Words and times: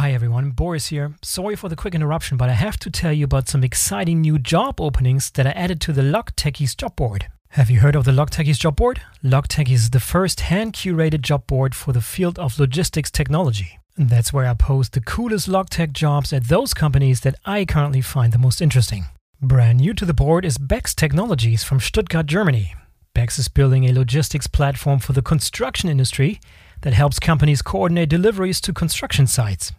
Hi 0.00 0.12
everyone, 0.12 0.52
Boris 0.52 0.86
here. 0.86 1.14
Sorry 1.20 1.54
for 1.54 1.68
the 1.68 1.76
quick 1.76 1.94
interruption, 1.94 2.38
but 2.38 2.48
I 2.48 2.54
have 2.54 2.78
to 2.78 2.90
tell 2.90 3.12
you 3.12 3.26
about 3.26 3.50
some 3.50 3.62
exciting 3.62 4.22
new 4.22 4.38
job 4.38 4.80
openings 4.80 5.30
that 5.32 5.46
I 5.46 5.50
added 5.50 5.78
to 5.82 5.92
the 5.92 6.02
Log 6.02 6.34
Techies 6.36 6.74
job 6.74 6.96
board. 6.96 7.26
Have 7.50 7.70
you 7.70 7.80
heard 7.80 7.94
of 7.94 8.06
the 8.06 8.12
Log 8.12 8.30
Techies 8.30 8.58
job 8.58 8.76
board? 8.76 9.02
Log 9.22 9.46
Techies 9.48 9.74
is 9.74 9.90
the 9.90 10.00
first 10.00 10.40
hand 10.40 10.72
curated 10.72 11.20
job 11.20 11.46
board 11.46 11.74
for 11.74 11.92
the 11.92 12.00
field 12.00 12.38
of 12.38 12.58
logistics 12.58 13.10
technology. 13.10 13.78
That's 13.94 14.32
where 14.32 14.46
I 14.46 14.54
post 14.54 14.94
the 14.94 15.02
coolest 15.02 15.48
log 15.48 15.68
tech 15.68 15.92
jobs 15.92 16.32
at 16.32 16.48
those 16.48 16.72
companies 16.72 17.20
that 17.20 17.34
I 17.44 17.66
currently 17.66 18.00
find 18.00 18.32
the 18.32 18.38
most 18.38 18.62
interesting. 18.62 19.04
Brand 19.42 19.80
new 19.80 19.92
to 19.92 20.06
the 20.06 20.14
board 20.14 20.46
is 20.46 20.56
Bex 20.56 20.94
Technologies 20.94 21.62
from 21.62 21.78
Stuttgart, 21.78 22.24
Germany. 22.24 22.74
Bex 23.12 23.38
is 23.38 23.48
building 23.48 23.84
a 23.84 23.92
logistics 23.92 24.46
platform 24.46 24.98
for 24.98 25.12
the 25.12 25.20
construction 25.20 25.90
industry 25.90 26.40
that 26.80 26.94
helps 26.94 27.18
companies 27.18 27.60
coordinate 27.60 28.08
deliveries 28.08 28.62
to 28.62 28.72
construction 28.72 29.26
sites. 29.26 29.72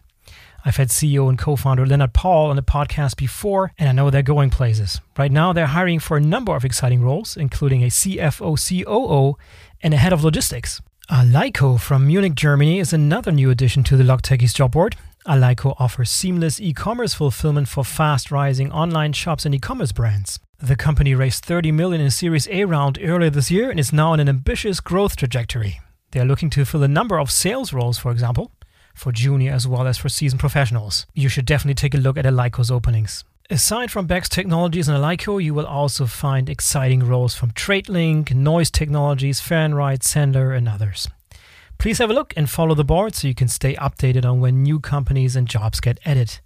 I've 0.64 0.78
had 0.78 0.89
CEO 0.89 1.28
and 1.28 1.38
co 1.38 1.55
founder 1.55 1.86
Leonard 1.86 2.14
Paul 2.14 2.50
on 2.50 2.56
the 2.56 2.61
podcast 2.61 3.18
before, 3.18 3.71
and 3.78 3.89
I 3.89 3.92
know 3.92 4.10
they're 4.10 4.21
going 4.21 4.50
places. 4.50 5.02
Right 5.18 5.32
now, 5.32 5.54
they're 5.54 5.68
hiring 5.68 6.00
for 6.00 6.18
a 6.18 6.21
number 6.21 6.56
of 6.56 6.64
exciting 6.64 7.02
roles, 7.02 7.36
including 7.36 7.83
a 7.83 7.88
CFO, 7.88 8.56
COO, 8.57 9.38
and 9.82 9.93
a 9.93 9.97
head 9.97 10.14
of 10.14 10.24
logistics. 10.24 10.82
Alaiko 11.10 11.79
from 11.79 12.07
Munich, 12.07 12.36
Germany 12.36 12.79
is 12.79 12.93
another 12.93 13.32
new 13.32 13.50
addition 13.50 13.83
to 13.83 13.97
the 13.97 14.04
Logtechies 14.04 14.54
job 14.54 14.71
board. 14.71 14.96
Alaiko 15.28 15.75
offers 15.79 16.10
seamless 16.10 16.60
e 16.60 16.74
commerce 16.74 17.14
fulfillment 17.14 17.68
for 17.68 17.83
fast 17.83 18.32
rising 18.32 18.71
online 18.71 19.14
shops 19.14 19.46
and 19.46 19.54
e 19.54 19.60
commerce 19.60 19.91
brands. 19.91 20.39
The 20.60 20.75
company 20.75 21.16
raised 21.16 21.43
30 21.43 21.71
million 21.71 22.02
in 22.02 22.07
a 22.07 22.11
Series 22.11 22.47
A 22.50 22.66
round 22.66 23.00
earlier 23.02 23.32
this 23.32 23.50
year 23.50 23.71
and 23.71 23.80
is 23.80 23.91
now 23.91 24.14
on 24.14 24.19
an 24.19 24.30
ambitious 24.30 24.80
growth 24.80 25.16
trajectory. 25.16 25.82
They 26.11 26.19
are 26.19 26.25
looking 26.25 26.50
to 26.52 26.66
fill 26.66 26.83
a 26.83 26.88
number 26.88 27.19
of 27.19 27.32
sales 27.32 27.74
roles, 27.74 27.97
for 27.97 28.11
example, 28.11 28.52
for 28.93 29.11
junior 29.11 29.51
as 29.51 29.68
well 29.68 29.87
as 29.87 29.97
for 29.97 30.09
seasoned 30.09 30.39
professionals. 30.39 31.05
You 31.13 31.29
should 31.29 31.45
definitely 31.45 31.75
take 31.75 31.93
a 31.93 31.97
look 31.97 32.17
at 32.17 32.25
Alaiko's 32.25 32.72
openings. 32.72 33.23
Aside 33.49 33.91
from 33.91 34.07
Bex 34.07 34.29
Technologies 34.29 34.88
and 34.88 34.97
Alaiko, 34.97 35.43
you 35.43 35.53
will 35.53 35.66
also 35.66 36.05
find 36.05 36.47
exciting 36.49 37.01
roles 37.01 37.35
from 37.35 37.51
TradeLink, 37.51 38.33
Noise 38.33 38.71
Technologies, 38.71 39.41
Fernride, 39.41 39.99
Sennder, 39.99 40.55
and 40.55 40.69
others. 40.69 41.09
Please 41.77 41.97
have 41.97 42.09
a 42.09 42.13
look 42.13 42.33
and 42.38 42.49
follow 42.49 42.75
the 42.75 42.85
board 42.85 43.16
so 43.16 43.27
you 43.27 43.35
can 43.35 43.47
stay 43.47 43.75
updated 43.75 44.23
on 44.23 44.39
when 44.39 44.63
new 44.63 44.79
companies 44.79 45.35
and 45.35 45.49
jobs 45.49 45.79
get 45.81 45.99
added. 46.05 46.39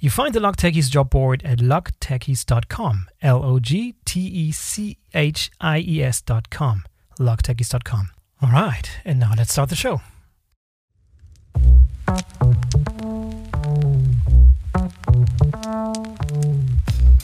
You 0.00 0.08
find 0.08 0.32
the 0.32 0.40
Logtechies 0.40 0.88
job 0.88 1.10
board 1.10 1.42
at 1.44 1.58
logtechies.com, 1.58 3.08
L 3.20 3.44
O 3.44 3.58
G 3.58 3.96
T 4.04 4.20
E 4.20 4.52
C 4.52 4.96
H 5.12 5.50
I 5.60 5.80
E 5.80 6.02
S.com, 6.02 6.84
logtechies.com. 7.18 8.10
All 8.40 8.50
right, 8.50 8.88
and 9.04 9.18
now 9.18 9.32
let's 9.36 9.52
start 9.52 9.68
the 9.68 9.76
show. 9.76 10.00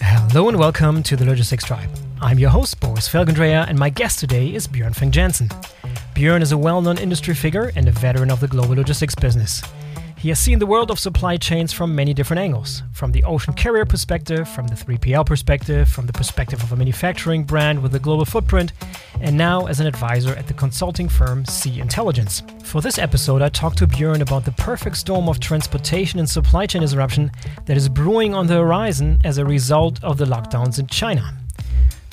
Hello 0.03 0.49
and 0.49 0.59
welcome 0.59 1.03
to 1.05 1.17
the 1.17 1.25
Logistics 1.25 1.65
Tribe. 1.65 1.89
I'm 2.21 2.39
your 2.39 2.51
host, 2.51 2.79
Boris 2.81 3.09
Felgendreher, 3.09 3.67
and 3.67 3.79
my 3.79 3.89
guest 3.89 4.19
today 4.19 4.55
is 4.55 4.69
Björn 4.69 5.11
Jensen. 5.11 5.49
Björn 6.15 6.43
is 6.43 6.53
a 6.53 6.59
well 6.59 6.83
known 6.83 6.99
industry 6.99 7.35
figure 7.35 7.73
and 7.75 7.89
a 7.89 7.93
veteran 7.93 8.31
of 8.31 8.41
the 8.41 8.49
global 8.49 8.75
logistics 8.75 9.15
business. 9.15 9.63
He 10.25 10.31
has 10.31 10.39
seen 10.39 10.59
the 10.59 10.65
world 10.65 10.91
of 10.91 10.99
supply 10.99 11.37
chains 11.37 11.71
from 11.71 11.95
many 11.95 12.15
different 12.15 12.41
angles 12.41 12.83
from 12.93 13.13
the 13.13 13.23
ocean 13.25 13.53
carrier 13.53 13.85
perspective, 13.85 14.49
from 14.49 14.67
the 14.67 14.75
3PL 14.75 15.27
perspective, 15.27 15.87
from 15.87 16.07
the 16.07 16.15
perspective 16.15 16.63
of 16.63 16.73
a 16.73 16.77
manufacturing 16.77 17.45
brand 17.45 17.83
with 17.83 17.95
a 17.95 17.99
global 17.99 18.25
footprint, 18.25 18.73
and 19.21 19.37
now 19.37 19.67
as 19.67 19.81
an 19.81 19.87
advisor 19.87 20.35
at 20.37 20.47
the 20.47 20.55
consulting 20.55 21.11
firm 21.11 21.45
Sea 21.45 21.79
Intelligence. 21.79 22.43
For 22.63 22.81
this 22.81 22.99
episode, 22.99 23.43
I 23.43 23.51
talked 23.51 23.77
to 23.81 23.87
Björn 23.87 24.23
about 24.23 24.47
the 24.47 24.53
perfect 24.53 24.97
storm 24.97 25.29
of 25.29 25.41
transportation 25.41 26.19
and 26.19 26.31
supply 26.31 26.65
chain 26.65 26.81
disruption 26.81 27.31
that 27.67 27.77
is 27.77 27.91
brewing 27.91 28.33
on 28.33 28.47
the 28.47 28.55
horizon 28.55 29.21
as 29.25 29.37
a 29.37 29.45
result 29.45 30.03
of 30.03 30.17
the 30.17 30.25
lockdowns 30.25 30.79
in 30.79 30.87
China. 30.87 31.44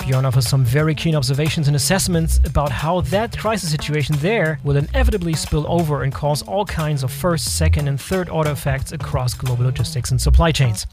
Björn 0.02 0.24
offers 0.24 0.48
some 0.48 0.64
very 0.64 0.96
keen 0.96 1.14
observations 1.14 1.68
and 1.68 1.76
assessments 1.76 2.40
about 2.44 2.72
how 2.72 3.02
that 3.02 3.38
crisis 3.38 3.70
situation 3.70 4.16
there 4.18 4.58
will 4.64 4.76
inevitably 4.76 5.32
spill 5.32 5.64
over 5.68 6.02
and 6.02 6.12
cause 6.12 6.42
all 6.42 6.66
kinds 6.66 7.04
of 7.04 7.12
first, 7.12 7.56
second, 7.56 7.86
and 7.86 8.00
third 8.00 8.28
order 8.28 8.50
effects 8.50 8.90
across 8.90 9.32
global 9.32 9.64
logistics 9.64 10.10
and 10.10 10.20
supply 10.20 10.50
chains. 10.50 10.88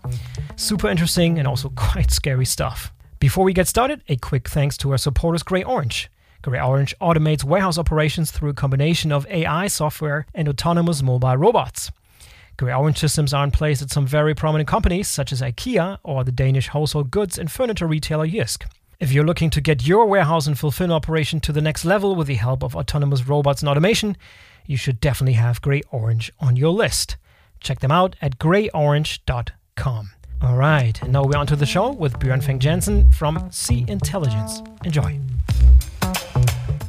Super 0.57 0.89
interesting 0.89 1.39
and 1.39 1.47
also 1.47 1.69
quite 1.75 2.11
scary 2.11 2.45
stuff. 2.45 2.93
Before 3.19 3.43
we 3.43 3.51
get 3.51 3.67
started, 3.67 4.03
a 4.09 4.15
quick 4.15 4.47
thanks 4.47 4.77
to 4.77 4.91
our 4.91 4.97
supporters 4.99 5.41
Grey 5.41 5.63
Orange. 5.63 6.07
Grey 6.43 6.61
Orange 6.61 6.93
automates 7.01 7.43
warehouse 7.43 7.79
operations 7.79 8.29
through 8.29 8.51
a 8.51 8.53
combination 8.53 9.11
of 9.11 9.25
AI 9.31 9.67
software 9.69 10.27
and 10.35 10.47
autonomous 10.47 11.01
mobile 11.01 11.35
robots. 11.35 11.89
Grey 12.57 12.73
Orange 12.75 12.99
systems 12.99 13.33
are 13.33 13.43
in 13.43 13.49
place 13.49 13.81
at 13.81 13.89
some 13.89 14.05
very 14.05 14.35
prominent 14.35 14.69
companies 14.69 15.07
such 15.07 15.31
as 15.31 15.41
IKEA 15.41 15.97
or 16.03 16.23
the 16.23 16.31
Danish 16.31 16.67
household 16.67 17.09
goods 17.09 17.39
and 17.39 17.51
furniture 17.51 17.87
retailer 17.87 18.27
Jysk. 18.27 18.67
If 18.99 19.13
you're 19.13 19.23
looking 19.23 19.49
to 19.51 19.61
get 19.61 19.87
your 19.87 20.05
warehouse 20.07 20.45
and 20.45 20.59
fulfillment 20.59 20.93
operation 20.93 21.39
to 21.41 21.53
the 21.53 21.61
next 21.61 21.85
level 21.85 22.17
with 22.17 22.27
the 22.27 22.35
help 22.35 22.61
of 22.61 22.75
autonomous 22.75 23.25
robots 23.25 23.61
and 23.61 23.69
automation, 23.69 24.17
you 24.65 24.75
should 24.75 24.99
definitely 24.99 25.35
have 25.35 25.61
Grey 25.61 25.81
Orange 25.89 26.33
on 26.41 26.57
your 26.57 26.71
list. 26.71 27.15
Check 27.61 27.79
them 27.79 27.91
out 27.91 28.17
at 28.21 28.39
greyorange.com. 28.39 30.09
All 30.41 30.57
right, 30.57 31.01
and 31.01 31.13
now 31.13 31.23
we're 31.23 31.37
on 31.37 31.47
to 31.47 31.55
the 31.55 31.65
show 31.65 31.93
with 31.93 32.19
Björn 32.19 32.43
Vang 32.43 32.59
Jensen 32.59 33.09
from 33.09 33.49
Sea 33.53 33.85
Intelligence. 33.87 34.61
Enjoy. 34.83 35.17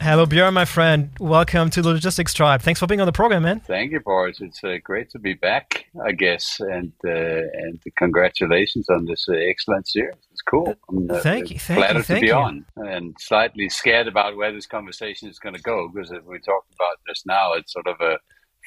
Hello, 0.00 0.26
Björn, 0.26 0.54
my 0.54 0.64
friend. 0.64 1.10
Welcome 1.20 1.70
to 1.70 1.82
the 1.82 1.90
Logistics 1.90 2.34
Tribe. 2.34 2.62
Thanks 2.62 2.80
for 2.80 2.88
being 2.88 3.00
on 3.00 3.06
the 3.06 3.12
program, 3.12 3.44
man. 3.44 3.60
Thank 3.60 3.92
you, 3.92 4.00
Boris. 4.00 4.40
It's 4.40 4.64
uh, 4.64 4.78
great 4.82 5.10
to 5.10 5.20
be 5.20 5.34
back, 5.34 5.86
I 6.04 6.10
guess, 6.10 6.58
and 6.58 6.92
uh, 7.04 7.10
and 7.10 7.80
congratulations 7.96 8.88
on 8.88 9.04
this 9.04 9.28
uh, 9.28 9.34
excellent 9.34 9.86
series. 9.86 10.16
It's 10.40 10.48
cool. 10.50 10.74
I'm 10.88 11.10
uh, 11.10 11.20
thank 11.20 11.50
you. 11.50 11.58
Thank 11.58 11.78
flattered 11.78 11.98
you, 11.98 12.02
thank 12.04 12.20
to 12.20 12.22
be 12.22 12.26
you. 12.28 12.34
on, 12.34 12.64
and 12.76 13.14
slightly 13.20 13.68
scared 13.68 14.08
about 14.08 14.36
where 14.36 14.52
this 14.52 14.66
conversation 14.66 15.28
is 15.28 15.38
going 15.38 15.54
to 15.54 15.60
go 15.60 15.88
because 15.88 16.10
as 16.12 16.24
we 16.24 16.38
talked 16.38 16.72
about 16.74 16.96
just 17.06 17.26
now, 17.26 17.52
it's 17.52 17.72
sort 17.72 17.86
of 17.86 18.00
a 18.00 18.18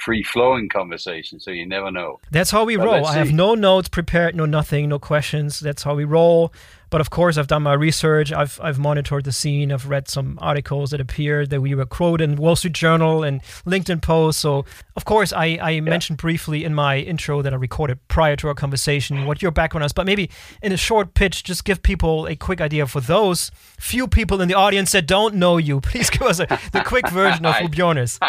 free 0.06 0.24
flowing 0.24 0.70
conversation, 0.70 1.40
so 1.40 1.50
you 1.50 1.66
never 1.66 1.90
know. 1.90 2.20
That's 2.30 2.52
how 2.52 2.66
we 2.66 2.78
But 2.78 2.86
roll. 2.86 3.06
I 3.06 3.16
have 3.16 3.32
no 3.32 3.56
notes 3.56 3.90
prepared, 3.90 4.36
no 4.36 4.46
nothing, 4.46 4.90
no 4.90 5.00
questions. 5.00 5.60
That's 5.60 5.84
how 5.84 5.96
we 5.96 6.04
roll. 6.04 6.54
But 6.94 7.02
of 7.02 7.10
course, 7.10 7.40
I've 7.40 7.48
done 7.48 7.64
my 7.64 7.74
research. 7.74 8.32
I've 8.32 8.60
I've 8.62 8.78
monitored 8.78 9.24
the 9.24 9.32
scene. 9.32 9.72
I've 9.72 9.90
read 9.90 10.08
some 10.08 10.38
articles 10.40 10.92
that 10.92 11.02
appeared 11.02 11.50
that 11.50 11.60
we 11.60 11.74
were 11.74 11.88
quoted 11.88 12.24
in 12.24 12.36
Wall 12.36 12.56
Street 12.56 12.74
Journal 12.74 13.24
and 13.24 13.42
LinkedIn 13.66 14.00
posts. 14.04 14.40
So 14.40 14.64
of 14.96 15.04
course, 15.04 15.34
I, 15.34 15.58
I 15.60 15.80
mentioned 15.80 16.20
briefly 16.20 16.64
in 16.64 16.76
my 16.76 17.00
intro 17.00 17.42
that 17.42 17.52
I 17.52 17.56
recorded 17.56 17.98
prior 18.10 18.36
to 18.36 18.48
our 18.48 18.54
conversation 18.54 19.26
what 19.26 19.42
your 19.42 19.50
background 19.50 19.86
is. 19.86 19.92
But 19.92 20.06
maybe 20.06 20.30
in 20.62 20.72
a 20.72 20.78
short 20.78 21.16
pitch, 21.16 21.44
just 21.44 21.66
give 21.66 21.82
people 21.82 22.28
a 22.28 22.36
quick 22.36 22.62
idea 22.62 22.86
for 22.86 23.02
those 23.02 23.50
few 23.80 24.08
people 24.08 24.40
in 24.40 24.48
the 24.48 24.54
audience 24.54 24.92
that 24.92 25.08
don't 25.08 25.34
know 25.34 25.58
you. 25.58 25.82
Please 25.90 26.12
give 26.12 26.22
us 26.22 26.40
a, 26.40 26.46
the 26.74 26.84
quick 26.86 27.10
version 27.10 27.44
of 27.48 27.56
who 27.56 27.70
Bjorn 27.70 27.98
is. 27.98 28.20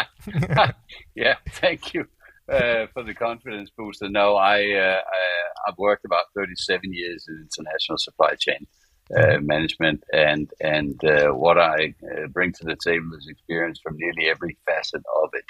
yeah, 1.13 1.35
thank 1.51 1.93
you 1.93 2.07
uh, 2.47 2.85
for 2.93 3.03
the 3.03 3.13
confidence 3.13 3.71
booster. 3.75 4.09
No, 4.09 4.35
I, 4.35 4.71
uh, 4.73 5.01
I 5.01 5.67
I've 5.67 5.77
worked 5.77 6.05
about 6.05 6.25
37 6.35 6.93
years 6.93 7.25
in 7.27 7.47
international 7.49 7.97
supply 7.97 8.35
chain 8.35 8.67
uh, 9.15 9.39
management, 9.39 10.03
and 10.13 10.51
and 10.61 11.03
uh, 11.03 11.29
what 11.29 11.57
I 11.57 11.95
uh, 12.03 12.27
bring 12.27 12.53
to 12.53 12.63
the 12.63 12.75
table 12.75 13.13
is 13.17 13.27
experience 13.27 13.79
from 13.81 13.97
nearly 13.97 14.29
every 14.29 14.57
facet 14.65 15.03
of 15.23 15.29
it. 15.33 15.45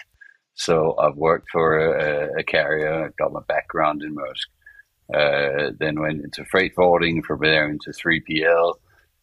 So 0.53 0.95
I've 0.97 1.17
worked 1.17 1.49
for 1.51 1.77
a, 1.77 2.39
a 2.39 2.43
carrier, 2.43 3.13
got 3.17 3.33
my 3.33 3.41
background 3.45 4.01
in 4.01 4.15
Maersk, 4.15 5.77
then 5.77 5.99
went 5.99 6.23
into 6.23 6.45
freight 6.45 6.73
forwarding, 6.75 7.23
from 7.23 7.39
there 7.41 7.69
into 7.69 7.91
3PL. 7.91 8.75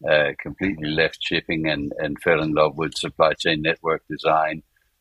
Uh, 0.06 0.32
completely 0.41 0.88
left 0.88 1.19
shipping 1.22 1.69
and, 1.69 1.93
and 1.99 2.21
fell 2.21 2.43
in 2.43 2.53
love 2.53 2.77
with 2.77 2.93
supply 2.99 3.32
chain 3.34 3.62
network 3.62 4.03
design, 4.11 4.61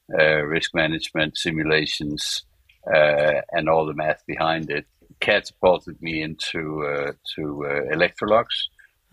risk 0.09 0.75
management, 0.75 1.35
simulations, 1.35 2.43
uh, 2.87 3.41
and 3.51 3.69
all 3.69 3.85
the 3.85 3.93
math 3.93 4.23
behind 4.27 4.69
it. 4.69 4.85
Catapulted 5.19 6.01
me 6.01 6.23
into 6.23 6.83
uh, 6.85 7.11
to 7.35 7.65
uh, 7.65 7.95
Electrolux, 7.95 8.45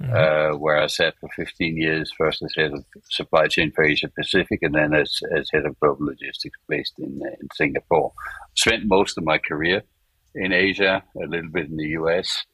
uh, 0.03 0.56
where 0.56 0.81
I 0.81 0.87
sat 0.87 1.15
for 1.20 1.29
15 1.37 1.76
years, 1.76 2.11
first 2.17 2.43
as 2.43 2.55
head 2.56 2.73
of 2.73 2.85
supply 3.11 3.47
chain 3.49 3.73
for 3.73 3.85
Asia 3.85 4.09
Pacific, 4.09 4.61
and 4.62 4.75
then 4.75 4.94
as, 4.94 5.20
as 5.37 5.50
head 5.53 5.67
of 5.67 5.79
global 5.81 6.06
logistics 6.06 6.59
based 6.69 6.94
in, 6.99 7.20
uh, 7.23 7.31
in 7.41 7.49
Singapore. 7.55 8.12
Spent 8.56 8.85
most 8.87 9.19
of 9.19 9.25
my 9.25 9.38
career 9.38 9.82
in 10.35 10.53
Asia, 10.53 11.03
a 11.23 11.26
little 11.26 11.50
bit 11.50 11.69
in 11.69 11.76
the 11.76 11.88
US, 12.00 12.47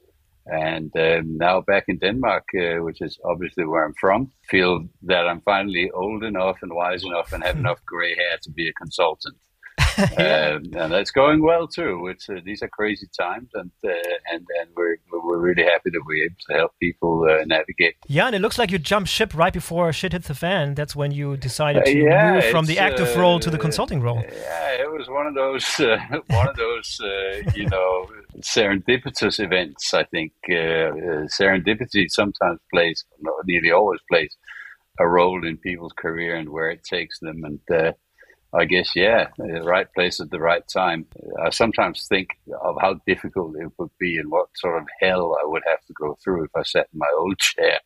and 0.47 0.91
um, 0.97 1.37
now 1.39 1.61
back 1.61 1.85
in 1.89 1.99
Denmark, 1.99 2.45
uh, 2.55 2.83
which 2.83 3.01
is 3.01 3.19
obviously 3.25 3.65
where 3.65 3.85
I'm 3.85 3.95
from. 4.01 4.31
Feel 4.51 4.87
that 5.03 5.27
I'm 5.27 5.41
finally 5.41 5.91
old 5.91 6.23
enough 6.23 6.59
and 6.63 6.73
wise 6.75 7.05
enough 7.05 7.33
and 7.33 7.43
have 7.45 7.57
enough 7.57 7.85
gray 7.87 8.15
hair 8.15 8.39
to 8.43 8.51
be 8.51 8.69
a 8.69 8.73
consultant. 8.73 9.37
yeah. 10.19 10.57
um, 10.57 10.63
and 10.77 10.93
that's 10.93 11.11
going 11.11 11.43
well 11.43 11.67
too. 11.67 12.07
It's 12.09 12.29
uh, 12.29 12.41
these 12.45 12.63
are 12.63 12.69
crazy 12.69 13.07
times, 13.19 13.51
and 13.55 13.71
uh, 13.85 13.91
and 14.33 14.47
and 14.61 14.71
we're 14.77 14.97
we're 15.13 15.39
really 15.39 15.65
happy 15.65 15.91
that 15.91 16.03
we're 16.07 16.25
able 16.25 16.37
to 16.51 16.57
help 16.57 16.73
people 16.81 17.27
uh, 17.29 17.45
navigate. 17.47 17.95
Yeah, 18.09 18.27
and 18.27 18.35
it 18.35 18.41
looks 18.41 18.59
like 18.59 18.71
you 18.71 18.79
jumped 18.79 19.11
ship 19.11 19.35
right 19.35 19.53
before 19.53 19.93
shit 19.93 20.13
hit 20.13 20.25
the 20.25 20.35
fan. 20.35 20.75
That's 20.75 20.97
when 20.97 21.13
you 21.13 21.37
decided 21.37 21.85
to 21.85 21.99
yeah, 21.99 22.35
move 22.35 22.45
from 22.47 22.67
the 22.67 22.79
active 22.79 23.17
role 23.17 23.39
to 23.41 23.51
the 23.51 23.59
consulting 23.59 24.01
role. 24.01 24.23
Yeah, 24.23 24.83
it 24.83 24.91
was 24.91 25.09
one 25.09 25.27
of 25.27 25.35
those 25.35 25.67
one 26.29 26.49
of 26.49 26.57
those 26.57 27.01
you 27.55 27.67
know 27.69 28.07
serendipitous 28.41 29.43
events. 29.43 29.95
I 29.95 30.05
think 30.05 30.33
serendipity 30.49 32.07
sometimes 32.09 32.61
plays, 32.73 33.05
nearly 33.47 33.71
always 33.71 34.01
plays 34.11 34.37
a 35.01 35.07
role 35.07 35.45
in 35.47 35.57
people's 35.57 35.93
career 35.93 36.37
and 36.37 36.49
where 36.49 36.71
it 36.71 36.85
takes 36.85 37.19
them. 37.21 37.43
And 37.45 37.61
uh, 37.73 37.93
I 38.57 38.67
guess, 38.67 38.95
yeah, 38.95 39.29
the 39.37 39.63
right 39.63 39.93
place 39.95 40.21
at 40.21 40.31
the 40.31 40.39
right 40.39 40.63
time. 40.73 41.07
I 41.43 41.51
sometimes 41.51 42.07
think 42.07 42.29
of 42.63 42.77
how 42.81 43.01
difficult 43.07 43.57
it 43.57 43.71
would 43.79 43.91
be 43.99 44.17
and 44.17 44.31
what 44.31 44.49
sort 44.57 44.81
of 44.81 44.89
hell 45.01 45.37
I 45.43 45.47
would 45.47 45.63
have 45.67 45.85
to 45.87 45.93
go 45.95 46.17
through 46.23 46.45
if 46.45 46.51
I 46.55 46.63
sat 46.63 46.89
in 46.93 46.99
my 46.99 47.11
old 47.19 47.39
chair. 47.39 47.81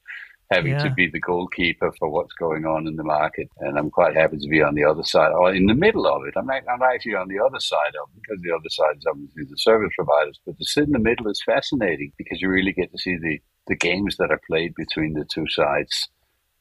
Having 0.50 0.72
yeah. 0.72 0.84
to 0.84 0.90
be 0.94 1.10
the 1.10 1.20
goalkeeper 1.20 1.92
for 1.98 2.08
what's 2.08 2.32
going 2.32 2.64
on 2.64 2.86
in 2.86 2.96
the 2.96 3.04
market, 3.04 3.50
and 3.58 3.78
I'm 3.78 3.90
quite 3.90 4.16
happy 4.16 4.38
to 4.38 4.48
be 4.48 4.62
on 4.62 4.74
the 4.74 4.84
other 4.84 5.02
side, 5.02 5.30
or 5.30 5.54
in 5.54 5.66
the 5.66 5.74
middle 5.74 6.06
of 6.06 6.22
it. 6.26 6.32
I'm, 6.38 6.48
I'm 6.48 6.82
actually 6.82 7.16
on 7.16 7.28
the 7.28 7.38
other 7.38 7.60
side 7.60 7.94
of 8.02 8.08
it 8.16 8.22
because 8.22 8.40
the 8.40 8.54
other 8.54 8.70
side 8.70 8.96
is 8.96 9.04
obviously 9.06 9.44
the 9.44 9.58
service 9.58 9.92
providers. 9.94 10.40
But 10.46 10.56
to 10.56 10.64
sit 10.64 10.84
in 10.84 10.92
the 10.92 11.00
middle 11.00 11.28
is 11.28 11.42
fascinating 11.44 12.12
because 12.16 12.40
you 12.40 12.48
really 12.48 12.72
get 12.72 12.90
to 12.92 12.98
see 12.98 13.18
the 13.18 13.38
the 13.66 13.76
games 13.76 14.16
that 14.16 14.30
are 14.30 14.40
played 14.46 14.74
between 14.74 15.12
the 15.12 15.26
two 15.26 15.46
sides 15.48 16.08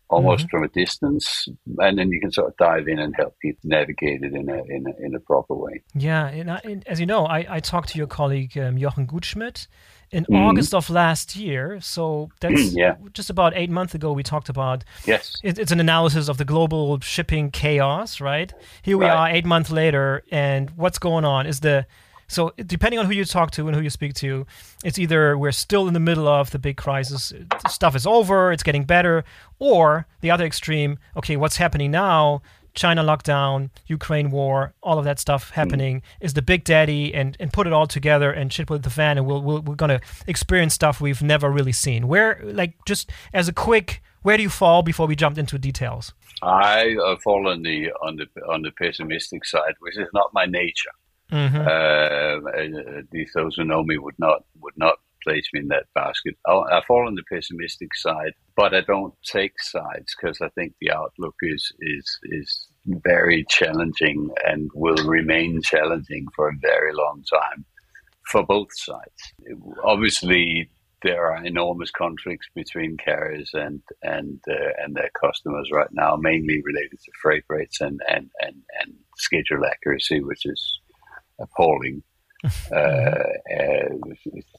almost 0.09 0.48
mm-hmm. 0.48 0.57
from 0.57 0.63
a 0.63 0.68
distance, 0.69 1.48
and 1.80 1.98
then 1.98 2.12
you 2.12 2.19
can 2.19 2.31
sort 2.31 2.48
of 2.48 2.57
dive 2.57 2.88
in 2.88 3.00
and 3.00 3.13
help 3.15 3.38
people 3.39 3.62
navigate 3.63 4.24
it 4.24 4.33
in 4.33 4.50
a 4.50 4.63
in 4.63 4.86
a, 4.88 5.06
in 5.06 5.15
a 5.15 5.19
proper 5.19 5.56
way. 5.56 5.83
Yeah, 5.94 6.27
and, 6.27 6.51
I, 6.51 6.62
and 6.63 6.88
as 6.88 7.00
you 7.00 7.06
know, 7.06 7.25
I, 7.25 7.45
I 7.50 7.59
talked 7.59 7.89
to 7.89 7.98
your 7.98 8.07
colleague 8.07 8.57
um, 8.57 8.77
Jochen 8.77 9.07
Gutschmidt 9.07 9.68
in 10.12 10.24
mm-hmm. 10.24 10.36
August 10.36 10.74
of 10.74 10.89
last 10.89 11.36
year. 11.36 11.80
So 11.81 12.30
that's 12.39 12.74
yeah. 12.75 12.95
just 13.13 13.30
about 13.30 13.54
eight 13.56 13.69
months 13.69 13.94
ago. 13.94 14.13
We 14.13 14.24
talked 14.24 14.50
about 14.50 14.83
yes, 15.06 15.36
it, 15.44 15.59
it's 15.59 15.71
an 15.71 15.80
analysis 15.80 16.30
of 16.30 16.38
the 16.38 16.45
global 16.45 17.00
shipping 17.01 17.51
chaos. 17.51 18.21
Right 18.21 18.54
here 18.81 18.98
we 18.98 19.06
right. 19.06 19.31
are, 19.31 19.36
eight 19.36 19.45
months 19.45 19.71
later, 19.71 20.24
and 20.31 20.69
what's 20.71 21.00
going 21.00 21.25
on 21.25 21.45
is 21.45 21.59
the 21.59 21.86
so 22.27 22.53
depending 22.65 23.00
on 23.00 23.06
who 23.06 23.13
you 23.13 23.25
talk 23.25 23.51
to 23.51 23.68
and 23.68 23.75
who 23.75 23.81
you 23.81 23.89
speak 23.89 24.13
to, 24.15 24.45
it's 24.83 25.00
either 25.00 25.38
we're 25.38 25.51
still 25.51 25.88
in 25.88 25.94
the 25.94 26.00
middle 26.00 26.27
of 26.27 26.51
the 26.51 26.59
big 26.59 26.77
crisis, 26.77 27.33
stuff 27.69 27.95
is 27.95 28.06
over, 28.06 28.51
it's 28.51 28.63
getting 28.63 28.83
better, 28.83 29.24
or 29.59 30.07
the 30.21 30.31
other 30.31 30.45
extreme, 30.45 30.97
okay, 31.15 31.38
what's 31.38 31.57
happening 31.57 31.91
now? 31.91 32.41
China 32.74 33.03
lockdown, 33.03 33.71
Ukraine 33.88 34.29
war, 34.29 34.74
all 34.83 35.00
of 35.00 35.06
that 35.06 35.19
stuff 35.19 35.50
happening 35.50 36.01
mm. 36.01 36.03
is 36.21 36.33
the 36.33 36.44
big 36.44 36.63
daddy, 36.63 37.12
and, 37.13 37.35
and 37.39 37.51
put 37.51 37.65
it 37.65 37.74
all 37.74 37.88
together 37.88 38.31
and 38.31 38.53
shit 38.53 38.69
with 38.69 38.83
the 38.83 38.89
fan, 38.91 39.18
and 39.18 39.25
we'll, 39.25 39.41
we 39.41 39.59
we 39.59 39.73
are 39.73 39.75
gonna 39.75 40.00
experience 40.27 40.75
stuff 40.75 41.01
we've 41.01 41.23
never 41.23 41.50
really 41.50 41.71
seen. 41.71 42.07
Where, 42.07 42.39
like, 42.44 42.73
just 42.85 43.09
as 43.33 43.47
a 43.47 43.53
quick, 43.53 44.03
where 44.21 44.38
do 44.38 44.44
you 44.44 44.50
fall 44.50 44.83
before 44.83 45.07
we 45.07 45.15
jump 45.15 45.39
into 45.39 45.57
details? 45.57 46.13
I 46.44 46.95
uh, 47.03 47.15
fall 47.23 47.47
on 47.47 47.63
the 47.63 47.91
on 47.94 48.18
the 48.18 48.27
on 48.47 48.62
the 48.62 48.71
pessimistic 48.71 49.44
side, 49.44 49.73
which 49.80 49.97
is 49.97 50.09
not 50.13 50.31
my 50.33 50.45
nature. 50.45 50.91
Mm-hmm. 51.31 51.57
Uh, 51.57 52.50
uh, 52.50 53.01
those 53.35 53.56
who 53.56 53.63
know 53.63 53.83
me 53.83 53.97
would 53.97 54.18
not 54.18 54.44
would 54.62 54.77
not 54.77 54.95
place 55.24 55.47
me 55.53 55.62
in 55.62 55.68
that 55.68 55.85
basket. 55.94 56.35
I, 56.47 56.53
I 56.53 56.81
fall 56.88 57.07
on 57.07 57.15
the 57.15 57.24
pessimistic 57.31 57.94
side, 57.95 58.33
but 58.56 58.74
I 58.74 58.81
don't 58.81 59.13
take 59.25 59.59
sides 59.62 60.15
because 60.15 60.39
I 60.41 60.50
think 60.50 60.74
the 60.79 60.91
outlook 60.91 61.35
is 61.41 61.71
is 61.81 62.19
is 62.24 62.68
very 62.85 63.45
challenging 63.50 64.29
and 64.45 64.69
will 64.74 65.03
remain 65.06 65.62
challenging 65.62 66.27
for 66.35 66.50
a 66.50 66.57
very 66.62 66.94
long 66.94 67.24
time 67.30 67.65
for 68.31 68.45
both 68.45 68.69
sides. 68.73 69.33
Obviously, 69.83 70.69
there 71.03 71.31
are 71.31 71.45
enormous 71.45 71.91
conflicts 71.91 72.47
between 72.56 72.97
carriers 72.97 73.51
and 73.53 73.81
and 74.01 74.39
uh, 74.50 74.71
and 74.83 74.95
their 74.95 75.12
customers 75.19 75.69
right 75.71 75.91
now, 75.91 76.15
mainly 76.15 76.62
related 76.63 77.00
to 77.03 77.12
freight 77.21 77.44
rates 77.50 77.81
and 77.81 78.00
and 78.09 78.30
and, 78.41 78.56
and 78.81 78.94
schedule 79.18 79.65
accuracy, 79.65 80.21
which 80.21 80.45
is 80.45 80.80
appalling, 81.39 82.03
uh, 82.71 82.75
uh, 82.75 83.89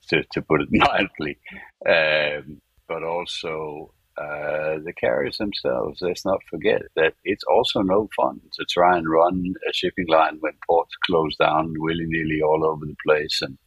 to, 0.08 0.22
to, 0.32 0.42
put 0.42 0.62
it 0.62 0.69
mildly. 0.72 1.38
Um, 1.86 2.60
but 2.88 3.02
also 3.02 3.92
uh, 4.19 4.78
the 4.84 4.92
carriers 4.98 5.38
themselves. 5.38 6.00
Let's 6.00 6.25
not 6.25 6.40
forget 6.50 6.82
that 6.96 7.14
it's 7.25 7.44
also 7.44 7.82
no 7.82 8.08
fun 8.16 8.40
to 8.54 8.64
try 8.69 8.96
and 8.96 9.08
run 9.08 9.54
a 9.69 9.72
shipping 9.72 10.06
line 10.08 10.38
when 10.40 10.54
ports 10.66 10.96
close 11.06 11.36
down 11.36 11.75
willy 11.76 12.06
nilly 12.06 12.42
all 12.42 12.64
over 12.64 12.84
the 12.84 12.96
place, 13.06 13.40
and 13.42 13.58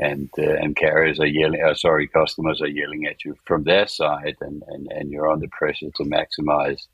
and 0.00 0.30
uh, 0.38 0.54
and 0.62 0.76
carriers 0.76 1.20
are 1.20 1.26
yelling. 1.26 1.62
Uh, 1.62 1.74
sorry, 1.74 2.08
customers 2.08 2.62
are 2.62 2.68
yelling 2.68 3.06
at 3.06 3.24
you 3.24 3.36
from 3.44 3.64
their 3.64 3.86
side, 3.86 4.36
and 4.40 4.62
and, 4.68 4.90
and 4.92 5.10
you're 5.10 5.30
under 5.30 5.48
pressure 5.52 5.90
to 5.96 6.04
maximize 6.04 6.86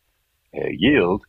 uh, 0.57 0.69
yield 0.71 1.23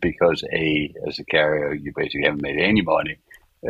because 0.00 0.42
a 0.52 0.92
as 1.06 1.18
a 1.18 1.24
carrier 1.26 1.74
you 1.74 1.92
basically 1.94 2.24
haven't 2.24 2.42
made 2.42 2.58
any 2.58 2.80
money 2.80 3.18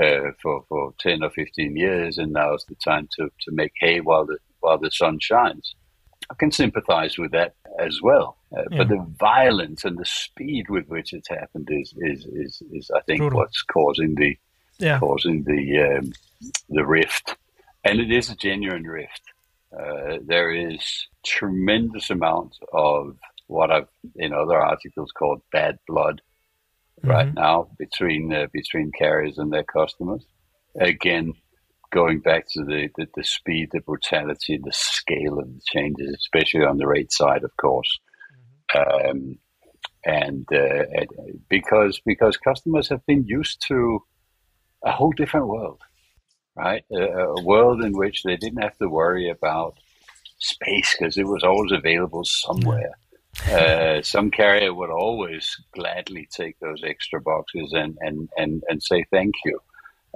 uh, 0.01 0.33
for 0.41 0.65
for 0.69 0.95
ten 0.99 1.23
or 1.23 1.31
fifteen 1.31 1.77
years, 1.77 2.19
and 2.19 2.33
now 2.33 2.55
is 2.55 2.65
the 2.69 2.75
time 2.77 3.09
to, 3.17 3.31
to 3.41 3.53
make 3.53 3.73
hay 3.81 4.01
while 4.01 4.27
the 4.27 4.39
while 4.61 4.79
the 4.79 4.91
sun 4.91 5.19
shines. 5.21 5.75
I 6.31 6.35
can 6.35 6.51
sympathise 6.51 7.19
with 7.19 7.33
that 7.33 7.55
as 7.79 8.01
well, 8.03 8.37
uh, 8.57 8.63
yeah. 8.71 8.79
but 8.79 8.89
the 8.89 9.05
violence 9.19 9.85
and 9.85 9.99
the 9.99 10.05
speed 10.05 10.69
with 10.69 10.89
which 10.89 11.13
it's 11.13 11.29
happened 11.29 11.69
is 11.71 11.95
is 11.99 12.27
is, 12.27 12.63
is 12.73 12.91
I 12.95 13.01
think 13.03 13.21
Brutal. 13.21 13.39
what's 13.41 13.63
causing 13.63 14.15
the 14.15 14.37
yeah. 14.79 14.99
causing 14.99 15.45
the 15.45 15.99
um, 15.99 16.13
the 16.69 16.85
rift, 16.85 17.37
and 17.85 18.01
it 18.01 18.11
is 18.11 18.31
a 18.31 18.37
genuine 18.37 18.85
rift. 18.85 19.23
Uh, 19.77 20.19
there 20.25 20.53
is 20.53 21.07
tremendous 21.25 22.11
amount 22.11 22.57
of 22.73 23.17
what 23.47 23.71
I've 23.71 23.89
in 24.17 24.33
other 24.33 24.59
articles 24.59 25.13
called 25.13 25.43
bad 25.53 25.79
blood 25.87 26.23
mm-hmm. 27.01 27.11
right 27.11 27.35
now 27.35 27.69
between 27.79 28.33
uh, 28.33 28.47
between 28.53 28.93
carriers 28.93 29.39
and 29.39 29.53
their 29.53 29.65
customers. 29.65 30.25
Again, 30.79 31.33
going 31.93 32.21
back 32.21 32.45
to 32.51 32.63
the, 32.65 32.89
the, 32.97 33.07
the, 33.17 33.25
speed, 33.25 33.71
the 33.73 33.81
brutality, 33.81 34.59
the 34.63 34.73
scale 34.73 35.39
of 35.39 35.47
the 35.47 35.61
changes, 35.73 36.15
especially 36.15 36.65
on 36.65 36.77
the 36.77 36.87
rate 36.87 37.11
side, 37.11 37.45
of 37.45 37.57
course. 37.57 37.99
Mm-hmm. 38.75 39.11
Um, 39.11 39.39
and, 40.05 40.47
uh, 40.53 40.85
and 40.93 41.09
because 41.49 42.01
because 42.05 42.37
customers 42.37 42.89
have 42.91 43.05
been 43.07 43.25
used 43.25 43.65
to 43.69 44.01
a 44.85 44.93
whole 44.93 45.13
different 45.13 45.49
world, 45.49 45.81
right? 46.55 46.85
A, 46.93 47.03
a 47.03 47.43
world 47.43 47.83
in 47.83 47.93
which 47.93 48.23
they 48.23 48.37
didn't 48.37 48.63
have 48.63 48.77
to 48.79 48.89
worry 48.89 49.29
about 49.31 49.79
space 50.39 50.95
because 50.97 51.17
it 51.17 51.27
was 51.27 51.43
always 51.43 51.73
available 51.73 52.23
somewhere. 52.25 52.93
Uh, 53.45 54.03
some 54.03 54.31
carrier 54.31 54.75
would 54.75 54.91
always 54.91 55.57
gladly 55.73 56.29
take 56.33 56.59
those 56.59 56.83
extra 56.85 57.21
boxes 57.21 57.73
and, 57.73 57.97
and, 58.01 58.29
and, 58.37 58.63
and 58.69 58.83
say 58.83 59.05
thank 59.11 59.35
you. 59.45 59.59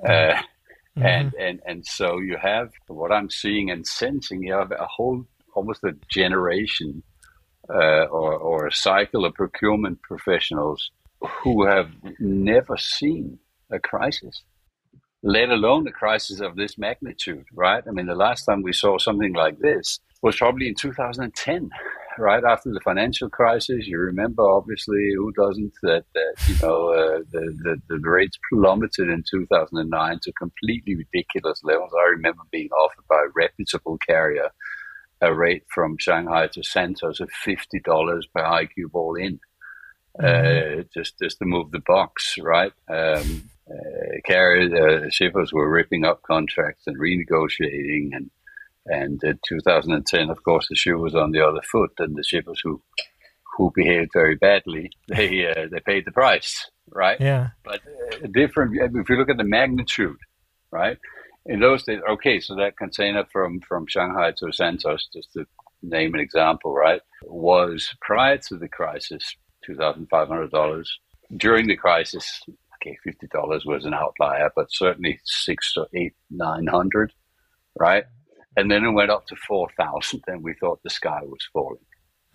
Uh, 0.04 0.08
mm-hmm. 0.08 1.06
and, 1.06 1.34
and, 1.34 1.60
and 1.66 1.86
so 1.86 2.18
you 2.18 2.36
have 2.36 2.70
what 2.88 3.12
I'm 3.12 3.30
seeing 3.30 3.70
and 3.70 3.86
sensing, 3.86 4.42
you 4.42 4.54
have 4.54 4.72
a 4.72 4.86
whole, 4.86 5.24
almost 5.54 5.84
a 5.84 5.94
generation 6.08 7.02
uh, 7.68 8.04
or, 8.06 8.34
or 8.34 8.66
a 8.66 8.72
cycle 8.72 9.24
of 9.24 9.34
procurement 9.34 10.02
professionals 10.02 10.90
who 11.42 11.66
have 11.66 11.90
never 12.18 12.76
seen 12.76 13.38
a 13.70 13.78
crisis, 13.78 14.42
let 15.22 15.50
alone 15.50 15.86
a 15.86 15.92
crisis 15.92 16.40
of 16.40 16.56
this 16.56 16.78
magnitude, 16.78 17.44
right? 17.54 17.84
I 17.86 17.92
mean, 17.92 18.06
the 18.06 18.14
last 18.14 18.44
time 18.44 18.62
we 18.62 18.72
saw 18.72 18.98
something 18.98 19.34
like 19.34 19.58
this 19.58 20.00
was 20.22 20.36
probably 20.36 20.68
in 20.68 20.74
2010 20.74 21.70
right 22.20 22.44
after 22.44 22.70
the 22.72 22.80
financial 22.80 23.28
crisis. 23.28 23.86
You 23.86 23.98
remember, 23.98 24.42
obviously, 24.42 25.12
who 25.16 25.32
doesn't, 25.32 25.72
that, 25.82 26.04
that 26.14 26.34
you 26.48 26.54
know, 26.62 26.90
uh, 26.90 27.18
the, 27.30 27.56
the, 27.62 27.82
the 27.88 27.98
rates 28.08 28.38
plummeted 28.52 29.08
in 29.08 29.24
2009 29.30 30.18
to 30.22 30.32
completely 30.32 30.96
ridiculous 30.96 31.60
levels. 31.64 31.92
I 31.96 32.10
remember 32.10 32.42
being 32.50 32.70
offered 32.70 33.04
by 33.08 33.16
a 33.16 33.32
reputable 33.34 33.98
carrier 33.98 34.50
a 35.20 35.34
rate 35.34 35.64
from 35.68 35.98
Shanghai 35.98 36.46
to 36.48 36.62
Santos 36.62 37.20
of 37.20 37.28
$50 37.46 38.22
per 38.34 38.42
IQ 38.42 38.90
ball 38.90 39.16
in. 39.16 39.40
Mm-hmm. 40.18 40.80
Uh, 40.80 40.82
just 40.92 41.18
just 41.20 41.38
to 41.38 41.44
move 41.44 41.70
the 41.70 41.82
box, 41.86 42.36
right? 42.42 42.72
Um, 42.88 43.48
uh, 43.70 44.18
carrier 44.26 45.04
uh, 45.04 45.10
shippers 45.10 45.52
were 45.52 45.70
ripping 45.70 46.04
up 46.04 46.22
contracts 46.22 46.84
and 46.88 46.98
renegotiating, 46.98 48.08
and 48.12 48.30
and 48.86 49.22
in 49.22 49.38
2010, 49.46 50.30
of 50.30 50.42
course, 50.42 50.66
the 50.68 50.74
shoe 50.74 50.98
was 50.98 51.14
on 51.14 51.32
the 51.32 51.46
other 51.46 51.62
foot, 51.62 51.92
and 51.98 52.16
the 52.16 52.24
shippers 52.24 52.60
who 52.62 52.82
who 53.56 53.70
behaved 53.74 54.10
very 54.12 54.36
badly, 54.36 54.90
they 55.08 55.46
uh, 55.46 55.68
they 55.70 55.80
paid 55.80 56.04
the 56.04 56.12
price, 56.12 56.70
right? 56.88 57.20
Yeah. 57.20 57.48
But 57.64 57.80
uh, 58.12 58.26
different. 58.32 58.76
If 58.76 59.08
you 59.08 59.16
look 59.16 59.30
at 59.30 59.36
the 59.36 59.44
magnitude, 59.44 60.18
right? 60.70 60.98
In 61.46 61.60
those 61.60 61.84
days, 61.84 62.00
okay, 62.08 62.38
so 62.40 62.54
that 62.56 62.76
container 62.76 63.24
from 63.32 63.60
from 63.60 63.86
Shanghai 63.86 64.32
to 64.38 64.52
Santos, 64.52 65.08
just 65.12 65.32
to 65.34 65.46
name 65.82 66.14
an 66.14 66.20
example, 66.20 66.74
right, 66.74 67.00
was 67.24 67.94
prior 68.00 68.38
to 68.48 68.56
the 68.56 68.68
crisis 68.68 69.36
two 69.64 69.74
thousand 69.74 70.08
five 70.08 70.28
hundred 70.28 70.50
dollars. 70.50 70.98
During 71.36 71.68
the 71.68 71.76
crisis, 71.76 72.42
okay, 72.76 72.96
fifty 73.04 73.26
dollars 73.28 73.64
was 73.64 73.84
an 73.84 73.94
outlier, 73.94 74.50
but 74.54 74.72
certainly 74.72 75.20
six 75.24 75.74
or 75.76 75.86
eight, 75.94 76.14
nine 76.30 76.66
hundred, 76.66 77.12
right? 77.78 78.04
And 78.56 78.70
then 78.70 78.84
it 78.84 78.90
went 78.90 79.10
up 79.10 79.26
to 79.26 79.36
four 79.36 79.68
thousand, 79.76 80.22
and 80.26 80.42
we 80.42 80.54
thought 80.54 80.82
the 80.82 80.90
sky 80.90 81.20
was 81.22 81.46
falling, 81.52 81.84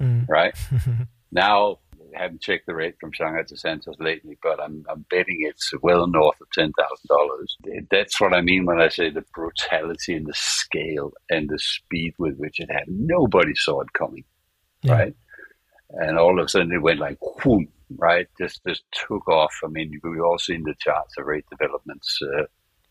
mm. 0.02 0.28
right? 0.28 0.56
now 1.32 1.80
I 2.16 2.22
haven't 2.22 2.42
checked 2.42 2.68
the 2.68 2.76
rate 2.76 2.96
from 3.00 3.12
Shanghai 3.12 3.44
to 3.48 3.58
Santos 3.58 3.96
lately, 4.00 4.38
but 4.42 4.62
I'm, 4.62 4.86
I'm 4.90 5.06
betting 5.10 5.40
it's 5.42 5.72
well 5.82 6.08
north 6.08 6.40
of 6.42 6.50
ten 6.52 6.72
thousand 6.74 7.08
dollars. 7.08 7.58
That's 7.92 8.20
what 8.20 8.34
I 8.34 8.42
mean 8.42 8.66
when 8.66 8.80
I 8.80 8.90
say 8.90 9.10
the 9.10 9.26
brutality 9.34 10.16
and 10.16 10.26
the 10.26 10.34
scale 10.34 11.12
and 11.30 11.50
the 11.50 11.60
speed 11.60 12.14
with 12.18 12.38
which 12.38 12.60
it 12.60 12.72
happened. 12.72 13.08
Nobody 13.08 13.54
saw 13.56 13.82
it 13.82 13.94
coming, 13.94 14.24
yeah. 14.84 14.94
right? 14.94 15.16
And 15.90 16.18
all 16.18 16.40
of 16.40 16.46
a 16.46 16.50
sudden 16.50 16.72
it 16.72 16.82
went 16.82 17.00
like 17.00 17.18
whoom, 17.42 17.68
right? 17.98 18.28
Just 18.40 18.62
just 18.68 18.84
took 18.92 19.28
off. 19.28 19.54
I 19.64 19.68
mean, 19.68 20.00
we've 20.04 20.22
all 20.22 20.40
seen 20.40 20.64
the 20.64 20.76
charts 20.80 21.18
of 21.18 21.26
rate 21.26 21.46
developments. 21.50 22.20
Uh, 22.22 22.44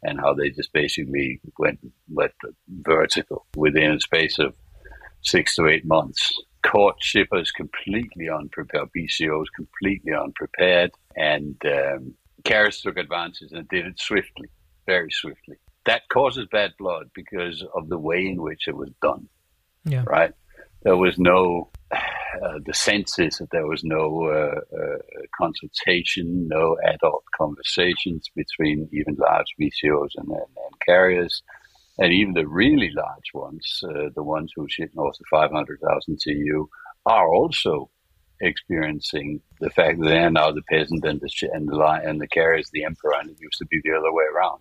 and 0.04 0.20
how 0.20 0.34
they 0.34 0.50
just 0.50 0.72
basically 0.72 1.40
went 1.58 1.78
went 2.08 2.32
vertical 2.68 3.46
within 3.56 3.90
a 3.92 4.00
space 4.00 4.38
of 4.38 4.54
six 5.22 5.56
to 5.56 5.66
eight 5.66 5.84
months 5.84 6.32
caught 6.64 6.96
shippers 7.02 7.50
completely 7.52 8.28
unprepared, 8.28 8.88
BCOs 8.96 9.46
completely 9.54 10.12
unprepared, 10.12 10.92
and 11.16 11.56
um, 11.66 12.14
took 12.44 12.96
advantage 12.96 13.52
and 13.52 13.68
did 13.68 13.86
it 13.86 14.00
swiftly, 14.00 14.48
very 14.86 15.10
swiftly. 15.10 15.56
That 15.86 16.08
causes 16.08 16.46
bad 16.50 16.72
blood 16.78 17.10
because 17.14 17.62
of 17.74 17.88
the 17.88 17.98
way 17.98 18.26
in 18.26 18.40
which 18.40 18.66
it 18.66 18.76
was 18.76 18.90
done. 19.02 19.28
Yeah. 19.84 20.04
Right. 20.06 20.32
There 20.82 20.96
was 20.96 21.18
no. 21.18 21.70
Uh, 21.92 22.58
the 22.66 22.74
sense 22.74 23.18
is 23.18 23.38
that 23.38 23.50
there 23.52 23.66
was 23.66 23.84
no 23.84 24.24
uh, 24.24 24.76
uh, 24.76 24.98
consultation, 25.38 26.48
no 26.48 26.76
adult 26.84 27.24
conversations 27.36 28.28
between 28.34 28.88
even 28.92 29.16
large 29.18 29.46
BCOs 29.60 30.10
and, 30.16 30.28
and, 30.28 30.38
and 30.38 30.80
carriers 30.84 31.42
and 31.98 32.12
even 32.12 32.34
the 32.34 32.46
really 32.46 32.90
large 32.94 33.32
ones, 33.32 33.80
uh, 33.84 34.08
the 34.14 34.22
ones 34.22 34.52
who 34.54 34.66
ship 34.68 34.90
north 34.94 35.16
of 35.20 35.26
500,000 35.30 36.18
TEU, 36.18 36.66
are 37.06 37.28
also 37.28 37.90
experiencing 38.40 39.40
the 39.60 39.70
fact 39.70 40.00
that 40.00 40.08
they 40.08 40.18
are 40.18 40.30
now 40.30 40.50
the 40.50 40.62
peasant 40.62 41.04
and 41.04 41.20
the 41.20 41.50
and 41.52 41.68
the 41.68 42.00
and 42.04 42.20
the 42.20 42.26
carrier 42.26 42.58
is 42.58 42.70
the 42.72 42.84
emperor, 42.84 43.14
and 43.20 43.30
it 43.30 43.36
used 43.40 43.58
to 43.58 43.66
be 43.66 43.80
the 43.84 43.92
other 43.96 44.12
way 44.12 44.24
around. 44.34 44.60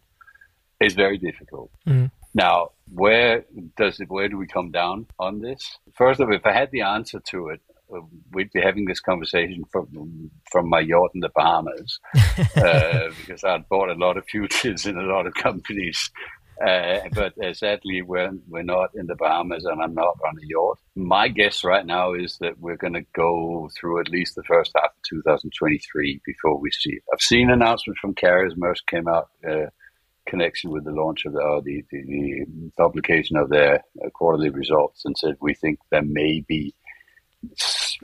It's 0.80 0.94
very 0.94 1.18
difficult. 1.18 1.72
Mm. 1.88 2.12
Now, 2.34 2.70
where 2.92 3.46
does 3.78 4.00
it? 4.00 4.10
Where 4.10 4.28
do 4.28 4.38
we 4.38 4.48
come 4.48 4.72
down 4.72 5.08
on 5.20 5.42
this? 5.42 5.78
First 5.96 6.20
of 6.20 6.30
all, 6.30 6.36
if 6.36 6.46
I 6.46 6.54
had 6.54 6.72
the 6.72 6.82
answer 6.82 7.20
to 7.30 7.50
it, 7.50 7.62
uh, 7.94 8.00
we'd 8.32 8.52
be 8.52 8.62
having 8.62 8.86
this 8.86 9.00
conversation 9.00 9.64
from 9.72 10.32
from 10.52 10.70
my 10.70 10.80
yacht 10.80 11.12
in 11.14 11.22
the 11.22 11.30
Bahamas, 11.36 12.00
uh, 12.58 13.10
because 13.20 13.44
I'd 13.44 13.68
bought 13.70 13.90
a 13.90 13.94
lot 13.94 14.18
of 14.18 14.26
futures 14.26 14.86
in 14.86 14.98
a 14.98 15.04
lot 15.04 15.28
of 15.28 15.34
companies 15.36 16.10
uh, 16.62 17.00
but 17.14 17.34
uh, 17.44 17.54
sadly, 17.54 18.02
we're, 18.02 18.32
we're 18.48 18.64
not 18.64 18.92
in 18.96 19.08
the 19.08 19.16
Bahamas 19.16 19.66
and 19.66 19.82
I'm 19.82 19.94
not 19.94 20.18
on 20.26 20.38
a 20.38 20.46
yacht. 20.46 20.80
My 20.96 21.28
guess 21.28 21.64
right 21.64 21.86
now 21.86 22.14
is 22.14 22.38
that 22.42 22.60
we're 22.60 22.78
going 22.78 22.94
to 22.94 23.06
go 23.16 23.70
through 23.78 24.00
at 24.00 24.10
least 24.10 24.36
the 24.36 24.44
first 24.44 24.72
half 24.76 24.92
of 24.92 25.10
2023 25.10 26.22
before 26.26 26.60
we 26.60 26.70
see 26.72 26.92
it. 26.92 27.04
I've 27.12 27.22
seen 27.22 27.50
announcements 27.50 28.00
from 28.00 28.14
carriers. 28.14 28.54
Maersk 28.56 28.86
came 28.88 29.08
out 29.08 29.30
uh, 29.48 29.68
connection 30.26 30.72
with 30.72 30.84
the 30.86 30.92
launch 30.92 31.26
of 31.26 31.34
the, 31.34 31.40
uh, 31.40 31.62
the, 31.62 31.84
the, 31.92 32.02
the, 32.02 32.72
publication 32.78 33.38
of 33.38 33.50
their 33.50 33.84
uh, 34.04 34.10
quarterly 34.10 34.50
results 34.50 35.04
and 35.06 35.18
said 35.18 35.36
we 35.42 35.54
think 35.54 35.80
there 35.92 36.04
may 36.04 36.44
be 36.48 36.74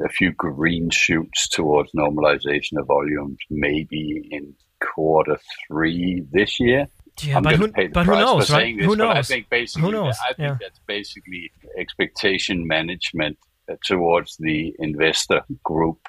a 0.03 0.09
few 0.09 0.31
green 0.33 0.89
shoots 0.89 1.47
towards 1.47 1.91
normalization 1.93 2.77
of 2.77 2.87
volumes, 2.87 3.37
maybe 3.49 4.27
in 4.31 4.53
quarter 4.81 5.37
three 5.67 6.23
this 6.31 6.59
year. 6.59 6.87
Yeah, 7.21 7.37
I'm 7.37 7.43
but 7.43 7.55
who, 7.55 7.67
but 7.93 8.05
who 8.05 8.11
knows, 8.13 8.49
right? 8.49 8.75
This, 8.77 8.85
who 8.85 8.95
knows? 8.95 9.15
I 9.17 9.21
think 9.23 9.49
basically, 9.49 9.81
who 9.81 9.91
knows? 9.91 10.15
I 10.23 10.33
think 10.33 10.49
yeah. 10.49 10.57
that's 10.61 10.79
basically 10.87 11.51
expectation 11.77 12.65
management 12.65 13.37
uh, 13.69 13.75
towards 13.83 14.37
the 14.37 14.73
investor 14.79 15.41
group, 15.63 15.99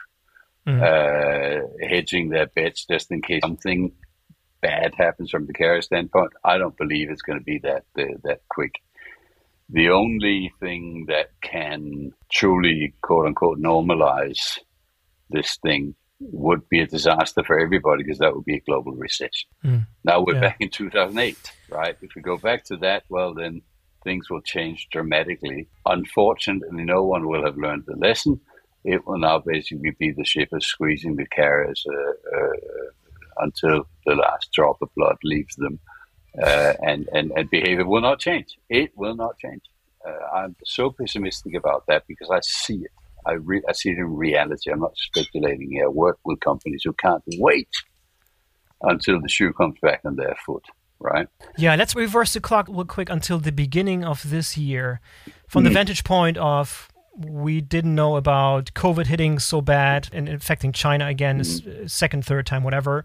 mm. 0.69 0.81
uh, 0.81 1.67
hedging 1.89 2.29
their 2.29 2.47
bets 2.47 2.87
just 2.89 3.11
in 3.11 3.23
case 3.23 3.41
something 3.43 3.93
bad 4.61 4.95
happens 4.97 5.31
from 5.31 5.47
the 5.47 5.53
carrier 5.53 5.83
standpoint. 5.83 6.33
I 6.45 6.59
don't 6.59 6.77
believe 6.77 7.11
it's 7.11 7.23
going 7.23 7.39
to 7.39 7.45
be 7.45 7.59
that 7.59 7.85
uh, 7.99 8.17
that 8.25 8.41
quick. 8.49 8.75
The 9.69 9.91
only 9.91 10.53
thing 10.59 11.07
that 11.09 11.31
can 11.43 12.13
truly, 12.31 12.95
quote 13.03 13.27
unquote, 13.27 13.61
normalize 13.61 14.59
this 15.31 15.59
thing 15.63 15.95
would 16.21 16.69
be 16.69 16.81
a 16.81 16.87
disaster 16.87 17.43
for 17.45 17.59
everybody 17.59 18.03
because 18.03 18.19
that 18.19 18.35
would 18.35 18.45
be 18.45 18.57
a 18.57 18.61
global 18.61 18.93
recession. 18.93 19.49
Mm. 19.65 19.87
Now 20.05 20.23
we're 20.23 20.35
yeah. 20.35 20.41
back 20.41 20.57
in 20.61 20.69
2008, 20.69 21.53
right? 21.71 21.97
If 22.03 22.11
we 22.15 22.23
go 22.23 22.37
back 22.37 22.65
to 22.65 22.77
that, 22.79 23.05
well, 23.09 23.33
then 23.33 23.63
things 24.05 24.29
will 24.31 24.43
change 24.43 24.89
dramatically. 24.91 25.69
Unfortunately, 25.87 26.85
no 26.85 27.05
one 27.05 27.27
will 27.27 27.45
have 27.45 27.57
learned 27.57 27.85
the 27.87 27.97
lesson. 27.97 28.41
It 28.85 29.07
will 29.07 29.19
now 29.19 29.39
basically 29.39 29.93
be 29.99 30.13
the 30.13 30.25
shippers 30.25 30.67
squeezing 30.67 31.17
the 31.17 31.27
carriers 31.27 31.85
uh, 31.89 32.37
uh, 32.37 32.91
until 33.41 33.87
the 34.07 34.15
last 34.15 34.51
drop 34.53 34.77
of 34.83 34.89
blood 34.97 35.17
leaves 35.25 35.57
them, 35.57 35.79
uh, 36.43 36.75
and, 36.83 37.09
and, 37.13 37.33
and 37.37 37.51
behavior 37.51 37.87
will 37.87 38.01
not 38.01 38.21
change. 38.21 38.59
It 38.69 38.93
will 38.97 39.17
not 39.17 39.39
change. 39.39 39.63
Uh, 40.07 40.37
I'm 40.37 40.57
so 40.65 40.91
pessimistic 40.91 41.55
about 41.55 41.87
that 41.89 42.05
because 42.07 42.31
I 42.31 42.41
see 42.43 42.77
it. 42.77 42.91
I, 43.27 43.33
re- 43.33 43.63
I 43.69 43.73
see 43.73 43.91
it 43.91 43.99
in 43.99 44.17
reality. 44.17 44.71
I'm 44.71 44.81
not 44.81 44.97
speculating 44.97 45.71
here. 45.71 45.87
I 45.87 45.89
work 45.89 46.19
with 46.25 46.41
companies 46.41 46.83
who 46.85 46.93
can't 46.95 47.23
wait 47.37 47.69
until 48.83 49.21
the 49.21 49.29
shoe 49.29 49.53
comes 49.53 49.79
back 49.83 50.01
on 50.05 50.17
their 50.17 50.37
foot, 50.47 50.65
right? 50.99 51.29
Yeah, 51.59 51.75
let's 51.75 51.95
reverse 51.95 52.33
the 52.33 52.41
clock 52.41 52.67
real 52.69 52.85
quick 52.85 53.11
until 53.11 53.39
the 53.39 53.53
beginning 53.53 54.05
of 54.05 54.31
this 54.31 54.57
year. 54.57 55.01
From 55.47 55.63
mm. 55.63 55.69
the 55.69 55.75
vantage 55.75 56.05
point 56.05 56.39
of 56.39 56.90
we 57.21 57.61
didn't 57.61 57.95
know 57.95 58.17
about 58.17 58.73
COVID 58.75 59.07
hitting 59.07 59.39
so 59.39 59.61
bad 59.61 60.09
and 60.13 60.29
affecting 60.29 60.73
China 60.73 61.07
again, 61.07 61.41
mm-hmm. 61.41 61.87
second, 61.87 62.25
third 62.25 62.47
time, 62.47 62.63
whatever. 62.63 63.05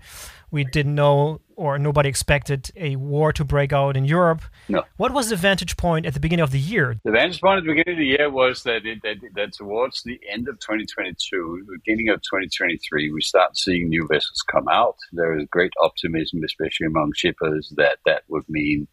We 0.51 0.63
didn't 0.63 0.95
know, 0.95 1.41
or 1.55 1.77
nobody 1.77 2.07
expected 2.07 2.72
a 2.77 2.95
war 2.95 3.34
to 3.34 3.43
break 3.43 3.74
out 3.74 3.98
in 3.98 4.05
Europe. 4.05 4.43
No. 4.69 4.84
What 4.95 5.12
was 5.12 5.29
the 5.29 5.36
vantage 5.36 5.75
point 5.75 6.05
at 6.05 6.13
the 6.13 6.19
beginning 6.19 6.43
of 6.43 6.51
the 6.51 6.60
year? 6.60 6.98
The 7.03 7.12
vantage 7.12 7.41
point 7.41 7.57
at 7.57 7.63
the 7.65 7.74
beginning 7.74 7.95
of 7.95 8.00
the 8.00 8.05
year 8.05 8.29
was 8.29 8.63
that 8.63 8.86
it, 8.86 9.01
that, 9.03 9.17
that 9.36 9.53
towards 9.53 10.03
the 10.03 10.19
end 10.31 10.48
of 10.48 10.60
2022, 10.60 11.67
beginning 11.84 12.10
of 12.10 12.22
2023, 12.22 13.12
we 13.12 13.22
start 13.22 13.57
seeing 13.57 13.89
new 13.89 14.07
vessels 14.10 14.43
come 14.50 14.67
out. 14.69 14.95
There 15.12 15.38
is 15.38 15.45
great 15.51 15.74
optimism, 15.84 16.41
especially 16.45 16.88
among 16.88 17.12
shippers, 17.15 17.74
that 17.75 17.98
that 18.05 18.24
would 18.29 18.48
mean 18.48 18.88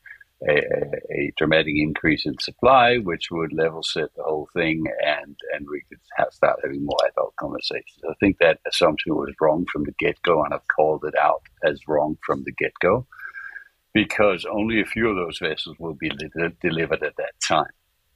a, 0.49 0.62
a, 1.11 1.32
dramatic 1.37 1.75
increase 1.76 2.26
in 2.26 2.38
supply, 2.38 2.96
which 2.96 3.30
would 3.30 3.52
level 3.52 3.82
set 3.82 4.14
the 4.16 4.22
whole 4.22 4.49
thing, 4.54 4.84
and 5.04 5.37
and 5.54 5.66
we 5.70 5.82
could 5.88 5.99
have, 6.16 6.32
start 6.32 6.61
having 6.62 6.84
more 6.84 6.99
adult 7.11 7.34
conversations. 7.37 8.00
I 8.08 8.14
think 8.20 8.38
that 8.38 8.61
assumption 8.66 9.14
was 9.14 9.34
wrong 9.40 9.66
from 9.72 9.84
the 9.84 9.94
get 9.99 10.20
go, 10.22 10.42
and 10.42 10.52
I've 10.52 10.66
called 10.75 11.04
it 11.04 11.14
out 11.16 11.42
as 11.64 11.80
wrong 11.87 12.18
from 12.25 12.44
the 12.44 12.52
get 12.52 12.72
go, 12.80 13.06
because 13.94 14.44
only 14.50 14.80
a 14.80 14.87
few 14.87 15.08
of 15.08 15.16
those 15.16 15.38
vessels 15.38 15.76
will 15.78 15.94
be 15.94 16.11
li- 16.11 16.56
delivered 16.61 17.02
at 17.02 17.16
that 17.16 17.34
time. 17.46 17.70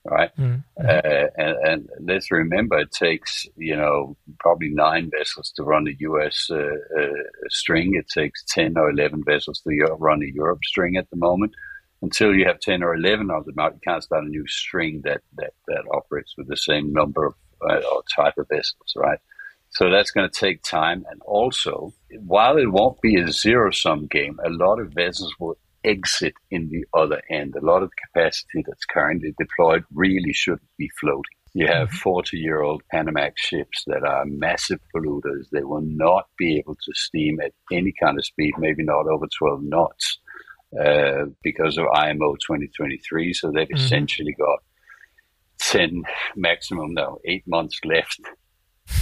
Right, 0.09 0.31
mm-hmm. 0.37 0.61
uh, 0.87 1.27
and, 1.37 1.57
and, 1.67 1.89
let's 2.01 2.31
remember 2.31 2.79
it 2.79 2.93
takes 2.93 3.45
you 3.57 3.75
know 3.75 4.17
probably 4.39 4.69
nine 4.69 5.11
vessels 5.17 5.53
to 5.57 5.65
run 5.65 5.89
a 5.89 5.97
U.S. 5.99 6.49
Uh, 6.49 6.77
uh, 6.97 7.23
string. 7.49 7.95
It 7.95 8.07
takes 8.09 8.45
ten 8.45 8.79
or 8.79 8.89
eleven 8.91 9.25
vessels 9.25 9.61
to 9.63 9.71
run 9.99 10.23
a 10.23 10.33
Europe 10.33 10.61
string 10.65 10.97
at 10.97 11.11
the 11.11 11.17
moment 11.17 11.55
until 12.03 12.35
you 12.35 12.47
have 12.47 12.61
10 12.61 12.83
or 12.83 12.95
11 12.95 13.31
of 13.31 13.45
them 13.45 13.59
out, 13.59 13.75
you 13.75 13.81
can't 13.87 14.03
start 14.03 14.25
a 14.25 14.29
new 14.29 14.47
string 14.47 15.03
that, 15.05 15.23
that, 15.37 15.53
that 15.69 15.85
operates 15.93 16.35
with 16.37 16.49
the 16.49 16.57
same 16.57 16.93
number 16.93 17.27
of 17.27 17.35
uh, 17.63 17.81
or 17.93 18.03
type 18.15 18.35
of 18.39 18.47
vessels, 18.49 18.93
right? 18.97 19.19
So 19.71 19.91
that's 19.91 20.11
going 20.11 20.29
to 20.29 20.41
take 20.41 20.63
time. 20.63 21.05
And 21.11 21.21
also, 21.23 21.93
while 22.21 22.57
it 22.57 22.71
won't 22.71 23.01
be 23.01 23.17
a 23.17 23.31
zero 23.33 23.71
sum 23.71 24.07
game, 24.07 24.39
a 24.45 24.51
lot 24.51 24.79
of 24.79 24.93
vessels 24.93 25.35
will 25.39 25.57
exit 25.85 26.35
in 26.51 26.69
the 26.69 26.85
other 26.99 27.23
end. 27.31 27.55
A 27.55 27.65
lot 27.65 27.83
of 27.83 27.91
capacity 28.07 28.65
that's 28.67 28.85
currently 28.85 29.35
deployed 29.39 29.85
really 29.95 30.33
shouldn't 30.33 30.69
be 30.79 30.91
floating. 31.01 31.23
You 31.55 31.67
have 31.69 31.89
mm-hmm. 31.89 31.97
40 31.97 32.37
year 32.37 32.61
old 32.61 32.83
Panamax 32.93 33.33
ships 33.37 33.85
that 33.87 34.05
are 34.05 34.27
massive 34.27 34.81
polluters. 34.95 35.49
They 35.51 35.63
will 35.63 35.85
not 35.85 36.27
be 36.37 36.59
able 36.59 36.75
to 36.75 36.93
steam 36.95 37.41
at 37.41 37.53
any 37.73 37.95
kind 37.99 38.19
of 38.19 38.27
speed, 38.27 38.55
maybe 38.59 38.83
not 38.83 39.07
over 39.07 39.27
12 39.39 39.63
knots 39.63 40.19
uh, 40.79 41.27
because 41.43 41.79
of 41.79 41.87
IMO 41.95 42.35
2023. 42.37 43.33
So 43.33 43.51
they've 43.51 43.67
mm-hmm. 43.67 43.77
essentially 43.77 44.35
got 44.39 44.59
10 45.59 46.03
maximum 46.35 46.95
now, 46.95 47.19
eight 47.25 47.47
months 47.47 47.81
left 47.85 48.21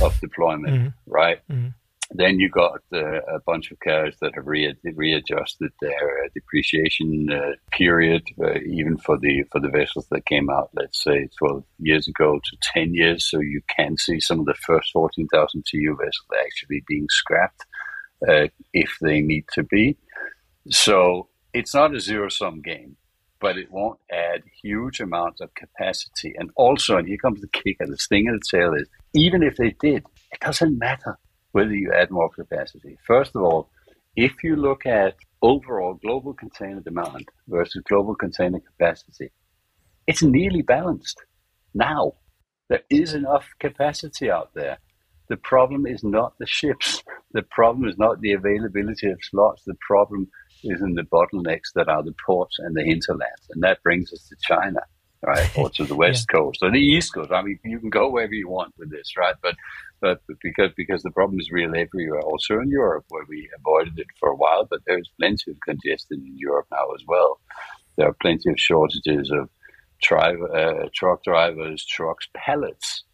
of 0.02 0.18
deployment, 0.20 0.74
mm-hmm. 0.74 0.88
right? 1.10 1.38
Mm-hmm. 1.50 1.68
Then 2.10 2.38
you 2.38 2.50
got 2.50 2.80
uh, 2.92 3.20
a 3.22 3.40
bunch 3.46 3.70
of 3.70 3.80
cars 3.80 4.14
that 4.20 4.34
have 4.34 4.46
re- 4.46 4.76
readjusted 4.94 5.72
their 5.80 6.24
uh, 6.24 6.28
depreciation 6.34 7.28
uh, 7.32 7.52
period, 7.72 8.22
uh, 8.42 8.58
even 8.66 8.98
for 8.98 9.18
the 9.18 9.42
for 9.50 9.58
the 9.58 9.70
vessels 9.70 10.06
that 10.10 10.26
came 10.26 10.50
out, 10.50 10.68
let's 10.74 11.02
say 11.02 11.28
12 11.38 11.64
years 11.78 12.06
ago 12.06 12.38
to 12.44 12.56
10 12.74 12.94
years. 12.94 13.28
So 13.28 13.40
you 13.40 13.62
can 13.74 13.96
see 13.96 14.20
some 14.20 14.38
of 14.38 14.46
the 14.46 14.54
first 14.54 14.92
14,000 14.92 15.64
TEU 15.64 15.96
vessels 15.96 16.26
actually 16.44 16.84
being 16.86 17.06
scrapped 17.08 17.64
uh, 18.28 18.48
if 18.74 18.96
they 19.00 19.20
need 19.20 19.46
to 19.54 19.62
be. 19.62 19.96
So 20.68 21.28
it's 21.54 21.74
not 21.74 21.94
a 21.94 22.00
zero 22.00 22.28
sum 22.28 22.60
game, 22.60 22.96
but 23.40 23.56
it 23.56 23.70
won't 23.70 24.00
add 24.10 24.42
huge 24.62 25.00
amounts 25.00 25.40
of 25.40 25.54
capacity. 25.54 26.34
And 26.36 26.50
also, 26.56 26.98
and 26.98 27.06
here 27.06 27.16
comes 27.16 27.40
the 27.40 27.48
kicker, 27.48 27.86
the 27.86 27.96
sting 27.96 28.28
of 28.28 28.34
the 28.34 28.58
tail 28.58 28.74
is 28.74 28.88
even 29.14 29.42
if 29.42 29.56
they 29.56 29.70
did, 29.80 30.04
it 30.32 30.40
doesn't 30.40 30.78
matter 30.78 31.18
whether 31.52 31.72
you 31.72 31.92
add 31.92 32.10
more 32.10 32.28
capacity. 32.30 32.98
First 33.06 33.36
of 33.36 33.42
all, 33.42 33.70
if 34.16 34.42
you 34.42 34.56
look 34.56 34.84
at 34.84 35.14
overall 35.40 35.94
global 35.94 36.34
container 36.34 36.80
demand 36.80 37.28
versus 37.48 37.82
global 37.88 38.14
container 38.16 38.60
capacity, 38.60 39.30
it's 40.06 40.22
nearly 40.22 40.62
balanced 40.62 41.22
now. 41.72 42.14
There 42.68 42.82
is 42.90 43.14
enough 43.14 43.46
capacity 43.60 44.30
out 44.30 44.50
there. 44.54 44.78
The 45.28 45.36
problem 45.38 45.86
is 45.86 46.04
not 46.04 46.34
the 46.38 46.46
ships. 46.46 47.02
The 47.32 47.42
problem 47.42 47.88
is 47.88 47.96
not 47.98 48.20
the 48.20 48.32
availability 48.32 49.08
of 49.08 49.18
slots. 49.22 49.62
The 49.64 49.76
problem 49.80 50.28
is 50.62 50.80
in 50.80 50.94
the 50.94 51.02
bottlenecks 51.02 51.72
that 51.74 51.88
are 51.88 52.02
the 52.02 52.14
ports 52.24 52.56
and 52.58 52.76
the 52.76 52.84
hinterlands. 52.84 53.48
And 53.50 53.62
that 53.62 53.82
brings 53.82 54.12
us 54.12 54.28
to 54.28 54.36
China, 54.40 54.80
right? 55.22 55.50
or 55.58 55.70
to 55.70 55.84
the 55.84 55.94
west 55.94 56.26
yeah. 56.28 56.38
coast 56.38 56.58
or 56.62 56.70
the 56.70 56.78
east 56.78 57.14
coast. 57.14 57.32
I 57.32 57.42
mean, 57.42 57.58
you 57.64 57.78
can 57.78 57.90
go 57.90 58.10
wherever 58.10 58.34
you 58.34 58.48
want 58.48 58.74
with 58.78 58.90
this, 58.90 59.16
right? 59.16 59.34
But, 59.42 59.56
but 60.00 60.20
because, 60.42 60.70
because 60.76 61.02
the 61.02 61.10
problem 61.10 61.40
is 61.40 61.50
real 61.50 61.74
everywhere, 61.74 62.20
also 62.20 62.60
in 62.60 62.68
Europe, 62.68 63.04
where 63.08 63.24
we 63.28 63.48
avoided 63.58 63.98
it 63.98 64.06
for 64.20 64.30
a 64.30 64.36
while, 64.36 64.66
but 64.68 64.80
there's 64.86 65.10
plenty 65.18 65.50
of 65.50 65.56
congestion 65.60 66.22
in 66.26 66.36
Europe 66.36 66.66
now 66.70 66.90
as 66.94 67.04
well. 67.06 67.40
There 67.96 68.08
are 68.08 68.16
plenty 68.20 68.50
of 68.50 68.58
shortages 68.58 69.30
of 69.30 69.48
uh, 70.12 70.88
truck 70.92 71.22
drivers, 71.24 71.84
trucks, 71.86 72.28
pallets. 72.34 73.04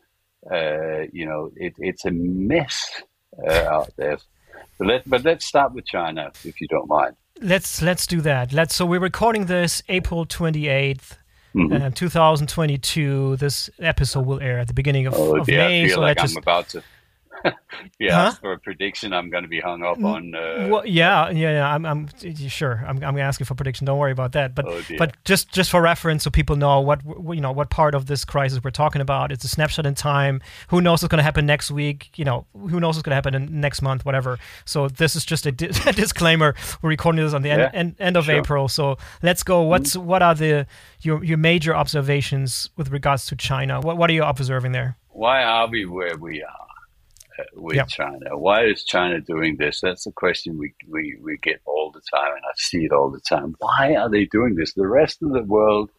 Uh, 0.50 1.06
you 1.12 1.26
know, 1.26 1.50
it, 1.56 1.74
it's 1.78 2.04
a 2.04 2.10
mess 2.10 3.02
uh, 3.46 3.64
out 3.64 3.90
there. 3.96 4.18
But, 4.78 4.86
let, 4.86 5.10
but 5.10 5.24
let's 5.24 5.44
start 5.44 5.74
with 5.74 5.86
China, 5.86 6.30
if 6.44 6.60
you 6.60 6.68
don't 6.68 6.88
mind. 6.88 7.16
Let's 7.42 7.80
let's 7.80 8.06
do 8.06 8.20
that. 8.20 8.52
Let's. 8.52 8.74
So 8.74 8.84
we're 8.84 9.00
recording 9.00 9.46
this 9.46 9.82
April 9.88 10.26
twenty 10.26 10.68
eighth. 10.68 11.16
Mm-hmm. 11.54 11.82
Uh, 11.82 11.90
2022. 11.90 13.36
This 13.36 13.70
episode 13.80 14.24
will 14.24 14.40
air 14.40 14.60
at 14.60 14.68
the 14.68 14.74
beginning 14.74 15.06
of, 15.06 15.14
oh, 15.14 15.40
of 15.40 15.48
yeah, 15.48 15.66
May. 15.66 15.88
So 15.88 16.00
like 16.00 16.18
just, 16.18 16.36
I'm 16.36 16.42
about 16.42 16.68
to 16.70 16.82
yeah, 17.98 18.30
huh? 18.30 18.32
for 18.32 18.52
a 18.52 18.58
prediction, 18.58 19.12
I'm 19.12 19.30
going 19.30 19.42
to 19.42 19.48
be 19.48 19.60
hung 19.60 19.82
up 19.82 20.02
on. 20.02 20.34
Uh... 20.34 20.68
Well, 20.70 20.86
yeah, 20.86 21.30
yeah, 21.30 21.52
yeah. 21.52 21.74
I'm, 21.74 21.86
I'm 21.86 22.08
sure. 22.48 22.82
I'm, 22.86 23.02
I'm 23.02 23.18
asking 23.18 23.46
for 23.46 23.54
prediction. 23.54 23.86
Don't 23.86 23.98
worry 23.98 24.12
about 24.12 24.32
that. 24.32 24.54
But, 24.54 24.66
oh 24.66 24.82
but 24.98 25.16
just, 25.24 25.50
just 25.52 25.70
for 25.70 25.80
reference, 25.80 26.24
so 26.24 26.30
people 26.30 26.56
know 26.56 26.80
what, 26.80 27.00
you 27.04 27.40
know, 27.40 27.52
what 27.52 27.70
part 27.70 27.94
of 27.94 28.06
this 28.06 28.24
crisis 28.24 28.60
we're 28.62 28.70
talking 28.70 29.00
about. 29.00 29.32
It's 29.32 29.44
a 29.44 29.48
snapshot 29.48 29.86
in 29.86 29.94
time. 29.94 30.40
Who 30.68 30.80
knows 30.80 31.02
what's 31.02 31.10
going 31.10 31.18
to 31.18 31.24
happen 31.24 31.46
next 31.46 31.70
week? 31.70 32.10
You 32.16 32.24
know, 32.24 32.46
who 32.52 32.80
knows 32.80 32.96
what's 32.96 33.02
going 33.02 33.12
to 33.12 33.16
happen 33.16 33.34
in 33.34 33.60
next 33.60 33.82
month? 33.82 34.04
Whatever. 34.04 34.38
So 34.64 34.88
this 34.88 35.16
is 35.16 35.24
just 35.24 35.46
a, 35.46 35.52
di- 35.52 35.70
a 35.86 35.92
disclaimer. 35.92 36.54
We're 36.82 36.90
recording 36.90 37.24
this 37.24 37.34
on 37.34 37.42
the 37.42 37.50
end, 37.50 37.60
yeah, 37.60 37.70
end, 37.72 37.96
end 37.98 38.16
of 38.16 38.26
sure. 38.26 38.36
April. 38.36 38.68
So 38.68 38.98
let's 39.22 39.42
go. 39.42 39.62
What's, 39.62 39.96
mm-hmm. 39.96 40.06
what 40.06 40.22
are 40.22 40.34
the 40.34 40.66
your, 41.00 41.24
your 41.24 41.38
major 41.38 41.74
observations 41.74 42.70
with 42.76 42.90
regards 42.90 43.26
to 43.26 43.36
China? 43.36 43.80
What, 43.80 43.96
what 43.96 44.10
are 44.10 44.12
you 44.12 44.24
observing 44.24 44.72
there? 44.72 44.96
Why 45.08 45.42
are 45.42 45.68
we 45.68 45.86
where 45.86 46.16
we 46.16 46.42
are? 46.42 46.69
With 47.54 47.76
yep. 47.76 47.88
China. 47.88 48.36
Why 48.36 48.64
is 48.64 48.84
China 48.84 49.20
doing 49.20 49.56
this? 49.58 49.80
That's 49.80 50.04
the 50.04 50.12
question 50.12 50.58
we, 50.58 50.74
we, 50.88 51.18
we 51.22 51.38
get 51.42 51.60
all 51.66 51.90
the 51.92 52.02
time, 52.14 52.32
and 52.34 52.44
I 52.44 52.52
see 52.56 52.84
it 52.84 52.92
all 52.92 53.10
the 53.10 53.20
time. 53.20 53.54
Why 53.58 53.94
are 53.94 54.10
they 54.10 54.26
doing 54.26 54.54
this? 54.54 54.74
The 54.74 54.86
rest 54.86 55.22
of 55.22 55.32
the 55.32 55.42
world 55.42 55.90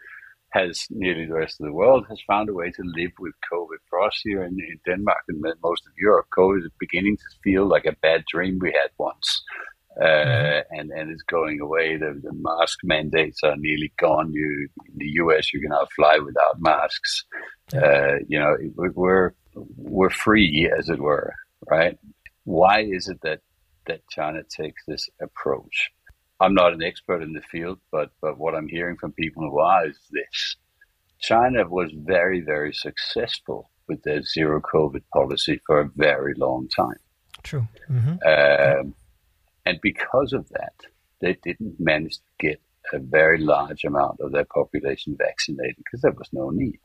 has, 0.52 0.86
nearly 0.90 1.26
the 1.26 1.34
rest 1.34 1.60
of 1.60 1.66
the 1.66 1.74
world, 1.74 2.06
has 2.10 2.22
found 2.28 2.50
a 2.50 2.54
way 2.54 2.72
to 2.72 2.84
live 2.84 3.12
with 3.20 3.34
COVID. 3.52 3.78
For 3.90 4.02
us 4.02 4.20
here 4.24 4.44
in, 4.44 4.58
in 4.60 4.80
Denmark 4.86 5.24
and 5.28 5.42
most 5.64 5.86
of 5.86 5.94
Europe, 5.98 6.28
COVID 6.38 6.66
is 6.66 6.72
beginning 6.80 7.18
to 7.18 7.38
feel 7.44 7.66
like 7.66 7.86
a 7.86 7.96
bad 8.02 8.24
dream 8.32 8.60
we 8.62 8.72
had 8.72 8.92
once. 8.98 9.44
Uh, 10.00 10.06
mm-hmm. 10.06 10.80
and 10.80 10.92
and 10.92 11.12
it's 11.12 11.24
going 11.24 11.60
away. 11.60 11.98
The, 11.98 12.18
the 12.24 12.32
mask 12.32 12.80
mandates 12.82 13.44
are 13.44 13.58
nearly 13.58 13.92
gone. 14.00 14.32
You 14.32 14.70
in 14.88 14.98
the 14.98 15.10
U.S. 15.16 15.54
you 15.54 15.60
can 15.60 15.72
now 15.72 15.86
fly 15.94 16.18
without 16.18 16.62
masks. 16.62 17.26
Uh, 17.74 18.20
you 18.26 18.40
know 18.40 18.56
we're 18.96 19.34
we're 19.56 20.10
free, 20.10 20.72
as 20.78 20.90
it 20.90 21.00
were, 21.00 21.34
right? 21.70 21.98
Why 22.44 22.82
is 22.82 23.08
it 23.08 23.20
that 23.24 23.40
that 23.88 24.08
China 24.10 24.42
takes 24.44 24.84
this 24.88 25.10
approach? 25.22 25.92
I'm 26.40 26.54
not 26.54 26.74
an 26.74 26.84
expert 26.84 27.22
in 27.22 27.34
the 27.34 27.42
field, 27.42 27.80
but 27.92 28.12
but 28.22 28.38
what 28.38 28.56
I'm 28.56 28.68
hearing 28.68 28.98
from 28.98 29.12
people 29.14 29.44
who 29.44 29.60
are 29.60 29.88
is 29.88 30.00
this: 30.12 30.56
China 31.20 31.68
was 31.68 31.92
very 31.94 32.42
very 32.42 32.74
successful 32.74 33.70
with 33.88 34.02
their 34.04 34.22
zero 34.24 34.62
COVID 34.62 35.04
policy 35.14 35.62
for 35.66 35.82
a 35.82 35.90
very 35.96 36.34
long 36.38 36.68
time. 36.76 37.00
True. 37.44 37.68
Mm-hmm. 37.90 38.16
Um, 38.26 38.96
and 39.66 39.80
because 39.82 40.34
of 40.34 40.48
that, 40.50 40.74
they 41.20 41.38
didn't 41.44 41.80
manage 41.80 42.16
to 42.16 42.22
get 42.40 42.62
a 42.94 43.00
very 43.00 43.40
large 43.40 43.84
amount 43.84 44.20
of 44.20 44.32
their 44.32 44.46
population 44.46 45.16
vaccinated 45.18 45.76
because 45.78 46.02
there 46.02 46.12
was 46.12 46.30
no 46.34 46.50
need. 46.50 46.80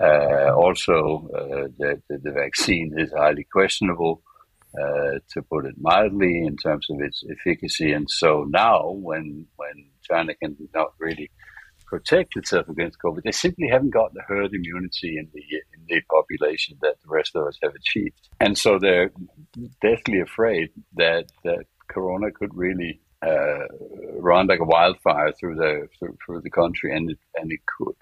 Uh, 0.00 0.52
also, 0.54 1.28
uh, 1.34 1.68
the, 1.78 2.00
the, 2.08 2.18
the, 2.18 2.32
vaccine 2.32 2.92
is 2.98 3.12
highly 3.16 3.44
questionable, 3.44 4.22
uh, 4.78 5.18
to 5.28 5.42
put 5.48 5.66
it 5.66 5.74
mildly, 5.78 6.44
in 6.44 6.56
terms 6.56 6.88
of 6.90 7.00
its 7.00 7.22
efficacy. 7.30 7.92
And 7.92 8.10
so 8.10 8.44
now, 8.48 8.90
when 8.90 9.46
when 9.56 9.90
China 10.02 10.34
can 10.34 10.56
not 10.74 10.94
really 10.98 11.30
protect 11.86 12.36
itself 12.36 12.68
against 12.68 12.98
COVID, 12.98 13.22
they 13.22 13.30
simply 13.32 13.68
haven't 13.68 13.90
got 13.90 14.12
the 14.14 14.22
herd 14.26 14.52
immunity 14.52 15.16
in 15.16 15.28
the 15.32 15.42
in 15.74 15.84
the 15.88 16.00
population 16.10 16.76
that 16.82 16.96
the 17.02 17.08
rest 17.08 17.36
of 17.36 17.46
us 17.46 17.58
have 17.62 17.74
achieved. 17.74 18.28
And 18.40 18.58
so 18.58 18.78
they're 18.80 19.12
deathly 19.80 20.20
afraid 20.20 20.70
that 20.96 21.26
that 21.44 21.66
Corona 21.88 22.32
could 22.32 22.54
really 22.54 23.00
uh, 23.22 23.66
run 24.18 24.48
like 24.48 24.60
a 24.60 24.64
wildfire 24.64 25.32
through 25.32 25.54
the 25.56 25.88
through, 25.98 26.16
through 26.24 26.40
the 26.40 26.50
country, 26.50 26.94
and 26.96 27.10
it, 27.10 27.18
and 27.36 27.52
it 27.52 27.60
could. 27.78 27.96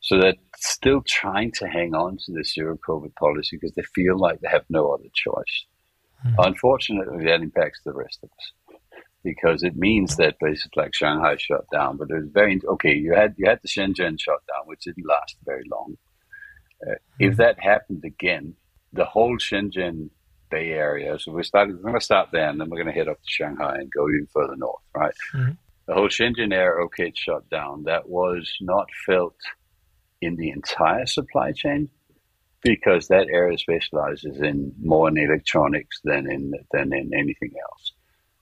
So 0.00 0.18
they're 0.18 0.34
still 0.56 1.02
trying 1.06 1.52
to 1.52 1.68
hang 1.68 1.94
on 1.94 2.16
to 2.24 2.32
the 2.32 2.44
zero 2.44 2.78
COVID 2.88 3.14
policy 3.16 3.56
because 3.56 3.74
they 3.74 3.82
feel 3.94 4.18
like 4.18 4.40
they 4.40 4.48
have 4.48 4.64
no 4.70 4.92
other 4.92 5.08
choice. 5.14 5.66
Mm. 6.26 6.34
Unfortunately, 6.46 7.24
that 7.24 7.42
impacts 7.42 7.80
the 7.84 7.92
rest 7.92 8.18
of 8.22 8.30
us 8.30 8.76
because 9.22 9.62
it 9.62 9.76
means 9.76 10.16
that 10.16 10.38
places 10.38 10.68
like 10.76 10.94
Shanghai 10.94 11.36
shut 11.36 11.64
down. 11.70 11.96
But 11.96 12.10
it 12.10 12.14
was 12.14 12.30
very 12.32 12.60
okay. 12.66 12.94
You 12.94 13.14
had 13.14 13.34
you 13.36 13.48
had 13.48 13.60
the 13.62 13.68
Shenzhen 13.68 14.18
shut 14.18 14.40
down, 14.48 14.66
which 14.66 14.84
didn't 14.84 15.06
last 15.06 15.36
very 15.44 15.64
long. 15.70 15.96
Uh, 16.82 16.92
mm. 16.92 16.96
If 17.18 17.36
that 17.36 17.60
happened 17.60 18.04
again, 18.04 18.54
the 18.92 19.04
whole 19.04 19.36
Shenzhen 19.38 20.10
Bay 20.50 20.70
Area. 20.70 21.18
So 21.18 21.32
we 21.32 21.42
started. 21.42 21.76
We're 21.76 21.82
going 21.82 21.94
to 21.94 22.00
start 22.00 22.30
there, 22.32 22.48
and 22.48 22.60
then 22.60 22.70
we're 22.70 22.82
going 22.82 22.92
to 22.92 22.98
head 22.98 23.08
up 23.08 23.18
to 23.18 23.28
Shanghai 23.28 23.76
and 23.76 23.90
go 23.90 24.08
even 24.08 24.26
further 24.32 24.56
north. 24.56 24.82
Right. 24.94 25.14
Mm-hmm. 25.34 25.52
The 25.86 25.94
whole 25.94 26.08
Shenzhen 26.08 26.52
area, 26.52 26.84
okay, 26.84 27.12
shut 27.16 27.48
down. 27.50 27.84
That 27.84 28.08
was 28.08 28.52
not 28.60 28.86
felt 29.06 29.34
in 30.20 30.36
the 30.36 30.50
entire 30.50 31.06
supply 31.06 31.52
chain 31.52 31.88
because 32.62 33.08
that 33.08 33.28
area 33.32 33.56
specializes 33.56 34.40
in 34.40 34.72
more 34.82 35.08
in 35.08 35.16
electronics 35.16 36.00
than 36.04 36.30
in 36.30 36.52
than 36.72 36.92
in 36.92 37.10
anything 37.14 37.52
else. 37.70 37.92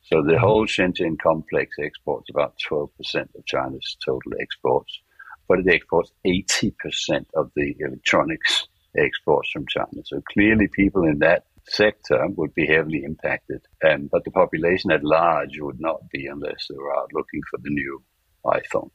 So 0.02 0.22
the 0.22 0.38
whole 0.38 0.66
Shenzhen 0.66 1.18
complex 1.18 1.76
exports 1.78 2.30
about 2.30 2.54
12% 2.70 2.88
of 3.34 3.44
China's 3.44 3.96
total 4.04 4.32
exports, 4.40 5.00
but 5.46 5.58
it 5.58 5.68
exports 5.68 6.10
80% 6.26 7.26
of 7.34 7.50
the 7.54 7.76
electronics 7.78 8.66
exports 8.96 9.50
from 9.50 9.66
China. 9.66 10.02
So 10.04 10.22
clearly, 10.32 10.66
people 10.68 11.04
in 11.04 11.18
that 11.18 11.44
sector 11.66 12.26
would 12.36 12.54
be 12.54 12.66
heavily 12.66 13.04
impacted, 13.04 13.60
um, 13.86 14.08
but 14.10 14.24
the 14.24 14.30
population 14.30 14.90
at 14.90 15.04
large 15.04 15.60
would 15.60 15.78
not 15.78 16.08
be 16.10 16.26
unless 16.26 16.66
they 16.68 16.76
were 16.76 16.96
out 16.96 17.12
looking 17.12 17.42
for 17.50 17.58
the 17.62 17.70
new 17.70 18.02
iPhone 18.46 18.90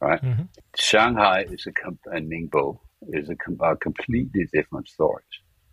right? 0.00 0.22
Mm-hmm. 0.22 0.44
Shanghai 0.76 1.46
is 1.50 1.66
a 1.66 2.10
and 2.14 2.30
Ningbo 2.30 2.78
is 3.08 3.28
a, 3.28 3.64
a 3.64 3.76
completely 3.76 4.48
different 4.52 4.88
stories. 4.88 5.24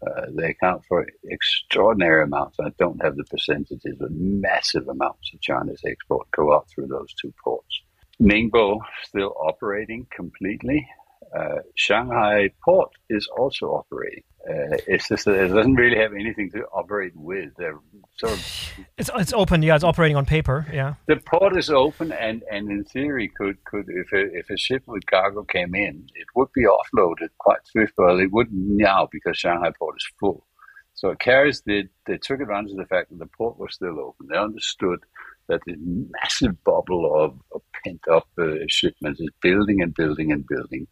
Uh, 0.06 0.26
they 0.38 0.50
account 0.50 0.84
for 0.88 1.08
extraordinary 1.30 2.24
amounts. 2.24 2.58
I 2.60 2.70
don't 2.78 3.02
have 3.02 3.16
the 3.16 3.24
percentages, 3.24 3.96
but 4.00 4.12
massive 4.12 4.88
amounts 4.88 5.32
of 5.34 5.42
China's 5.42 5.82
export 5.86 6.30
go 6.32 6.54
out 6.54 6.68
through 6.70 6.88
those 6.88 7.14
two 7.20 7.34
ports. 7.44 7.82
Ningbo 8.22 8.80
still 9.04 9.34
operating 9.40 10.06
completely. 10.16 10.88
Uh, 11.36 11.60
Shanghai 11.76 12.50
port 12.64 12.92
is 13.10 13.28
also 13.38 13.68
operating. 13.68 14.24
Uh, 14.48 14.78
it's 14.88 15.08
just 15.08 15.26
that 15.26 15.44
it 15.44 15.48
doesn't 15.48 15.74
really 15.74 15.98
have 15.98 16.14
anything 16.14 16.52
to 16.52 16.64
operate 16.68 17.14
with. 17.16 17.50
They're 17.58 17.80
sort 18.18 18.34
of 18.34 18.70
it's 18.98 19.10
it's 19.16 19.34
open. 19.34 19.64
Yeah, 19.64 19.74
it's 19.74 19.84
operating 19.84 20.16
on 20.16 20.26
paper. 20.26 20.68
Yeah, 20.72 20.96
the 21.08 21.16
port 21.18 21.58
is 21.58 21.72
open, 21.72 22.12
and, 22.12 22.44
and 22.52 22.70
in 22.70 22.84
theory, 22.84 23.32
could 23.36 23.64
could 23.64 23.86
if 23.88 24.14
a, 24.14 24.38
if 24.38 24.50
a 24.52 24.58
ship 24.58 24.84
with 24.86 25.06
cargo 25.08 25.44
came 25.44 25.74
in, 25.74 26.08
it 26.14 26.28
would 26.36 26.50
be 26.54 26.64
offloaded 26.64 27.30
quite 27.40 27.66
swiftly. 27.66 28.06
but 28.06 28.20
it 28.20 28.32
wouldn't 28.32 28.56
now 28.56 29.08
because 29.12 29.36
Shanghai 29.36 29.72
port 29.80 29.96
is 29.98 30.08
full. 30.20 30.46
So 30.94 31.16
carriers 31.16 31.62
did 31.62 31.90
they 32.06 32.18
took 32.18 32.40
advantage 32.40 32.72
of 32.72 32.78
the 32.78 32.86
fact 32.86 33.10
that 33.10 33.20
the 33.20 33.30
port 33.38 33.58
was 33.58 33.74
still 33.74 34.00
open. 34.00 34.28
They 34.30 34.38
understood 34.38 35.00
that 35.48 35.62
the 35.66 35.76
massive 36.22 36.64
bubble 36.64 37.12
of, 37.16 37.40
of 37.54 37.62
pent 37.84 38.02
up 38.12 38.28
uh, 38.40 38.66
shipments 38.68 39.20
is 39.20 39.30
building 39.42 39.82
and 39.82 39.94
building 39.94 40.32
and 40.32 40.46
building 40.48 40.88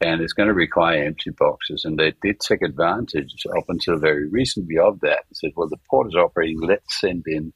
and 0.00 0.20
it's 0.22 0.32
going 0.32 0.48
to 0.48 0.54
require 0.54 1.04
empty 1.04 1.30
boxes. 1.30 1.84
And 1.84 1.98
they 1.98 2.14
did 2.22 2.40
take 2.40 2.62
advantage 2.62 3.34
up 3.56 3.64
until 3.68 3.98
very 3.98 4.28
recently 4.28 4.78
of 4.78 5.00
that 5.00 5.24
and 5.28 5.36
said, 5.36 5.50
well, 5.56 5.68
the 5.68 5.76
port 5.88 6.08
is 6.08 6.16
operating, 6.16 6.60
let's 6.60 7.00
send 7.00 7.24
in 7.26 7.52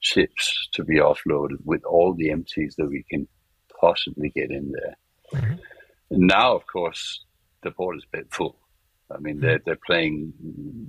ships 0.00 0.68
to 0.72 0.84
be 0.84 0.98
offloaded 0.98 1.58
with 1.64 1.84
all 1.84 2.14
the 2.14 2.30
empties 2.30 2.74
that 2.78 2.88
we 2.88 3.04
can 3.08 3.28
possibly 3.80 4.30
get 4.30 4.50
in 4.50 4.72
there. 4.72 5.40
Mm-hmm. 5.40 6.26
Now, 6.26 6.56
of 6.56 6.66
course, 6.66 7.24
the 7.62 7.70
port 7.70 7.96
is 7.96 8.04
a 8.12 8.16
bit 8.16 8.26
full. 8.32 8.56
I 9.12 9.18
mean, 9.18 9.40
they're, 9.40 9.60
they're 9.64 9.78
playing 9.86 10.32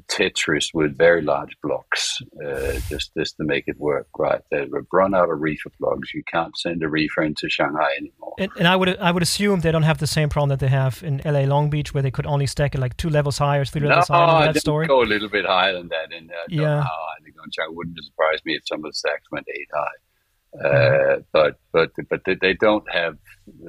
Tetris 0.07 0.73
with 0.73 0.97
very 0.97 1.21
large 1.21 1.55
blocks 1.63 2.21
uh, 2.45 2.73
just, 2.87 3.11
just 3.17 3.37
to 3.37 3.43
make 3.43 3.63
it 3.67 3.79
work, 3.79 4.07
right? 4.17 4.41
They've 4.51 4.69
run 4.91 5.15
out 5.15 5.29
of 5.29 5.39
reefer 5.39 5.71
blocks. 5.79 6.13
You 6.13 6.23
can't 6.31 6.55
send 6.57 6.83
a 6.83 6.89
reefer 6.89 7.23
into 7.23 7.49
Shanghai 7.49 7.95
anymore. 7.97 8.35
And, 8.39 8.51
and, 8.57 8.67
I 8.67 8.75
would 8.75 8.97
I 8.97 9.11
would 9.11 9.23
assume 9.23 9.61
they 9.61 9.71
don't 9.71 9.83
have 9.83 9.97
the 9.97 10.07
same 10.07 10.29
problem 10.29 10.49
that 10.49 10.59
they 10.59 10.67
have 10.67 11.01
in 11.03 11.21
LA 11.25 11.41
Long 11.41 11.69
Beach, 11.69 11.93
where 11.93 12.03
they 12.03 12.11
could 12.11 12.27
only 12.27 12.45
stack 12.45 12.75
it 12.75 12.79
like 12.79 12.95
two 12.97 13.09
levels 13.09 13.37
higher, 13.37 13.65
three 13.65 13.87
levels 13.87 14.09
no, 14.09 14.15
higher. 14.15 14.53
that 14.53 14.59
story. 14.59 14.87
go 14.87 15.01
a 15.01 15.03
little 15.03 15.29
bit 15.29 15.45
higher 15.45 15.73
than 15.73 15.87
that. 15.89 16.13
And 16.15 16.29
uh, 16.29 16.33
yeah, 16.47 16.81
I 16.81 17.23
think 17.23 17.35
on 17.41 17.49
China 17.51 17.71
wouldn't 17.71 17.97
surprise 18.03 18.39
me 18.45 18.55
if 18.55 18.63
some 18.67 18.79
of 18.79 18.91
the 18.91 18.93
stacks 18.93 19.25
went 19.31 19.47
eight 19.49 19.67
high. 19.73 19.87
Uh, 20.53 21.19
but 21.31 21.59
but 21.71 21.91
but 22.09 22.21
they 22.25 22.53
don't 22.53 22.83
have 22.91 23.17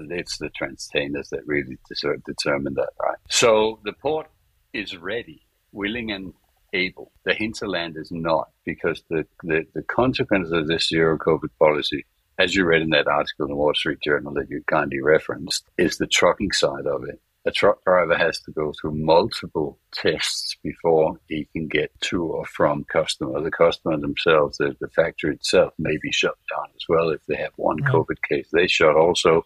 it's 0.09 0.39
the 0.39 0.51
transtainers 0.51 1.29
that 1.31 1.39
really 1.47 1.79
determine 2.27 2.75
that 2.75 2.89
right 3.01 3.19
so 3.29 3.79
the 3.85 3.93
port 3.93 4.27
is 4.73 4.97
ready, 4.97 5.43
willing 5.73 6.11
and 6.11 6.33
able. 6.73 7.13
The 7.25 7.35
hinterland 7.35 7.97
is 7.97 8.11
not, 8.11 8.51
because 8.65 9.03
the, 9.11 9.27
the, 9.43 9.67
the 9.75 9.83
consequences 9.83 10.53
of 10.53 10.69
this 10.69 10.89
zero 10.89 11.19
COVID 11.19 11.51
policy, 11.59 12.05
as 12.39 12.55
you 12.55 12.65
read 12.65 12.83
in 12.83 12.91
that 12.91 13.07
article 13.07 13.47
in 13.47 13.51
the 13.51 13.57
Wall 13.57 13.75
Street 13.75 14.01
Journal 14.03 14.33
that 14.35 14.49
you 14.49 14.63
kindly 14.67 15.01
referenced, 15.01 15.65
is 15.79 15.99
the 15.99 16.07
trucking 16.07 16.53
side 16.53 16.87
of 16.87 17.05
it. 17.05 17.21
A 17.45 17.51
truck 17.51 17.83
driver 17.85 18.17
has 18.17 18.39
to 18.43 18.53
go 18.53 18.73
through 18.81 18.95
multiple 18.95 19.77
tests 19.93 20.57
before 20.63 21.19
he 21.29 21.49
can 21.53 21.67
get 21.67 21.91
to 22.03 22.23
or 22.23 22.47
from 22.47 22.85
customer. 22.85 23.43
The 23.43 23.51
customer 23.51 23.99
themselves, 23.99 24.59
the, 24.59 24.77
the 24.81 24.89
factory 24.89 25.35
itself, 25.35 25.75
may 25.77 25.99
be 26.01 26.13
shut 26.13 26.37
down 26.55 26.69
as 26.77 26.85
well 26.89 27.11
if 27.11 27.21
they 27.27 27.37
have 27.37 27.53
one 27.57 27.79
mm-hmm. 27.81 27.97
COVID 27.97 28.23
case. 28.29 28.49
They 28.53 28.69
shut 28.69 28.95
also. 28.95 29.45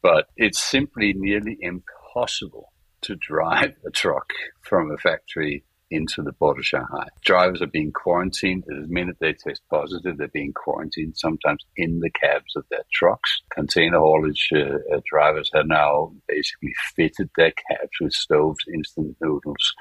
But 0.00 0.28
it's 0.38 0.58
simply 0.58 1.12
nearly 1.12 1.58
impossible 1.60 2.72
to 3.02 3.16
drive 3.16 3.74
a 3.86 3.90
truck 3.90 4.32
from 4.62 4.90
a 4.90 4.98
factory 4.98 5.64
into 5.90 6.22
the 6.22 6.32
border 6.32 6.62
Shanghai. 6.62 7.08
Drivers 7.24 7.62
are 7.62 7.66
being 7.66 7.92
quarantined. 7.92 8.64
The 8.66 8.86
minute 8.88 9.16
they 9.20 9.32
test 9.32 9.62
positive, 9.70 10.18
they're 10.18 10.28
being 10.28 10.52
quarantined, 10.52 11.16
sometimes 11.16 11.64
in 11.76 12.00
the 12.00 12.10
cabs 12.10 12.56
of 12.56 12.64
their 12.70 12.84
trucks. 12.92 13.40
Container 13.50 13.98
haulage 13.98 14.50
uh, 14.54 14.78
uh, 14.94 15.00
drivers 15.06 15.50
have 15.54 15.66
now 15.66 16.12
basically 16.26 16.74
fitted 16.94 17.30
their 17.36 17.52
cabs 17.52 17.90
with 18.00 18.12
stoves, 18.12 18.64
instant 18.72 19.16
noodles, 19.20 19.74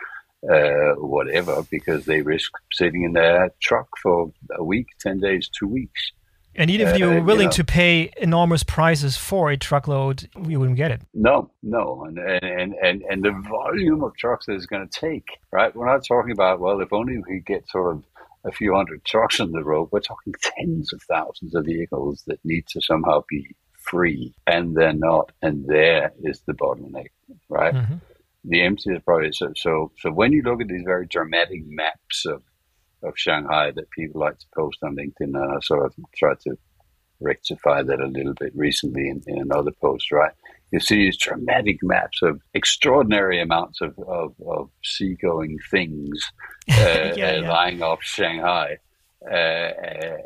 uh, 0.50 0.94
whatever, 0.98 1.64
because 1.70 2.06
they 2.06 2.22
risk 2.22 2.52
sitting 2.72 3.04
in 3.04 3.14
their 3.14 3.52
truck 3.62 3.90
for 4.02 4.32
a 4.58 4.64
week, 4.64 4.88
10 5.02 5.20
days, 5.20 5.50
two 5.50 5.68
weeks. 5.68 6.12
And 6.58 6.72
even 6.72 6.88
if 6.88 6.98
you 6.98 7.06
were 7.06 7.22
willing 7.22 7.42
you 7.42 7.46
know, 7.46 7.52
to 7.52 7.64
pay 7.64 8.12
enormous 8.18 8.64
prices 8.64 9.16
for 9.16 9.52
a 9.52 9.58
truckload, 9.58 10.28
you 10.48 10.60
wouldn't 10.60 10.78
get 10.78 10.92
it. 10.92 11.02
No, 11.14 11.52
no, 11.62 12.04
and 12.06 12.18
and 12.18 12.74
and 12.82 13.04
and 13.04 13.24
the 13.24 13.32
volume 13.48 14.04
of 14.04 14.16
trucks 14.18 14.48
that 14.48 14.54
it's 14.54 14.66
going 14.66 14.88
to 14.88 15.00
take, 15.00 15.28
right? 15.52 15.76
We're 15.76 15.86
not 15.86 16.04
talking 16.06 16.32
about 16.32 16.60
well, 16.60 16.82
if 16.82 16.92
only 16.92 17.20
we 17.30 17.42
get 17.46 17.70
sort 17.70 17.96
of 17.96 18.04
a 18.44 18.52
few 18.52 18.74
hundred 18.74 19.06
trucks 19.06 19.40
on 19.40 19.52
the 19.52 19.64
road. 19.64 19.90
We're 19.92 20.00
talking 20.00 20.34
tens 20.42 20.92
of 20.94 21.02
thousands 21.04 21.54
of 21.54 21.66
vehicles 21.66 22.24
that 22.26 22.40
need 22.44 22.66
to 22.70 22.82
somehow 22.82 23.24
be 23.30 23.56
free, 23.78 24.34
and 24.48 24.76
they're 24.76 24.94
not. 24.94 25.32
And 25.44 25.66
there 25.68 26.12
is 26.24 26.42
the 26.48 26.54
bottleneck, 26.54 27.10
right? 27.50 27.76
Mm-hmm. 27.76 27.96
The 28.46 28.62
empty 28.64 28.94
is 28.94 29.02
probably 29.06 29.32
so. 29.32 29.54
So 29.56 29.92
so 30.00 30.12
when 30.12 30.32
you 30.32 30.42
look 30.42 30.62
at 30.62 30.70
these 30.70 30.84
very 30.86 31.06
dramatic 31.06 31.62
maps 31.68 32.26
of 32.26 32.42
of 33.04 33.14
Shanghai 33.16 33.72
that 33.72 33.90
people 33.92 34.22
like 34.22 34.38
to 34.40 34.46
post 34.56 34.80
on 34.84 34.96
LinkedIn, 34.96 35.36
and 35.36 35.38
I 35.38 35.60
sort 35.62 35.86
of 35.86 35.94
tried 36.16 36.40
to 36.42 36.58
rectify 37.20 37.82
that 37.84 38.00
a 38.00 38.08
little 38.08 38.34
bit 38.40 38.54
recently 38.56 39.10
in, 39.10 39.22
in 39.28 39.42
another 39.42 39.72
post, 39.82 40.12
right? 40.12 40.32
You 40.72 40.80
see 40.80 40.96
these 40.96 41.18
dramatic 41.18 41.78
maps 41.82 42.22
of 42.22 42.42
extraordinary 42.54 43.42
amounts 43.42 43.82
of, 43.82 43.98
of, 44.08 44.34
of 44.46 44.70
seagoing 44.84 45.58
things 45.72 46.20
uh, 46.72 47.14
yeah, 47.16 47.38
yeah. 47.38 47.50
lying 47.50 47.82
off 47.82 48.04
Shanghai. 48.04 48.78
Uh, 49.26 49.72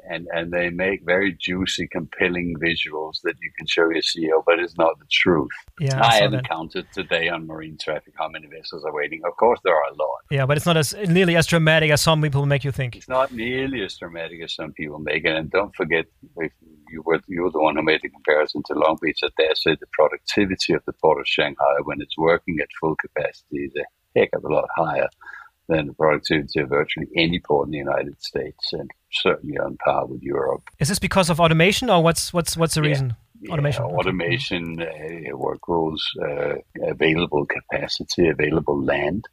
and 0.10 0.28
and 0.34 0.52
they 0.52 0.70
make 0.70 1.02
very 1.06 1.32
juicy, 1.40 1.88
compelling 1.88 2.54
visuals 2.62 3.22
that 3.24 3.36
you 3.42 3.50
can 3.58 3.66
show 3.66 3.90
your 3.90 4.02
CEO, 4.02 4.44
but 4.46 4.60
it's 4.60 4.78
not 4.78 5.00
the 5.00 5.06
truth. 5.10 5.50
Yeah, 5.80 5.98
I, 6.02 6.08
I 6.08 6.14
haven't 6.16 6.44
that. 6.44 6.50
counted 6.50 6.86
today 6.94 7.30
on 7.30 7.48
marine 7.48 7.78
traffic 7.82 8.14
how 8.18 8.28
many 8.28 8.48
vessels 8.48 8.84
are 8.84 8.94
waiting. 8.94 9.22
Of 9.26 9.38
course, 9.38 9.60
there 9.64 9.74
are 9.74 9.94
a 9.94 9.96
lot. 9.96 10.20
Yeah, 10.30 10.46
but 10.46 10.58
it's 10.58 10.66
not 10.66 10.76
as 10.76 10.94
nearly 11.08 11.38
as 11.38 11.48
dramatic 11.48 11.90
as 11.90 12.02
some 12.02 12.22
people 12.22 12.46
make 12.46 12.66
you 12.66 12.74
think. 12.74 12.98
It's 12.98 13.08
not 13.08 13.32
nearly 13.32 13.82
as 13.82 13.96
dramatic 13.96 14.42
as 14.44 14.54
some 14.54 14.74
people 14.74 15.00
make 15.00 15.24
it. 15.24 15.38
And 15.38 15.50
don't 15.50 15.74
forget, 15.74 16.06
you 16.90 17.02
were 17.06 17.22
you 17.30 17.44
were 17.44 17.52
the 17.52 17.62
one 17.62 17.78
who 17.78 17.84
made 17.84 18.02
the 18.04 18.10
comparison 18.10 18.62
to 18.68 18.74
Long 18.74 18.98
Beach. 19.02 19.20
That 19.22 19.32
there 19.38 19.56
said 19.56 19.78
the 19.80 19.88
productivity 19.94 20.74
of 20.74 20.84
the 20.86 20.94
port 21.02 21.22
of 21.22 21.28
Shanghai 21.28 21.76
when 21.86 22.02
it's 22.02 22.18
working 22.18 22.58
at 22.62 22.68
full 22.82 22.98
capacity 22.98 23.66
is 23.66 23.74
a 23.78 24.20
heck 24.20 24.30
of 24.34 24.44
a 24.44 24.54
lot 24.54 24.68
higher 24.76 25.08
than 25.72 25.88
the 25.88 25.94
productivity 25.94 26.60
of 26.60 26.70
virtually 26.70 27.08
any 27.16 27.40
port 27.40 27.68
in 27.68 27.72
the 27.72 27.78
United 27.78 28.22
States, 28.22 28.74
and 28.74 28.92
certainly 29.12 29.58
on 29.58 29.78
par 29.84 30.06
with 30.06 30.22
Europe. 30.22 30.64
Is 30.80 30.90
this 30.90 31.00
because 31.00 31.30
of 31.30 31.40
automation, 31.40 31.90
or 31.90 32.04
what's 32.04 32.34
what's 32.34 32.58
what's 32.58 32.76
the 32.76 32.82
reason? 32.82 33.16
Yeah, 33.42 33.54
automation, 33.54 33.84
automation, 33.86 34.82
uh, 34.82 35.38
work 35.38 35.68
rules, 35.68 36.04
uh, 36.22 36.56
available 36.84 37.46
capacity, 37.46 38.28
available 38.28 38.84
land. 38.84 39.26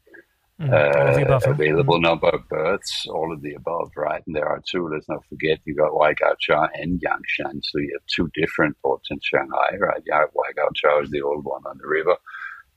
Mm, 0.60 0.72
uh, 0.72 1.22
above, 1.22 1.46
available 1.46 1.98
mm. 1.98 2.02
number 2.02 2.28
of 2.30 2.48
berths, 2.48 3.06
all 3.06 3.32
of 3.32 3.42
the 3.42 3.54
above, 3.54 3.92
right? 3.96 4.22
And 4.26 4.34
there 4.34 4.48
are 4.48 4.60
two. 4.68 4.88
Let's 4.88 5.08
not 5.08 5.24
forget 5.28 5.60
you 5.64 5.76
got 5.76 5.92
Waigaoqiao 5.92 6.68
and 6.74 7.00
Yangshan, 7.00 7.60
so 7.62 7.78
you 7.78 7.92
have 7.94 8.06
two 8.12 8.28
different 8.34 8.76
ports 8.82 9.08
in 9.10 9.18
Shanghai, 9.22 9.76
right? 9.78 10.02
Waigaoqiao 10.10 11.04
is 11.04 11.10
the 11.10 11.22
old 11.22 11.44
one 11.44 11.62
on 11.64 11.78
the 11.78 11.86
river, 11.86 12.16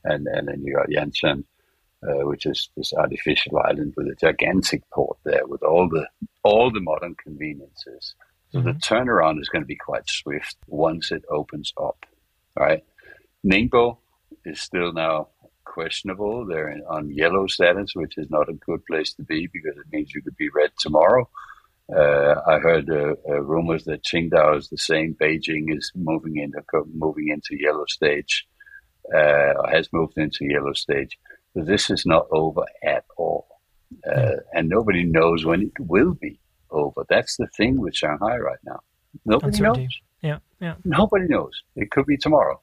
and 0.04 0.26
and 0.28 0.46
then 0.46 0.62
you 0.64 0.74
got 0.76 0.90
Yangshan, 0.96 1.42
uh, 2.06 2.26
which 2.26 2.46
is 2.46 2.68
this 2.76 2.92
artificial 2.92 3.58
island 3.58 3.94
with 3.96 4.08
a 4.08 4.16
gigantic 4.20 4.82
port 4.90 5.18
there 5.24 5.46
with 5.46 5.62
all 5.62 5.88
the 5.88 6.06
all 6.42 6.70
the 6.70 6.80
modern 6.80 7.14
conveniences. 7.14 8.14
So 8.50 8.58
mm-hmm. 8.58 8.66
the 8.66 8.74
turnaround 8.74 9.40
is 9.40 9.48
going 9.48 9.62
to 9.62 9.66
be 9.66 9.76
quite 9.76 10.08
swift 10.08 10.56
once 10.66 11.12
it 11.12 11.24
opens 11.30 11.72
up. 11.80 12.04
Right, 12.58 12.84
Ningbo 13.46 13.98
is 14.44 14.60
still 14.60 14.92
now 14.92 15.28
questionable. 15.64 16.44
They're 16.44 16.80
on 16.88 17.10
yellow 17.10 17.46
status, 17.46 17.92
which 17.94 18.18
is 18.18 18.28
not 18.30 18.48
a 18.48 18.54
good 18.54 18.84
place 18.84 19.14
to 19.14 19.22
be 19.22 19.48
because 19.52 19.78
it 19.78 19.86
means 19.92 20.12
you 20.12 20.22
could 20.22 20.36
be 20.36 20.50
red 20.54 20.72
tomorrow. 20.78 21.28
Uh, 21.94 22.34
I 22.46 22.58
heard 22.58 22.90
uh, 22.90 23.14
uh, 23.28 23.40
rumors 23.42 23.84
that 23.84 24.04
Qingdao 24.04 24.58
is 24.58 24.68
the 24.68 24.78
same. 24.78 25.14
Beijing 25.20 25.76
is 25.76 25.92
moving 25.94 26.36
into 26.36 26.62
moving 26.92 27.28
into 27.28 27.60
yellow 27.60 27.84
stage, 27.86 28.46
uh, 29.14 29.66
has 29.70 29.88
moved 29.92 30.16
into 30.16 30.46
yellow 30.46 30.72
stage 30.72 31.18
this 31.54 31.90
is 31.90 32.04
not 32.06 32.26
over 32.30 32.64
at 32.84 33.04
all. 33.16 33.46
Uh, 34.10 34.36
and 34.54 34.68
nobody 34.68 35.04
knows 35.04 35.44
when 35.44 35.62
it 35.62 35.78
will 35.78 36.14
be 36.14 36.40
over. 36.70 37.04
That's 37.08 37.36
the 37.36 37.46
thing 37.48 37.78
with 37.78 37.94
Shanghai 37.94 38.38
right 38.38 38.58
now. 38.64 38.80
Nobody 39.26 39.60
knows. 39.60 39.88
Yeah, 40.22 40.38
yeah. 40.60 40.74
Nobody 40.84 41.26
knows. 41.28 41.52
It 41.76 41.90
could 41.90 42.06
be 42.06 42.16
tomorrow. 42.16 42.60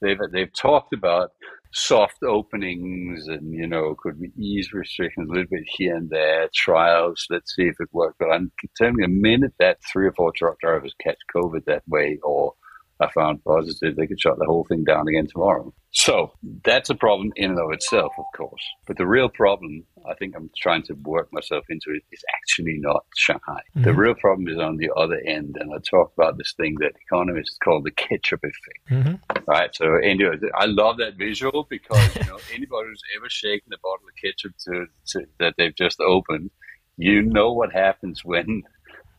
They've 0.00 0.18
they've 0.32 0.52
talked 0.52 0.92
about 0.92 1.32
soft 1.72 2.22
openings 2.22 3.26
and 3.26 3.52
you 3.52 3.66
know 3.66 3.96
could 4.00 4.18
we 4.20 4.30
ease 4.38 4.72
restrictions 4.72 5.28
a 5.28 5.32
little 5.32 5.48
bit 5.50 5.64
here 5.66 5.96
and 5.96 6.10
there, 6.10 6.48
trials. 6.54 7.26
Let's 7.30 7.54
see 7.54 7.64
if 7.64 7.76
it 7.80 7.88
works. 7.92 8.16
But 8.18 8.30
I'm 8.30 8.50
telling 8.76 8.96
you, 8.98 9.06
the 9.06 9.12
minute 9.12 9.54
that 9.58 9.78
three 9.92 10.06
or 10.06 10.12
four 10.12 10.32
truck 10.32 10.58
drivers 10.60 10.94
catch 11.02 11.18
COVID 11.34 11.64
that 11.66 11.82
way, 11.86 12.18
or 12.22 12.54
I 13.00 13.10
found 13.10 13.42
positive, 13.44 13.96
they 13.96 14.06
could 14.06 14.20
shut 14.20 14.38
the 14.38 14.46
whole 14.46 14.64
thing 14.64 14.84
down 14.84 15.08
again 15.08 15.26
tomorrow. 15.26 15.72
So 15.90 16.32
that's 16.64 16.90
a 16.90 16.94
problem 16.94 17.32
in 17.36 17.50
and 17.50 17.60
of 17.60 17.72
itself, 17.72 18.12
of 18.18 18.24
course. 18.36 18.62
But 18.86 18.98
the 18.98 19.06
real 19.06 19.28
problem, 19.28 19.84
I 20.08 20.14
think 20.14 20.34
I'm 20.36 20.50
trying 20.56 20.82
to 20.84 20.94
work 20.94 21.32
myself 21.32 21.64
into 21.68 21.90
it, 21.90 22.02
is 22.12 22.24
actually 22.36 22.78
not 22.78 23.04
Shanghai. 23.16 23.62
Mm-hmm. 23.76 23.82
The 23.82 23.94
real 23.94 24.14
problem 24.14 24.48
is 24.48 24.58
on 24.58 24.76
the 24.76 24.90
other 24.96 25.20
end. 25.26 25.56
And 25.58 25.72
I 25.72 25.78
talk 25.78 26.12
about 26.16 26.36
this 26.36 26.52
thing 26.56 26.76
that 26.80 26.92
economists 27.06 27.58
call 27.62 27.80
the 27.82 27.92
ketchup 27.92 28.40
effect. 28.42 28.90
Mm-hmm. 28.90 29.50
Right. 29.50 29.74
So 29.74 29.96
anyway, 29.96 30.36
I 30.56 30.66
love 30.66 30.98
that 30.98 31.16
visual 31.16 31.66
because, 31.68 32.16
you 32.16 32.24
know, 32.26 32.38
anybody 32.52 32.88
who's 32.88 33.02
ever 33.16 33.28
shaken 33.28 33.72
a 33.72 33.78
bottle 33.78 34.06
of 34.08 34.16
ketchup 34.20 34.52
to, 34.66 34.86
to, 35.08 35.26
that 35.38 35.54
they've 35.58 35.76
just 35.76 36.00
opened, 36.00 36.50
you 36.96 37.22
know 37.22 37.52
what 37.52 37.72
happens 37.72 38.24
when 38.24 38.62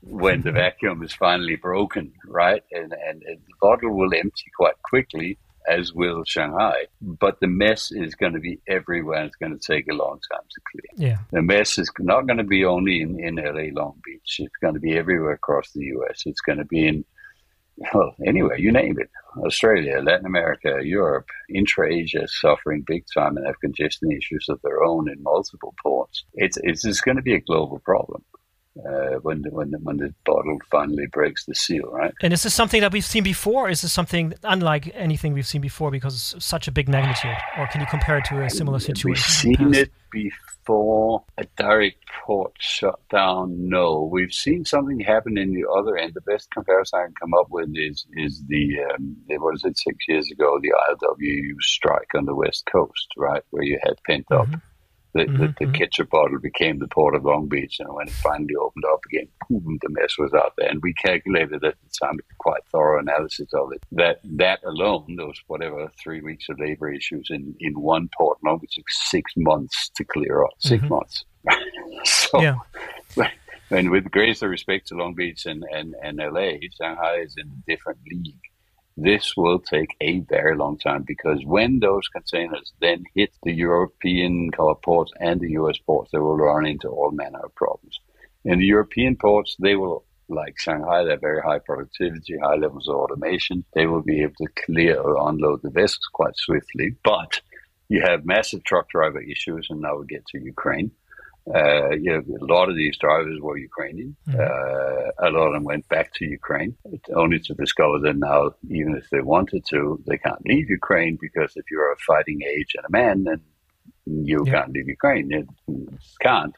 when 0.06 0.42
the 0.42 0.52
vacuum 0.52 1.02
is 1.04 1.14
finally 1.14 1.56
broken, 1.56 2.14
right? 2.28 2.64
And, 2.72 2.94
and, 2.94 3.24
and, 3.24 3.38
the 3.38 3.54
bottle 3.60 3.96
will 3.96 4.14
empty 4.14 4.52
quite 4.56 4.80
quickly, 4.84 5.38
as 5.68 5.94
will 5.94 6.24
Shanghai. 6.26 6.86
But 7.02 7.40
the 7.40 7.48
mess 7.48 7.92
is 7.92 8.14
going 8.14 8.34
to 8.34 8.40
be 8.40 8.60
everywhere. 8.68 9.24
It's 9.26 9.36
going 9.36 9.58
to 9.58 9.74
take 9.74 9.88
a 9.90 9.96
long 9.96 10.20
time 10.32 10.44
to 10.48 10.62
clear. 10.72 11.10
Yeah. 11.10 11.18
The 11.32 11.42
mess 11.42 11.80
is 11.80 11.92
not 12.00 12.28
going 12.28 12.38
to 12.38 12.44
be 12.44 12.64
only 12.64 13.02
in, 13.02 13.20
in 13.20 13.36
LA 13.36 13.70
Long 13.74 14.00
Beach. 14.06 14.38
It's 14.40 14.56
going 14.62 14.76
to 14.76 14.80
be 14.80 14.96
everywhere 14.96 15.34
across 15.34 15.72
the 15.72 15.86
U.S. 15.86 16.22
It's 16.26 16.42
going 16.42 16.60
to 16.60 16.66
be 16.66 16.88
in 16.88 17.04
well, 17.94 18.16
anywhere, 18.26 18.58
you 18.58 18.72
name 18.72 18.98
it. 19.00 19.10
Australia, 19.46 20.00
Latin 20.02 20.26
America, 20.26 20.80
Europe, 20.82 21.28
intra-Asia 21.54 22.26
suffering 22.28 22.86
big 22.88 23.04
time 23.14 23.36
and 23.36 23.46
have 23.46 23.60
congestion 23.60 24.14
issues 24.14 24.46
of 24.48 24.62
their 24.62 24.82
own 24.82 25.10
in 25.10 25.22
multiple 25.22 25.74
ports. 25.84 26.24
It's, 26.36 26.58
it's, 26.64 26.86
it's 26.86 27.02
going 27.02 27.18
to 27.18 27.22
be 27.22 27.34
a 27.34 27.42
global 27.42 27.80
problem 27.80 28.24
uh, 28.78 29.20
when 29.22 29.42
the, 29.42 29.50
when 29.52 29.72
the, 29.72 29.78
when 29.80 29.98
the 29.98 30.14
bottle 30.26 30.58
finally 30.70 31.08
breaks 31.08 31.46
the 31.46 31.56
seal, 31.56 31.90
right? 31.92 32.14
And 32.22 32.34
is 32.34 32.44
this 32.44 32.54
something 32.54 32.82
that 32.82 32.92
we've 32.92 33.06
seen 33.06 33.24
before? 33.24 33.70
is 33.70 33.82
this 33.82 33.94
something 33.94 34.34
unlike 34.44 34.92
anything 34.96 35.34
we've 35.34 35.48
seen 35.48 35.62
before 35.62 35.92
because 35.92 36.34
it's 36.36 36.46
such 36.46 36.68
a 36.68 36.72
big 36.72 36.90
magnitude? 36.90 37.38
Or 37.58 37.68
can 37.68 37.82
you 37.82 37.88
compare 37.88 38.18
it 38.18 38.26
to 38.26 38.42
a 38.44 38.50
similar 38.50 38.80
situation? 38.80 39.50
We've 39.50 39.58
seen 39.58 39.74
it 39.74 39.92
before 40.12 41.24
a 41.38 41.46
direct 41.58 42.04
port 42.26 42.54
shutdown. 42.60 43.70
No, 43.70 44.10
we've 44.12 44.34
seen 44.34 44.66
something 44.66 45.00
happen 45.00 45.38
in 45.38 45.54
the 45.54 45.66
other 45.70 45.98
end. 45.98 46.14
The 46.14 46.22
best 46.22 46.52
comparison 46.52 47.00
I 47.00 47.04
can 47.06 47.14
come 47.20 47.34
up 47.34 47.48
with 47.50 47.70
is 47.76 48.06
is 48.18 48.44
the 48.48 48.76
um, 48.94 49.16
what 49.28 49.56
is 49.56 49.64
it 49.64 49.78
six 49.78 49.98
years 50.08 50.30
ago 50.32 50.60
the 50.62 50.74
ILWU 50.90 51.56
strike 51.62 52.10
on 52.16 52.26
the 52.26 52.36
west 52.36 52.68
coast, 52.72 53.08
right, 53.18 53.44
where 53.52 53.64
you 53.64 53.80
had 53.84 53.96
pent 54.06 54.26
up. 54.32 54.48
Mm-hmm 54.48 54.56
the, 55.16 55.22
mm-hmm. 55.22 55.42
the, 55.42 55.56
the, 55.66 55.72
ketchup 55.72 56.10
bottle 56.10 56.40
became 56.40 56.80
the 56.80 56.90
port 56.90 57.16
of 57.16 57.24
Long 57.24 57.48
Beach. 57.48 57.78
And 57.80 57.88
when 57.94 58.10
it 58.10 58.14
finally 58.14 58.56
opened 58.56 58.84
up 58.92 59.00
again, 59.08 59.28
boom, 59.50 59.80
the 59.82 59.90
mess 59.90 60.18
was 60.20 60.34
out 60.34 60.54
there. 60.58 60.70
And 60.70 60.82
we 60.84 60.94
calculated 60.94 61.64
at 61.64 61.76
the 61.82 62.06
time, 62.06 62.20
quite 62.40 62.62
thorough 62.70 63.00
analysis 63.00 63.48
of 63.54 63.72
it, 63.72 63.82
that 63.94 64.20
that 64.24 64.60
alone, 64.66 65.16
those 65.18 65.40
whatever 65.48 65.90
three 66.04 66.22
weeks 66.22 66.50
of 66.50 66.60
labor 66.60 66.92
issues 66.92 67.28
in, 67.30 67.56
in 67.62 67.80
one 67.80 68.10
port, 68.18 68.40
Long 68.46 68.60
Beach 68.60 68.76
took 68.76 68.90
six 68.90 69.32
months 69.38 69.90
to 69.96 70.04
clear 70.04 70.44
up. 70.44 70.52
6 70.60 70.84
mm-hmm. 70.84 70.94
months. 70.94 71.24
so, 72.04 72.42
yeah. 72.42 72.58
and 73.70 73.92
with 73.92 74.12
greatest 74.12 74.42
respect 74.42 74.88
to 74.88 74.96
Long 74.96 75.16
Beach 75.16 75.46
and, 75.46 75.64
and, 75.72 75.96
and 76.04 76.18
LA, 76.18 76.58
Shanghai 76.78 77.20
is 77.24 77.36
in 77.38 77.48
a 77.48 77.72
different 77.72 78.00
league 78.12 78.36
this 78.98 79.34
will 79.36 79.60
take 79.60 79.96
a 80.00 80.20
very 80.22 80.56
long 80.56 80.78
time 80.78 81.04
because 81.04 81.44
when 81.46 81.80
those 81.80 82.08
containers 82.08 82.74
then 82.80 83.04
hit 83.14 83.32
the 83.44 83.54
European 83.54 84.52
ports 84.84 85.12
and 85.20 85.40
the 85.40 85.52
US 85.52 85.78
ports, 85.80 86.12
they 86.12 86.20
will 86.20 86.38
run 86.38 86.66
into 86.66 86.88
all 86.88 87.12
manner 87.12 87.40
of 87.40 87.54
problems. 87.56 88.00
In 88.46 88.60
the 88.60 88.66
European 88.66 89.18
ports, 89.18 89.56
they 89.60 89.76
will, 89.76 90.06
like 90.30 90.58
Shanghai, 90.58 91.04
they 91.04 91.12
have 91.12 91.22
very 91.22 91.42
high 91.42 91.60
productivity, 91.60 92.38
high 92.38 92.56
levels 92.56 92.88
of 92.88 92.96
automation. 92.96 93.66
They 93.74 93.86
will 93.86 94.02
be 94.02 94.22
able 94.22 94.36
to 94.42 94.66
clear 94.66 95.00
or 95.00 95.30
unload 95.30 95.62
the 95.62 95.72
vessels 95.72 96.08
quite 96.14 96.38
swiftly. 96.38 96.96
But 97.04 97.42
you 97.90 98.02
have 98.02 98.26
massive 98.26 98.64
truck 98.64 98.90
driver 98.90 99.22
issues, 99.22 99.68
and 99.70 99.82
now 99.82 99.98
we 99.98 100.06
get 100.06 100.26
to 100.28 100.40
Ukraine. 100.40 100.92
Uh, 101.54 101.92
you 101.92 102.12
know, 102.12 102.24
a 102.42 102.46
lot 102.46 102.70
of 102.70 102.76
these 102.76 102.98
drivers 102.98 103.40
were 103.40 103.58
Ukrainian. 103.58 104.16
Mm-hmm. 104.28 104.40
Uh, 104.40 105.28
a 105.28 105.30
lot 105.30 105.48
of 105.48 105.54
them 105.54 105.64
went 105.64 105.88
back 105.90 106.12
to 106.16 106.26
Ukraine, 106.26 106.76
only 107.14 107.40
to 107.42 107.54
discover 107.54 108.00
that 108.00 108.18
now, 108.18 108.52
even 108.70 108.96
if 108.96 109.10
they 109.12 109.22
wanted 109.22 109.64
to, 109.70 110.02
they 110.08 110.18
can't 110.18 110.44
leave 110.46 110.70
Ukraine 110.70 111.18
because 111.22 111.54
if 111.56 111.66
you're 111.70 111.92
a 111.92 111.98
fighting 111.98 112.42
age 112.42 112.74
and 112.76 112.86
a 112.88 112.92
man, 112.92 113.26
then 113.26 113.42
you 114.06 114.44
yeah. 114.46 114.54
can't 114.54 114.72
leave 114.72 114.88
Ukraine. 114.88 115.30
You 115.30 115.48
can't. 116.20 116.56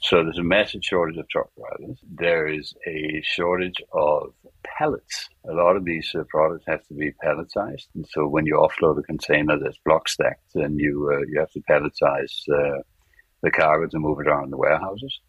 So 0.00 0.22
there's 0.22 0.38
a 0.38 0.42
massive 0.42 0.84
shortage 0.84 1.16
of 1.16 1.28
truck 1.28 1.48
drivers. 1.56 1.98
There 2.14 2.46
is 2.46 2.74
a 2.86 3.22
shortage 3.24 3.80
of 3.92 4.34
pallets. 4.62 5.30
A 5.48 5.54
lot 5.54 5.76
of 5.76 5.84
these 5.84 6.14
uh, 6.14 6.24
products 6.28 6.64
have 6.66 6.86
to 6.88 6.94
be 6.94 7.12
palletized. 7.24 7.88
And 7.94 8.06
so 8.10 8.26
when 8.26 8.44
you 8.44 8.54
offload 8.56 8.98
a 8.98 9.02
container 9.02 9.58
that's 9.58 9.78
block 9.84 10.08
stacked, 10.08 10.52
then 10.54 10.78
you 10.78 11.10
uh, 11.12 11.24
you 11.26 11.40
have 11.40 11.50
to 11.52 11.60
palletize 11.60 12.34
uh, 12.52 12.82
the 13.44 13.50
cargo 13.50 13.86
to 13.86 13.98
move 13.98 14.18
it 14.20 14.26
around 14.26 14.50
the 14.50 14.56
warehouses. 14.56 15.20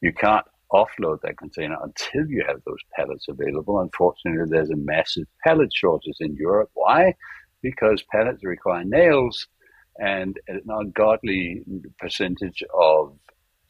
You 0.00 0.12
can't 0.12 0.46
offload 0.72 1.20
that 1.22 1.38
container 1.38 1.76
until 1.82 2.28
you 2.28 2.44
have 2.46 2.60
those 2.66 2.78
pallets 2.94 3.26
available. 3.28 3.80
Unfortunately, 3.80 4.44
there's 4.48 4.70
a 4.70 4.76
massive 4.76 5.24
pallet 5.44 5.70
shortage 5.72 6.16
in 6.20 6.36
Europe. 6.36 6.70
Why? 6.74 7.14
Because 7.62 8.04
pallets 8.12 8.44
require 8.44 8.84
nails, 8.84 9.48
and 9.96 10.38
an 10.48 10.62
ungodly 10.68 11.62
percentage 11.98 12.62
of 12.74 13.16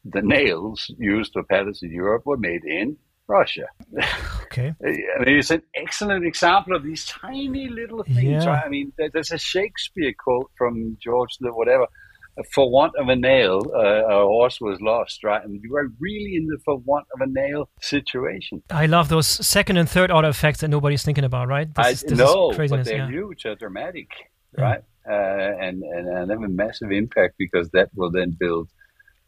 the 0.03 0.21
nails 0.21 0.91
used 0.97 1.33
for 1.33 1.43
pallets 1.43 1.83
in 1.83 1.91
Europe 1.91 2.23
were 2.25 2.37
made 2.37 2.63
in 2.63 2.97
Russia. 3.27 3.67
Okay. 4.43 4.73
I 4.85 5.23
mean, 5.23 5.37
it's 5.37 5.51
an 5.51 5.63
excellent 5.75 6.25
example 6.25 6.75
of 6.75 6.83
these 6.83 7.05
tiny 7.05 7.69
little 7.69 8.03
things. 8.03 8.43
Yeah. 8.43 8.45
Right? 8.45 8.63
I 8.65 8.69
mean, 8.69 8.91
there's 8.97 9.31
a 9.31 9.37
Shakespeare 9.37 10.13
quote 10.17 10.51
from 10.57 10.97
George 11.01 11.37
the 11.39 11.53
whatever 11.53 11.87
for 12.53 12.69
want 12.69 12.93
of 12.97 13.07
a 13.07 13.15
nail, 13.15 13.61
uh, 13.73 13.79
a 13.79 14.25
horse 14.25 14.59
was 14.59 14.79
lost, 14.81 15.23
right? 15.23 15.43
And 15.43 15.61
you 15.63 15.75
are 15.75 15.87
really 15.99 16.35
in 16.35 16.47
the 16.47 16.57
for 16.65 16.77
want 16.77 17.05
of 17.13 17.21
a 17.21 17.27
nail 17.27 17.69
situation. 17.81 18.61
I 18.69 18.85
love 18.85 19.09
those 19.09 19.27
second 19.27 19.77
and 19.77 19.89
third 19.89 20.11
order 20.11 20.27
effects 20.27 20.61
that 20.61 20.67
nobody's 20.67 21.03
thinking 21.03 21.23
about, 21.23 21.47
right? 21.47 21.73
This 21.73 21.85
I 21.85 21.89
is, 21.91 22.01
this 22.01 22.17
know, 22.17 22.53
but 22.55 22.83
they're 22.83 22.97
yeah. 22.97 23.09
huge, 23.09 23.43
they're 23.43 23.55
dramatic, 23.55 24.09
right? 24.57 24.81
Uh, 25.07 25.13
and, 25.13 25.83
and, 25.83 26.07
and 26.07 26.31
have 26.31 26.41
a 26.41 26.47
massive 26.47 26.91
impact 26.91 27.35
because 27.37 27.69
that 27.69 27.89
will 27.95 28.11
then 28.11 28.35
build 28.37 28.69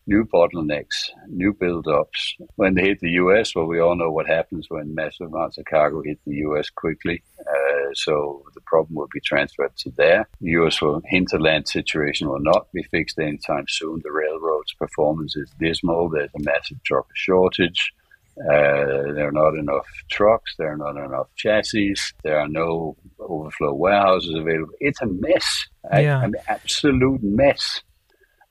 new 0.07 0.25
bottlenecks, 0.25 1.09
new 1.27 1.53
build-ups. 1.53 2.37
When 2.55 2.73
they 2.73 2.83
hit 2.83 2.99
the 3.01 3.11
U.S., 3.11 3.53
well, 3.53 3.65
we 3.65 3.79
all 3.79 3.95
know 3.95 4.09
what 4.09 4.27
happens 4.27 4.67
when 4.69 4.95
massive 4.95 5.27
amounts 5.27 5.57
of 5.57 5.65
cargo 5.65 6.01
hit 6.01 6.19
the 6.25 6.35
U.S. 6.37 6.69
quickly. 6.69 7.21
Uh, 7.39 7.93
so 7.93 8.43
the 8.55 8.61
problem 8.61 8.95
will 8.95 9.09
be 9.13 9.19
transferred 9.19 9.75
to 9.77 9.91
there. 9.91 10.27
The 10.41 10.51
U.S. 10.51 10.79
hinterland 11.05 11.67
situation 11.67 12.29
will 12.29 12.39
not 12.39 12.71
be 12.73 12.83
fixed 12.83 13.19
anytime 13.19 13.65
soon. 13.67 14.01
The 14.03 14.11
railroad's 14.11 14.73
performance 14.73 15.35
is 15.35 15.51
dismal. 15.59 16.09
There's 16.09 16.31
a 16.35 16.43
massive 16.43 16.81
truck 16.83 17.07
shortage. 17.13 17.93
Uh, 18.39 19.13
there 19.13 19.27
are 19.27 19.31
not 19.31 19.55
enough 19.55 19.87
trucks. 20.11 20.53
There 20.57 20.71
are 20.71 20.77
not 20.77 20.95
enough 20.95 21.27
chassis. 21.35 21.95
There 22.23 22.39
are 22.39 22.47
no 22.47 22.95
overflow 23.19 23.73
warehouses 23.73 24.35
available. 24.35 24.73
It's 24.79 25.01
a 25.01 25.07
mess. 25.07 25.67
Yeah. 25.91 26.23
An 26.23 26.35
absolute 26.47 27.23
mess 27.23 27.81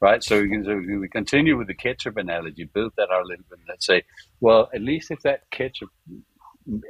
right? 0.01 0.23
So 0.23 0.45
so 0.65 0.77
we 0.77 1.09
continue 1.09 1.57
with 1.57 1.69
the 1.69 1.75
ketchup 1.75 2.17
analogy, 2.17 2.65
build 2.65 2.93
that 2.97 3.09
out 3.13 3.23
a 3.23 3.27
little 3.27 3.45
bit, 3.49 3.59
and 3.59 3.69
let's 3.69 3.87
say, 3.87 4.03
well, 4.41 4.69
at 4.75 4.83
least 4.83 5.11
if 5.11 5.21
that 5.23 5.43
ketchup 5.51 5.91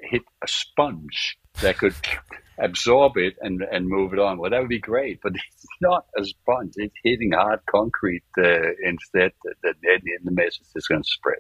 hit 0.03 0.23
a 0.43 0.49
sponge 0.49 1.37
that 1.61 1.79
could 1.79 1.95
absorb 2.59 3.17
it 3.17 3.37
and, 3.41 3.63
and 3.71 3.89
move 3.89 4.13
it 4.13 4.19
on. 4.19 4.39
Well, 4.39 4.51
that 4.51 4.61
would 4.61 4.69
be 4.69 4.79
great, 4.79 5.21
but 5.23 5.33
it's 5.35 5.67
not 5.81 6.07
a 6.19 6.25
sponge. 6.25 6.73
It's 6.77 6.95
hitting 7.03 7.33
hard 7.33 7.61
concrete 7.67 8.25
uh, 8.39 8.73
instead. 8.83 9.33
That 9.63 9.75
then 9.83 10.01
the 10.25 10.31
message 10.31 10.67
is 10.75 10.87
going 10.87 11.03
to 11.03 11.09
spread. 11.09 11.39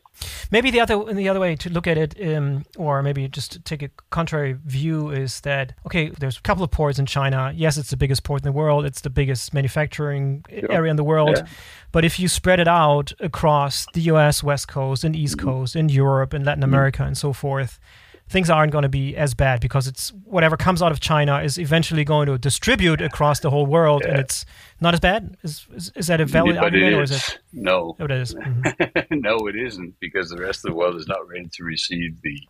Maybe 0.50 0.70
the 0.70 0.80
other 0.80 1.12
the 1.12 1.28
other 1.28 1.40
way 1.40 1.56
to 1.56 1.70
look 1.70 1.86
at 1.86 1.98
it, 1.98 2.34
um, 2.34 2.64
or 2.76 3.02
maybe 3.02 3.26
just 3.28 3.64
take 3.64 3.82
a 3.82 3.90
contrary 4.10 4.56
view, 4.64 5.10
is 5.10 5.40
that 5.40 5.74
okay? 5.86 6.10
There's 6.10 6.38
a 6.38 6.42
couple 6.42 6.64
of 6.64 6.70
ports 6.70 6.98
in 6.98 7.06
China. 7.06 7.52
Yes, 7.54 7.76
it's 7.76 7.90
the 7.90 7.96
biggest 7.96 8.22
port 8.22 8.42
in 8.42 8.44
the 8.44 8.52
world. 8.52 8.84
It's 8.84 9.00
the 9.00 9.10
biggest 9.10 9.54
manufacturing 9.54 10.44
sure. 10.50 10.72
area 10.72 10.90
in 10.90 10.96
the 10.96 11.04
world. 11.04 11.36
Yeah. 11.36 11.46
But 11.92 12.04
if 12.04 12.18
you 12.20 12.28
spread 12.28 12.60
it 12.60 12.68
out 12.68 13.12
across 13.20 13.86
the 13.94 14.02
U.S. 14.02 14.42
West 14.42 14.68
Coast 14.68 15.02
and 15.04 15.16
East 15.16 15.38
mm-hmm. 15.38 15.48
Coast, 15.48 15.76
in 15.76 15.88
Europe 15.88 16.32
and 16.32 16.44
Latin 16.44 16.62
mm-hmm. 16.62 16.74
America 16.74 17.04
and 17.04 17.16
so 17.16 17.32
forth 17.32 17.78
things 18.28 18.50
aren't 18.50 18.72
going 18.72 18.82
to 18.82 18.88
be 18.88 19.16
as 19.16 19.34
bad 19.34 19.60
because 19.60 19.86
it's 19.86 20.12
whatever 20.24 20.56
comes 20.56 20.82
out 20.82 20.92
of 20.92 21.00
China 21.00 21.40
is 21.40 21.58
eventually 21.58 22.04
going 22.04 22.26
to 22.26 22.38
distribute 22.38 23.00
across 23.00 23.40
the 23.40 23.50
whole 23.50 23.66
world, 23.66 24.02
yeah. 24.04 24.10
and 24.10 24.20
it's 24.20 24.44
not 24.80 24.94
as 24.94 25.00
bad. 25.00 25.36
Is, 25.42 25.66
is, 25.74 25.92
is 25.94 26.06
that 26.08 26.20
a 26.20 26.26
valid 26.26 26.56
but 26.56 26.64
argument, 26.64 26.94
or 26.94 27.02
is 27.02 27.12
it 27.12 27.38
no? 27.52 27.96
Oh, 27.98 28.04
it 28.04 28.10
is. 28.10 28.34
Mm-hmm. 28.34 29.04
no, 29.20 29.36
it 29.46 29.56
isn't 29.56 29.94
because 30.00 30.30
the 30.30 30.38
rest 30.38 30.64
of 30.64 30.70
the 30.70 30.76
world 30.76 30.96
is 30.96 31.06
not 31.06 31.26
ready 31.28 31.48
to 31.52 31.64
receive 31.64 32.20
the 32.22 32.40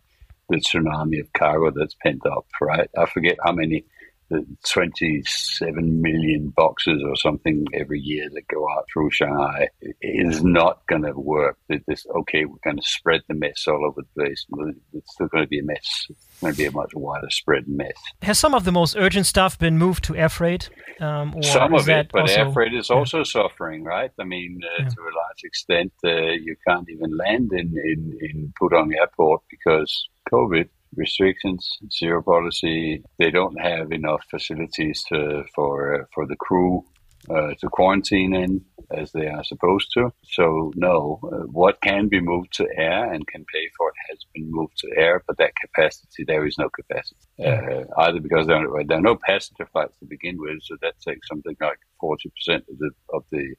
the 0.49 0.57
tsunami 0.57 1.19
of 1.19 1.31
cargo 1.33 1.71
that's 1.71 1.95
pent 2.01 2.25
up. 2.25 2.45
Right? 2.59 2.89
I 2.97 3.05
forget 3.05 3.37
how 3.43 3.51
many 3.51 3.85
27 4.29 6.01
million 6.01 6.53
boxes 6.55 7.01
or 7.05 7.15
something 7.15 7.65
every 7.73 7.99
year 7.99 8.27
that 8.33 8.47
go 8.47 8.67
out 8.69 8.85
through 8.91 9.09
Shanghai 9.11 9.69
is 10.01 10.43
not 10.43 10.85
going 10.87 11.03
to 11.03 11.13
work. 11.13 11.57
This, 11.69 12.05
okay, 12.19 12.45
we're 12.45 12.57
going 12.63 12.77
to 12.77 12.83
spread 12.83 13.21
the 13.27 13.35
mess 13.35 13.65
all 13.67 13.85
over 13.85 14.01
the 14.01 14.21
place. 14.21 14.45
It's 14.93 15.13
still 15.13 15.27
going 15.27 15.45
to 15.45 15.47
be 15.47 15.59
a 15.59 15.63
mess. 15.63 16.07
It's 16.09 16.41
going 16.41 16.53
to 16.53 16.57
be 16.57 16.65
a 16.65 16.71
much 16.71 16.91
wider 16.93 17.29
spread 17.29 17.67
mess. 17.67 17.95
Has 18.21 18.37
some 18.37 18.53
of 18.53 18.65
the 18.65 18.71
most 18.71 18.95
urgent 18.97 19.25
stuff 19.25 19.57
been 19.57 19.77
moved 19.77 20.03
to 20.05 20.15
air 20.15 20.29
freight? 20.29 20.69
Um, 20.99 21.41
some 21.43 21.73
of 21.73 21.87
it, 21.89 22.09
but 22.11 22.23
also, 22.23 22.33
air 22.33 22.51
freight 22.51 22.73
is 22.73 22.89
yeah. 22.89 22.95
also 22.95 23.23
suffering, 23.23 23.83
right? 23.83 24.11
I 24.19 24.23
mean, 24.23 24.59
uh, 24.63 24.83
yeah. 24.83 24.89
to 24.89 25.01
a 25.01 25.13
large 25.15 25.43
extent, 25.43 25.93
uh, 26.03 26.09
you 26.09 26.55
can't 26.67 26.89
even 26.89 27.15
land 27.15 27.51
in, 27.53 27.73
in, 27.77 28.17
in 28.21 28.53
Pudong 28.59 28.91
Airport 28.97 29.43
because 29.49 30.09
COVID 30.31 30.69
restrictions, 30.95 31.67
zero 31.91 32.21
policy. 32.23 33.03
They 33.19 33.31
don't 33.31 33.59
have 33.59 33.91
enough 33.91 34.23
facilities 34.29 35.03
to, 35.09 35.43
for 35.53 36.07
for 36.13 36.25
the 36.25 36.35
crew 36.35 36.83
uh, 37.29 37.53
to 37.59 37.69
quarantine 37.69 38.33
in 38.33 38.61
as 38.91 39.11
they 39.11 39.27
are 39.27 39.43
supposed 39.43 39.89
to. 39.93 40.11
So 40.23 40.71
no, 40.75 41.19
uh, 41.23 41.45
what 41.51 41.81
can 41.81 42.07
be 42.07 42.21
moved 42.21 42.53
to 42.53 42.67
air 42.77 43.11
and 43.11 43.27
can 43.27 43.43
pay 43.53 43.67
for 43.77 43.89
it 43.89 43.95
has 44.09 44.19
been 44.33 44.49
moved 44.49 44.77
to 44.77 44.89
air, 44.95 45.23
but 45.27 45.37
that 45.37 45.51
capacity 45.55 46.23
there 46.25 46.45
is 46.45 46.57
no 46.57 46.69
capacity 46.69 47.19
uh, 47.45 47.83
either 48.03 48.21
because 48.21 48.47
there 48.47 48.57
are, 48.57 48.83
there 48.85 48.97
are 48.97 49.01
no 49.01 49.17
passenger 49.17 49.67
flights 49.71 49.97
to 49.99 50.05
begin 50.05 50.37
with, 50.39 50.59
so 50.61 50.77
that 50.81 50.93
takes 51.05 51.27
something 51.27 51.55
like 51.59 51.79
forty 51.99 52.29
percent 52.29 52.63
of 52.69 52.77
the 52.77 52.91
of 53.13 53.23
the 53.31 53.55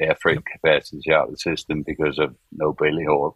air 0.00 0.16
freight 0.22 0.44
capacity 0.46 1.12
out 1.12 1.24
of 1.24 1.32
the 1.32 1.38
system 1.38 1.82
because 1.84 2.18
of 2.20 2.36
no 2.52 2.72
belly 2.72 3.04
hold 3.04 3.34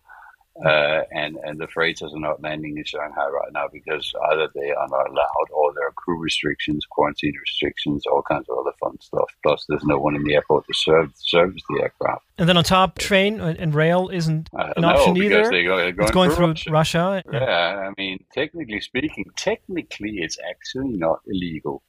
Uh, 0.65 1.01
and 1.13 1.39
and 1.45 1.59
the 1.59 1.67
freighters 1.67 2.13
are 2.13 2.21
not 2.21 2.43
landing 2.43 2.77
in 2.77 2.85
Shanghai 2.85 3.27
right 3.27 3.53
now 3.53 3.67
because 3.73 4.13
either 4.31 4.49
they 4.55 4.71
are 4.71 4.89
not 4.89 5.09
allowed 5.09 5.49
or 5.51 5.73
there 5.73 5.87
are 5.87 5.93
crew 5.93 6.19
restrictions, 6.19 6.85
quarantine 6.91 7.33
restrictions, 7.41 8.05
all 8.07 8.23
kinds 8.23 8.47
of 8.51 8.59
other 8.59 8.73
fun 8.79 9.01
stuff. 9.01 9.31
Plus, 9.43 9.65
there's 9.69 9.85
no 9.85 9.99
one 9.99 10.15
in 10.15 10.23
the 10.25 10.35
airport 10.35 10.67
to 10.67 10.75
serve 10.75 11.11
service 11.17 11.63
the 11.71 11.83
aircraft. 11.83 12.25
And 12.37 12.49
then 12.49 12.59
on 12.59 12.65
top, 12.65 12.99
train 12.99 13.41
and 13.41 13.75
rail 13.75 14.11
isn't 14.13 14.51
an 14.53 14.85
option 14.85 15.17
either. 15.17 15.51
They 15.51 15.65
go, 15.65 15.77
going 15.77 15.95
it's 15.99 16.11
going 16.11 16.31
through, 16.31 16.49
Russia. 16.49 16.71
Russia. 16.71 17.23
Yeah, 17.33 17.89
I 17.89 17.93
mean, 17.97 18.23
technically 18.35 18.81
speaking, 18.83 19.25
technically 19.37 20.19
it's 20.19 20.39
actually 20.49 20.91
not 20.91 21.21
illegal 21.27 21.83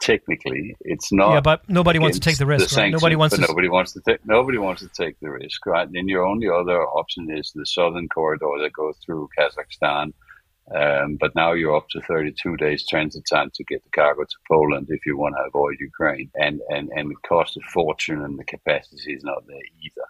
technically 0.00 0.76
it's 0.82 1.12
not 1.12 1.32
yeah 1.32 1.40
but 1.40 1.68
nobody 1.68 1.98
wants 1.98 2.16
to 2.16 2.20
take 2.20 2.38
the 2.38 2.46
risk 2.46 2.70
the 2.70 2.80
right? 2.80 2.92
nobody 2.92 3.16
wants 3.16 3.34
to 3.34 3.40
nobody 3.40 3.68
wants 3.68 3.92
to 3.92 4.00
take 4.00 4.24
nobody 4.24 4.58
wants 4.58 4.80
to 4.80 4.88
take 4.88 5.18
the 5.20 5.30
risk 5.30 5.66
right 5.66 5.88
then 5.92 6.08
your 6.08 6.24
only 6.24 6.48
other 6.48 6.82
option 6.82 7.28
is 7.36 7.50
the 7.54 7.66
southern 7.66 8.08
corridor 8.08 8.46
that 8.60 8.72
goes 8.72 8.96
through 9.04 9.28
kazakhstan 9.36 10.12
um, 10.74 11.16
but 11.18 11.34
now 11.34 11.52
you're 11.52 11.76
up 11.76 11.88
to 11.90 12.00
32 12.02 12.56
days 12.56 12.86
transit 12.86 13.24
time 13.30 13.50
to 13.54 13.64
get 13.64 13.82
the 13.84 13.90
cargo 13.90 14.22
to 14.24 14.36
Poland 14.46 14.88
if 14.90 15.06
you 15.06 15.16
want 15.16 15.34
to 15.36 15.46
avoid 15.46 15.76
Ukraine, 15.80 16.30
and 16.34 16.60
and 16.68 16.90
and 16.94 17.10
it 17.10 17.16
costs 17.26 17.56
a 17.56 17.60
fortune, 17.72 18.22
and 18.22 18.38
the 18.38 18.44
capacity 18.44 19.14
is 19.14 19.24
not 19.24 19.46
there 19.46 19.56
either. 19.56 20.06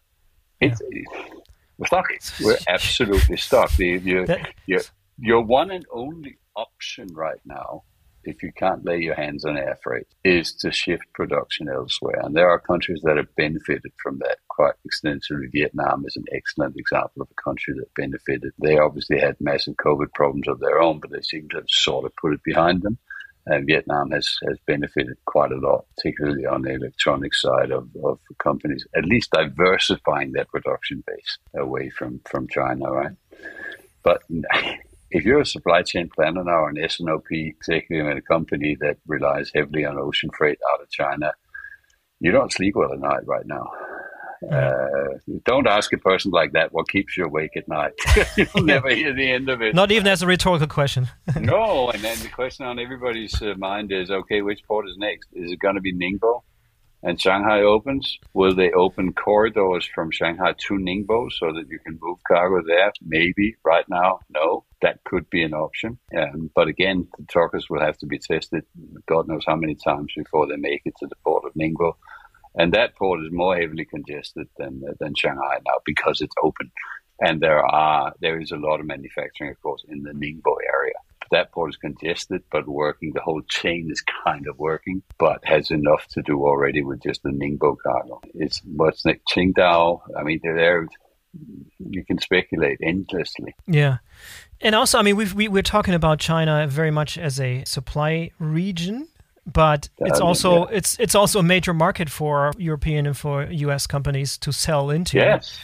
It's, 0.61 0.83
yeah. 0.91 1.23
We're 1.79 1.87
stuck. 1.87 2.07
We're 2.43 2.59
absolutely 2.69 3.37
stuck. 3.37 3.71
The, 3.77 3.99
your, 3.99 4.27
your, 4.67 4.81
your 5.19 5.43
one 5.43 5.71
and 5.71 5.87
only 5.93 6.39
option 6.57 7.07
right 7.15 7.41
now 7.45 7.85
if 8.29 8.43
you 8.43 8.53
can't 8.53 8.85
lay 8.85 8.99
your 8.99 9.15
hands 9.15 9.45
on 9.45 9.57
air 9.57 9.79
freight, 9.83 10.07
is 10.25 10.53
to 10.57 10.71
shift 10.71 11.05
production 11.15 11.69
elsewhere. 11.69 12.21
And 12.23 12.37
there 12.37 12.51
are 12.51 12.59
countries 12.59 13.01
that 13.05 13.17
have 13.17 13.35
benefited 13.37 13.93
from 14.03 14.19
that 14.19 14.39
quite 14.49 14.75
extensively. 14.85 15.47
Vietnam 15.53 16.05
is 16.07 16.17
an 16.17 16.25
excellent 16.33 16.77
example 16.77 17.23
of 17.23 17.29
a 17.31 17.43
country 17.43 17.75
that 17.75 17.95
benefited. 17.95 18.53
They 18.63 18.79
obviously 18.79 19.19
had 19.19 19.37
massive 19.41 19.77
COVID 19.77 20.13
problems 20.15 20.49
of 20.49 20.61
their 20.61 20.81
own, 20.81 21.01
but 21.01 21.11
they 21.11 21.23
seem 21.23 21.49
to 21.51 21.57
have 21.57 21.71
sort 21.71 22.05
of 22.05 22.17
put 22.17 22.35
it 22.35 22.43
behind 22.45 22.83
them. 22.83 22.99
And 23.47 23.67
Vietnam 23.67 24.11
has, 24.11 24.37
has 24.47 24.59
benefited 24.67 25.17
quite 25.25 25.53
a 25.53 25.57
lot, 25.57 25.87
particularly 25.97 26.45
on 26.45 26.63
the 26.63 26.75
electronic 26.75 27.35
side 27.35 27.71
of, 27.71 27.89
of 28.05 28.19
companies, 28.39 28.87
at 28.95 29.07
least 29.07 29.31
diversifying 29.31 30.33
their 30.33 30.45
production 30.45 31.03
base 31.07 31.39
away 31.57 31.89
from, 31.89 32.21
from 32.27 32.47
China, 32.49 32.91
right? 32.91 33.13
But 34.03 34.23
if 35.11 35.25
you're 35.25 35.41
a 35.41 35.47
supply 35.47 35.83
chain 35.83 36.09
planner 36.15 36.45
now 36.45 36.65
or 36.65 36.71
an 36.71 36.79
S&OP 36.79 37.27
executive 37.31 38.07
in 38.07 38.17
a 38.17 38.23
company 38.23 38.77
that 38.81 38.99
relies 39.07 39.51
heavily 39.55 39.85
on 39.85 39.99
ocean 39.99 40.31
freight 40.37 40.59
out 40.73 40.83
of 40.83 40.91
China, 40.91 41.33
you 42.21 42.31
don't 42.31 42.53
sleep 42.53 42.75
well 42.77 42.93
at 42.93 42.99
night 42.99 43.27
right 43.27 43.47
now. 43.47 43.71
Uh, 44.53 45.19
don't 45.45 45.67
ask 45.67 45.93
a 45.93 45.99
person 45.99 46.31
like 46.31 46.53
that 46.53 46.73
what 46.73 46.89
keeps 46.89 47.17
you 47.17 47.25
awake 47.25 47.57
at 47.57 47.67
night. 47.67 47.93
You'll 48.37 48.65
never 48.65 48.89
hear 48.91 49.13
the 49.13 49.29
end 49.29 49.49
of 49.49 49.61
it. 49.63 49.75
Not 49.75 49.91
even 49.91 50.07
as 50.07 50.23
a 50.23 50.27
rhetorical 50.27 50.69
question. 50.69 51.09
no, 51.41 51.91
and 51.91 52.03
then 52.03 52.19
the 52.21 52.29
question 52.29 52.65
on 52.65 52.79
everybody's 52.79 53.41
uh, 53.43 53.55
mind 53.57 53.91
is, 53.91 54.11
okay, 54.11 54.43
which 54.43 54.63
port 54.69 54.89
is 54.89 54.97
next? 54.97 55.29
Is 55.33 55.51
it 55.51 55.59
going 55.59 55.75
to 55.75 55.81
be 55.81 55.93
Ningbo? 55.93 56.43
and 57.03 57.21
Shanghai 57.21 57.61
opens, 57.61 58.19
will 58.35 58.55
they 58.55 58.73
open 58.73 59.13
corridors 59.13 59.89
from 59.95 60.11
Shanghai 60.11 60.55
to 60.67 60.75
Ningbo 60.75 61.31
so 61.31 61.53
that 61.53 61.69
you 61.69 61.79
can 61.79 61.99
move 62.01 62.19
cargo 62.27 62.63
there? 62.67 62.93
Maybe. 63.03 63.57
Right 63.65 63.85
now, 63.89 64.21
no. 64.31 64.65
That 64.83 65.03
could 65.05 65.29
be 65.31 65.43
an 65.43 65.55
option. 65.55 65.99
Um, 66.17 66.51
but 66.55 66.69
again, 66.69 67.09
the 67.19 67.25
truckers 67.27 67.69
will 67.69 67.81
have 67.81 67.99
to 67.99 68.07
be 68.07 68.19
tested 68.19 68.65
God 69.07 69.29
knows 69.29 69.45
how 69.47 69.57
many 69.57 69.75
times 69.75 70.13
before 70.17 70.47
they 70.47 70.57
make 70.57 70.83
it 70.85 70.95
to 71.01 71.07
the 71.07 71.17
port 71.25 71.45
of 71.45 71.55
Ningbo. 71.55 71.95
And 72.55 72.73
that 72.73 72.97
port 72.97 73.21
is 73.21 73.33
more 73.33 73.57
heavily 73.57 73.85
congested 73.85 74.49
than, 74.57 74.83
than 75.01 75.15
Shanghai 75.17 75.59
now 75.67 75.79
because 75.85 76.21
it's 76.21 76.35
open. 76.43 76.71
And 77.21 77.41
there 77.41 77.65
are 77.65 78.13
there 78.21 78.41
is 78.41 78.53
a 78.53 78.57
lot 78.57 78.81
of 78.81 78.87
manufacturing, 78.87 79.51
of 79.51 79.61
course, 79.61 79.85
in 79.89 80.03
the 80.03 80.13
Ningbo 80.13 80.57
area 80.73 80.95
that 81.31 81.53
port 81.53 81.71
is 81.71 81.77
congested, 81.77 82.43
but 82.51 82.67
working. 82.67 83.13
The 83.13 83.21
whole 83.21 83.43
chain 83.43 83.89
is 83.91 84.03
kind 84.25 84.47
of 84.47 84.59
working, 84.59 85.03
but 85.19 85.41
has 85.45 85.71
enough 85.71 86.07
to 86.09 86.23
do 86.23 86.45
already 86.45 86.83
with 86.83 87.03
just 87.03 87.23
the 87.23 87.31
Ningbo 87.31 87.77
cargo. 87.83 88.21
It's 88.35 88.61
what's 88.65 89.05
next? 89.05 89.25
Qingdao. 89.35 90.01
I 90.17 90.23
mean, 90.23 90.41
they're 90.43 90.57
there. 90.57 90.89
You 91.79 92.05
can 92.05 92.19
speculate 92.19 92.79
endlessly. 92.83 93.55
Yeah. 93.67 93.99
And 94.61 94.75
also, 94.75 94.99
I 94.99 95.03
mean, 95.03 95.17
we've, 95.17 95.35
we, 95.35 95.49
we 95.49 95.61
are 95.61 95.63
talking 95.63 95.95
about 95.95 96.19
China 96.19 96.67
very 96.67 96.91
much 96.91 97.17
as 97.17 97.39
a 97.41 97.65
supply 97.65 98.31
region, 98.39 99.09
but 99.47 99.89
it's 99.99 100.21
also 100.21 100.69
yeah. 100.69 100.77
it's 100.77 100.99
it's 100.99 101.15
also 101.15 101.39
a 101.39 101.43
major 101.43 101.73
market 101.73 102.11
for 102.11 102.53
European 102.59 103.07
and 103.07 103.17
for 103.17 103.45
U.S. 103.45 103.87
companies 103.87 104.37
to 104.39 104.53
sell 104.53 104.91
into. 104.91 105.17
Yes. 105.17 105.59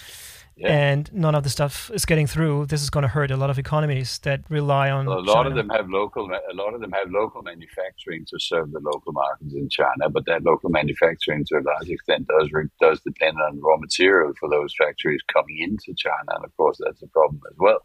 Yeah. 0.57 0.69
and 0.69 1.13
none 1.13 1.35
of 1.35 1.43
the 1.43 1.51
stuff 1.51 1.91
is 1.93 2.05
getting 2.05 2.29
through. 2.29 2.67
This 2.67 2.81
is 2.81 2.89
going 2.89 3.03
to 3.03 3.09
hurt 3.09 3.33
a 3.33 3.37
lot 3.37 3.51
of 3.51 3.59
economies 3.59 4.19
that 4.21 4.43
rely 4.49 4.89
on. 4.89 5.07
a 5.07 5.19
lot 5.19 5.35
China. 5.35 5.49
of 5.51 5.57
them 5.57 5.69
have 5.71 5.91
local. 5.91 6.31
A 6.31 6.55
lot 6.55 6.75
of 6.75 6.81
them 6.81 6.93
have 6.93 7.11
local 7.11 7.43
manufacturing 7.43 8.25
to 8.27 8.39
serve 8.39 8.71
the 8.71 8.79
local 8.81 9.13
markets 9.13 9.53
in 9.55 9.69
China, 9.69 10.09
but 10.09 10.25
that 10.27 10.45
local 10.45 10.71
manufacturing, 10.71 11.45
to 11.47 11.57
a 11.57 11.63
large 11.63 11.89
extent, 11.89 12.29
does 12.29 12.51
does 12.81 13.01
depend 13.01 13.37
on 13.49 13.61
raw 13.61 13.77
material 13.77 14.33
for 14.39 14.49
those 14.49 14.73
factories 14.79 15.21
coming 15.33 15.59
into 15.59 15.93
China, 15.97 16.37
and 16.37 16.45
of 16.45 16.57
course, 16.57 16.79
that's 16.85 17.03
a 17.03 17.09
problem 17.09 17.41
as 17.51 17.57
well. 17.59 17.81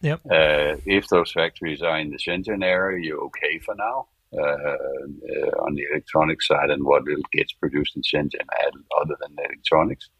Yep. 0.00 0.20
Uh, 0.26 0.76
if 0.86 1.08
those 1.08 1.30
factories 1.32 1.82
are 1.82 1.98
in 1.98 2.10
the 2.10 2.18
Shenzhen 2.18 2.64
area, 2.64 3.04
you're 3.04 3.24
okay 3.26 3.58
for 3.58 3.74
now. 3.76 4.08
Uh, 4.30 4.42
uh, 4.42 5.64
on 5.64 5.74
the 5.74 5.84
electronic 5.90 6.42
side, 6.42 6.68
and 6.68 6.84
what 6.84 7.02
gets 7.32 7.54
produced 7.54 7.96
in 7.96 8.02
Shenzhen, 8.02 8.44
other 9.00 9.16
than 9.22 9.34
electronics 9.42 10.10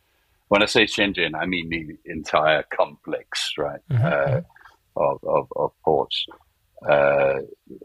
when 0.48 0.62
I 0.62 0.66
say 0.66 0.84
Shenzhen, 0.84 1.34
I 1.34 1.46
mean 1.46 1.68
the 1.68 1.96
entire 2.10 2.64
complex, 2.74 3.52
right, 3.58 3.80
mm-hmm. 3.90 4.04
uh, 4.04 4.10
mm-hmm. 4.10 4.40
of, 4.96 5.18
of, 5.24 5.48
of, 5.56 5.70
ports. 5.84 6.24
Uh, 6.88 7.40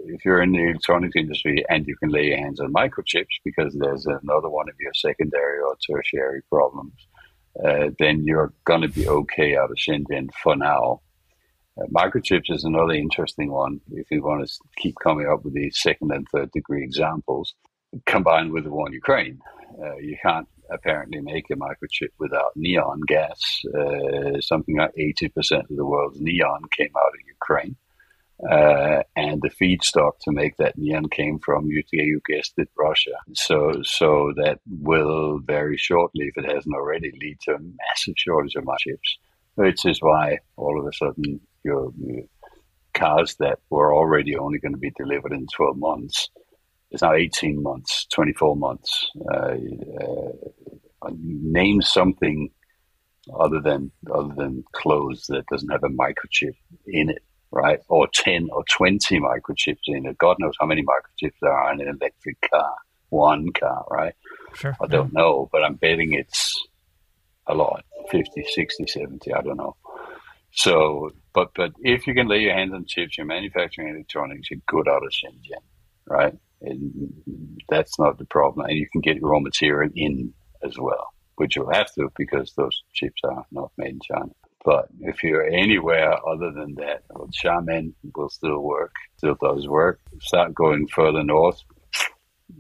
if 0.05 0.23
you're 0.23 0.41
in 0.41 0.51
the 0.51 0.69
electronics 0.69 1.15
industry 1.15 1.65
and 1.69 1.87
you 1.87 1.95
can 1.97 2.09
lay 2.09 2.27
your 2.27 2.37
hands 2.37 2.59
on 2.59 2.71
microchips 2.71 3.25
because 3.43 3.75
there's 3.79 4.05
another 4.05 4.49
one 4.49 4.69
of 4.69 4.75
your 4.79 4.93
secondary 4.93 5.59
or 5.59 5.75
tertiary 5.89 6.41
problems, 6.49 6.93
uh, 7.65 7.89
then 7.99 8.23
you're 8.23 8.53
going 8.65 8.81
to 8.81 8.87
be 8.87 9.07
okay 9.07 9.55
out 9.57 9.71
of 9.71 9.77
Shenzhen 9.77 10.29
for 10.41 10.55
now. 10.55 11.01
Uh, 11.75 11.85
microchips 11.87 12.51
is 12.51 12.63
another 12.63 12.93
interesting 12.93 13.51
one 13.51 13.81
if 13.91 14.05
you 14.11 14.21
want 14.21 14.47
to 14.47 14.53
keep 14.77 14.95
coming 15.01 15.27
up 15.27 15.43
with 15.43 15.55
these 15.55 15.81
second 15.81 16.11
and 16.11 16.27
third 16.31 16.51
degree 16.51 16.83
examples 16.83 17.55
combined 18.05 18.51
with 18.51 18.63
the 18.63 18.69
war 18.69 18.87
in 18.87 18.93
Ukraine. 18.93 19.39
Uh, 19.81 19.97
you 19.97 20.15
can't 20.21 20.47
apparently 20.73 21.21
make 21.21 21.49
a 21.49 21.55
microchip 21.55 22.09
without 22.19 22.55
neon 22.55 23.01
gas. 23.07 23.61
Uh, 23.67 24.39
something 24.41 24.77
like 24.77 24.93
80% 24.95 25.69
of 25.69 25.75
the 25.75 25.85
world's 25.85 26.19
neon 26.19 26.61
came 26.75 26.91
out 26.97 27.13
of 27.13 27.27
Ukraine. 27.27 27.75
Uh, 28.49 29.03
and 29.15 29.41
the 29.41 29.49
feedstock 29.49 30.13
to 30.21 30.31
make 30.31 30.57
that 30.57 30.77
neon 30.77 31.07
came 31.07 31.39
from, 31.39 31.69
you, 31.69 32.21
guessed 32.27 32.53
it, 32.57 32.69
Russia. 32.77 33.11
So, 33.33 33.81
so 33.83 34.33
that 34.37 34.59
will 34.67 35.39
very 35.39 35.77
shortly, 35.77 36.25
if 36.25 36.43
it 36.43 36.51
hasn't 36.51 36.75
already, 36.75 37.11
lead 37.21 37.37
to 37.41 37.55
a 37.55 37.59
massive 37.59 38.15
shortage 38.17 38.55
of 38.55 38.65
chips, 38.79 39.17
which 39.55 39.85
is 39.85 39.99
why 40.01 40.39
all 40.57 40.79
of 40.79 40.87
a 40.87 40.93
sudden 40.93 41.39
your, 41.63 41.93
your 41.97 42.23
cars 42.93 43.35
that 43.39 43.59
were 43.69 43.95
already 43.95 44.35
only 44.35 44.59
going 44.59 44.73
to 44.73 44.77
be 44.77 44.91
delivered 44.91 45.31
in 45.31 45.47
12 45.55 45.77
months 45.77 46.29
it's 46.93 47.01
now 47.01 47.13
18 47.13 47.61
months, 47.61 48.05
24 48.13 48.55
months. 48.55 49.09
Uh, 49.33 49.37
uh, 49.37 50.31
name 51.11 51.81
something 51.81 52.49
other 53.39 53.59
than 53.61 53.91
other 54.13 54.33
than 54.35 54.63
clothes 54.73 55.25
that 55.29 55.45
doesn't 55.47 55.69
have 55.69 55.83
a 55.83 55.89
microchip 55.89 56.55
in 56.87 57.09
it, 57.09 57.23
right? 57.51 57.79
Or 57.87 58.07
10 58.13 58.49
or 58.51 58.63
20 58.69 59.19
microchips 59.19 59.77
in 59.87 60.05
it. 60.05 60.17
God 60.17 60.37
knows 60.39 60.55
how 60.59 60.65
many 60.65 60.83
microchips 60.83 61.35
there 61.41 61.53
are 61.53 61.71
in 61.73 61.81
an 61.81 61.87
electric 61.87 62.37
car, 62.49 62.75
one 63.09 63.51
car, 63.53 63.85
right? 63.89 64.13
Sure. 64.55 64.75
I 64.81 64.87
don't 64.87 65.13
yeah. 65.13 65.21
know, 65.21 65.49
but 65.51 65.63
I'm 65.63 65.75
betting 65.75 66.13
it's 66.13 66.67
a 67.47 67.53
lot 67.53 67.83
50, 68.09 68.45
60, 68.53 68.87
70, 68.87 69.33
I 69.33 69.41
don't 69.41 69.57
know. 69.57 69.75
So, 70.51 71.11
but 71.33 71.49
but 71.55 71.71
if 71.81 72.05
you 72.05 72.13
can 72.13 72.27
lay 72.27 72.39
your 72.39 72.53
hands 72.53 72.73
on 72.73 72.85
chips, 72.85 73.17
you're 73.17 73.25
manufacturing 73.25 73.89
electronics, 73.89 74.51
you're 74.51 74.59
good 74.67 74.87
out 74.87 75.03
of 75.03 75.11
Shenzhen, 75.11 75.63
right? 76.07 76.37
And 76.61 77.11
that's 77.69 77.97
not 77.97 78.17
the 78.17 78.25
problem. 78.25 78.67
And 78.67 78.77
you 78.77 78.87
can 78.91 79.01
get 79.01 79.21
raw 79.21 79.39
material 79.39 79.89
in 79.95 80.33
as 80.65 80.77
well, 80.77 81.13
which 81.35 81.55
you'll 81.55 81.73
have 81.73 81.93
to 81.93 82.11
because 82.15 82.53
those 82.55 82.83
chips 82.93 83.21
are 83.23 83.45
not 83.51 83.71
made 83.77 83.91
in 83.91 83.99
China. 84.01 84.31
But 84.65 84.87
if 85.01 85.23
you're 85.23 85.45
anywhere 85.45 86.15
other 86.27 86.51
than 86.51 86.75
that, 86.75 87.03
well, 87.09 87.27
Xiamen 87.27 87.93
will 88.15 88.29
still 88.29 88.59
work, 88.59 88.93
still 89.17 89.35
does 89.41 89.67
work. 89.67 89.99
Start 90.21 90.53
going 90.53 90.87
further 90.87 91.23
north. 91.23 91.61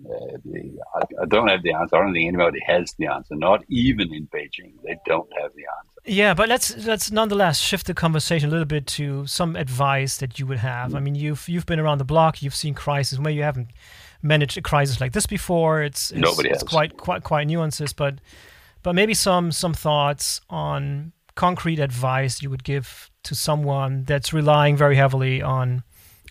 Uh, 0.05 0.37
the, 0.43 0.77
I, 0.95 1.01
I, 1.21 1.25
don't 1.25 1.47
have 1.49 1.61
the 1.61 1.71
answer. 1.71 1.95
I 1.95 1.99
don't 1.99 2.13
think 2.13 2.27
anybody 2.27 2.59
has 2.65 2.93
the 2.97 3.07
answer. 3.07 3.35
Not 3.35 3.63
even 3.69 4.13
in 4.13 4.27
Beijing, 4.27 4.73
they 4.83 4.97
don't 5.05 5.29
have 5.39 5.51
the 5.55 5.63
answer. 5.77 5.93
Yeah, 6.05 6.33
but 6.33 6.49
let's 6.49 6.75
let's 6.85 7.11
nonetheless 7.11 7.59
shift 7.59 7.87
the 7.87 7.93
conversation 7.93 8.49
a 8.49 8.51
little 8.51 8.65
bit 8.65 8.87
to 8.87 9.25
some 9.27 9.55
advice 9.55 10.17
that 10.17 10.39
you 10.39 10.47
would 10.47 10.57
have. 10.57 10.89
Mm-hmm. 10.89 10.97
I 10.97 10.99
mean, 10.99 11.15
you've 11.15 11.47
you've 11.47 11.65
been 11.65 11.79
around 11.79 11.99
the 11.99 12.05
block, 12.05 12.41
you've 12.41 12.55
seen 12.55 12.73
crises 12.73 13.19
where 13.19 13.31
you 13.31 13.43
haven't 13.43 13.69
managed 14.23 14.57
a 14.57 14.61
crisis 14.61 14.99
like 14.99 15.13
this 15.13 15.25
before. 15.25 15.83
It's 15.83 16.11
it's, 16.11 16.19
Nobody 16.19 16.49
it's 16.49 16.63
quite 16.63 16.97
quite 16.97 17.23
quite 17.23 17.45
nuances, 17.47 17.93
but 17.93 18.15
but 18.81 18.93
maybe 18.93 19.13
some 19.13 19.51
some 19.51 19.73
thoughts 19.73 20.41
on 20.49 21.11
concrete 21.35 21.79
advice 21.79 22.41
you 22.41 22.49
would 22.49 22.63
give 22.63 23.11
to 23.23 23.35
someone 23.35 24.03
that's 24.03 24.33
relying 24.33 24.77
very 24.77 24.95
heavily 24.95 25.41
on 25.41 25.83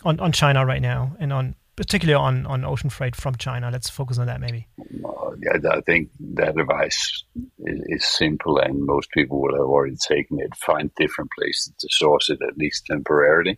on, 0.03 0.19
on 0.19 0.31
China 0.31 0.65
right 0.65 0.81
now 0.81 1.15
and 1.19 1.31
on 1.31 1.55
particularly 1.75 2.13
on, 2.13 2.45
on 2.45 2.63
ocean 2.63 2.89
freight 2.89 3.15
from 3.15 3.35
China? 3.35 3.69
Let's 3.71 3.89
focus 3.89 4.17
on 4.17 4.27
that 4.27 4.39
maybe. 4.39 4.67
Uh, 4.79 5.31
yeah, 5.41 5.71
I 5.71 5.81
think 5.81 6.09
that 6.35 6.59
advice 6.59 7.23
is, 7.59 7.81
is, 7.87 8.05
simple 8.05 8.59
and 8.59 8.85
most 8.85 9.09
people 9.11 9.41
will 9.41 9.53
have 9.53 9.65
already 9.65 9.95
taken 9.95 10.39
it. 10.39 10.55
Find 10.55 10.91
different 10.95 11.31
places 11.37 11.73
to 11.79 11.87
source 11.91 12.29
it, 12.29 12.39
at 12.47 12.57
least 12.57 12.85
temporarily. 12.85 13.57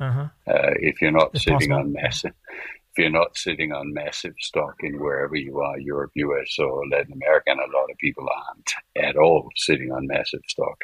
Uh-huh. 0.00 0.28
Uh, 0.46 0.74
if 0.76 1.02
you're 1.02 1.10
not 1.10 1.36
sitting 1.36 1.54
possible. 1.54 1.76
on 1.76 1.92
massive, 1.92 2.32
you're 2.98 3.10
not 3.10 3.36
sitting 3.36 3.72
on 3.72 3.94
massive 3.94 4.34
stock 4.40 4.74
in 4.80 5.00
wherever 5.00 5.36
you 5.36 5.60
are, 5.60 5.78
Europe, 5.78 6.12
US, 6.14 6.58
or 6.58 6.86
Latin 6.88 7.12
America, 7.12 7.50
and 7.50 7.60
a 7.60 7.78
lot 7.78 7.90
of 7.90 7.98
people 7.98 8.26
aren't 8.46 9.08
at 9.08 9.16
all 9.16 9.48
sitting 9.56 9.92
on 9.92 10.06
massive 10.06 10.42
stock, 10.48 10.78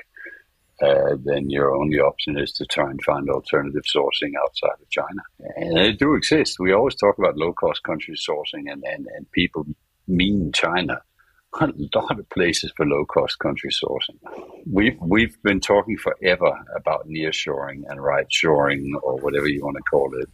uh, 0.83 1.17
then 1.25 1.51
your 1.51 1.75
only 1.75 1.99
option 1.99 2.39
is 2.39 2.53
to 2.53 2.67
try 2.67 2.91
and 2.91 3.03
find 3.05 3.31
alternative 3.31 3.85
sourcing 3.95 4.33
outside 4.41 4.81
of 4.81 4.91
China. 4.91 5.23
And 5.57 5.77
they 5.77 5.93
do 5.93 6.15
exist. 6.15 6.59
We 6.59 6.73
always 6.73 6.97
talk 6.97 7.19
about 7.19 7.37
low 7.37 7.53
cost 7.53 7.83
country 7.85 8.15
sourcing, 8.17 8.71
and, 8.71 8.83
and, 8.85 9.07
and 9.17 9.31
people 9.33 9.67
mean 10.09 10.53
China. 10.53 11.01
A 11.61 11.73
lot 11.95 12.19
of 12.19 12.29
places 12.31 12.73
for 12.77 12.85
low 12.85 13.05
cost 13.05 13.39
country 13.39 13.71
sourcing. 13.71 14.19
We've, 14.67 14.99
we've 15.01 15.41
been 15.45 15.61
talking 15.61 15.97
forever 15.97 16.53
about 16.75 17.09
nearshoring 17.09 17.83
and 17.89 18.03
right 18.03 18.27
shoring, 18.29 18.99
or 19.05 19.19
whatever 19.19 19.47
you 19.47 19.65
want 19.65 19.77
to 19.77 19.83
call 19.85 20.11
it. 20.19 20.29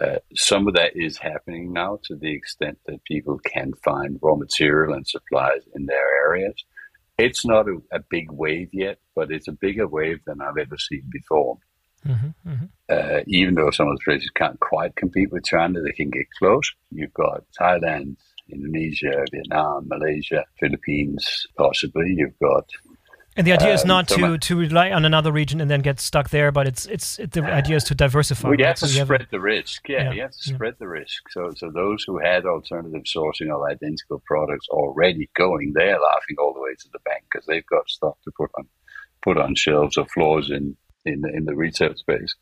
Uh, 0.00 0.18
some 0.34 0.66
of 0.66 0.74
that 0.74 0.92
is 0.94 1.18
happening 1.18 1.72
now 1.72 1.98
to 2.04 2.16
the 2.16 2.34
extent 2.34 2.78
that 2.86 3.04
people 3.04 3.38
can 3.44 3.72
find 3.84 4.18
raw 4.22 4.34
material 4.34 4.94
and 4.94 5.06
supplies 5.06 5.62
in 5.74 5.86
their 5.86 6.26
areas. 6.26 6.54
It's 7.18 7.44
not 7.44 7.68
a, 7.68 7.76
a, 7.92 8.00
big 8.08 8.32
wave 8.32 8.70
yet, 8.72 8.98
but 9.14 9.30
it's 9.30 9.48
a 9.48 9.52
bigger 9.52 9.86
wave 9.86 10.20
than 10.24 10.40
I've 10.40 10.56
ever 10.58 10.78
seen 10.78 11.02
before. 11.12 11.58
Mm-hmm, 12.06 12.48
mm-hmm. 12.48 12.64
Uh, 12.88 13.20
even 13.26 13.54
though 13.54 13.70
some 13.70 13.88
of 13.88 13.98
the 13.98 14.04
places 14.04 14.30
can't 14.34 14.58
quite 14.58 14.96
compete 14.96 15.30
with 15.30 15.44
China, 15.44 15.82
they 15.82 15.92
can 15.92 16.08
get 16.08 16.26
close. 16.38 16.72
You've 16.90 17.12
got 17.12 17.44
Thailand, 17.60 18.16
Indonesia, 18.50 19.24
Vietnam, 19.30 19.86
Malaysia, 19.86 20.44
Philippines, 20.58 21.46
possibly. 21.58 22.14
You've 22.16 22.38
got 22.38 22.64
and 23.36 23.46
the 23.46 23.52
idea 23.52 23.72
is 23.72 23.82
um, 23.82 23.88
not 23.88 24.12
um, 24.12 24.20
to, 24.20 24.38
to 24.38 24.58
rely 24.58 24.90
on 24.90 25.04
another 25.04 25.30
region 25.30 25.60
and 25.60 25.70
then 25.70 25.80
get 25.80 26.00
stuck 26.00 26.30
there, 26.30 26.50
but 26.50 26.66
it's 26.66 26.86
it's 26.86 27.18
it, 27.18 27.32
the 27.32 27.44
idea 27.44 27.76
is 27.76 27.84
to 27.84 27.94
diversify. 27.94 28.48
We 28.48 28.62
have 28.62 28.76
to 28.76 28.88
so 28.88 29.04
spread 29.04 29.20
have 29.20 29.30
the 29.30 29.40
risk. 29.40 29.88
Yeah, 29.88 30.04
yeah, 30.04 30.12
you 30.12 30.22
have 30.22 30.32
to 30.32 30.50
yeah. 30.50 30.54
spread 30.56 30.74
the 30.80 30.88
risk. 30.88 31.22
So 31.30 31.52
so 31.56 31.70
those 31.70 32.02
who 32.04 32.18
had 32.18 32.44
alternative 32.44 33.02
sourcing 33.04 33.50
of 33.54 33.62
identical 33.62 34.20
products 34.26 34.68
already 34.68 35.30
going, 35.36 35.72
they're 35.74 36.00
laughing 36.00 36.36
all 36.40 36.52
the 36.52 36.60
way 36.60 36.74
to 36.76 36.88
the 36.92 36.98
bank 37.04 37.24
because 37.30 37.46
they've 37.46 37.66
got 37.66 37.88
stuff 37.88 38.16
to 38.24 38.32
put 38.36 38.50
on 38.58 38.66
put 39.22 39.38
on 39.38 39.54
shelves 39.54 39.96
or 39.96 40.06
floors 40.06 40.50
in 40.50 40.76
in 41.04 41.22
in 41.32 41.44
the 41.44 41.54
retail 41.54 41.94
space. 41.94 42.34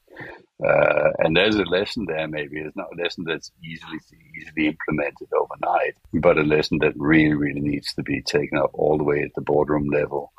Uh, 0.66 1.10
and 1.18 1.36
there's 1.36 1.56
a 1.56 1.64
lesson 1.64 2.06
there. 2.08 2.26
Maybe 2.26 2.60
it's 2.60 2.76
not 2.76 2.88
a 2.98 3.02
lesson 3.02 3.24
that's 3.26 3.52
easily 3.62 3.98
easily 4.40 4.68
implemented 4.68 5.28
overnight, 5.34 5.96
but 6.14 6.38
a 6.38 6.42
lesson 6.42 6.78
that 6.80 6.94
really 6.96 7.34
really 7.34 7.60
needs 7.60 7.92
to 7.92 8.02
be 8.02 8.22
taken 8.22 8.56
up 8.56 8.70
all 8.72 8.96
the 8.96 9.04
way 9.04 9.20
at 9.22 9.34
the 9.34 9.42
boardroom 9.42 9.90
level 9.90 10.32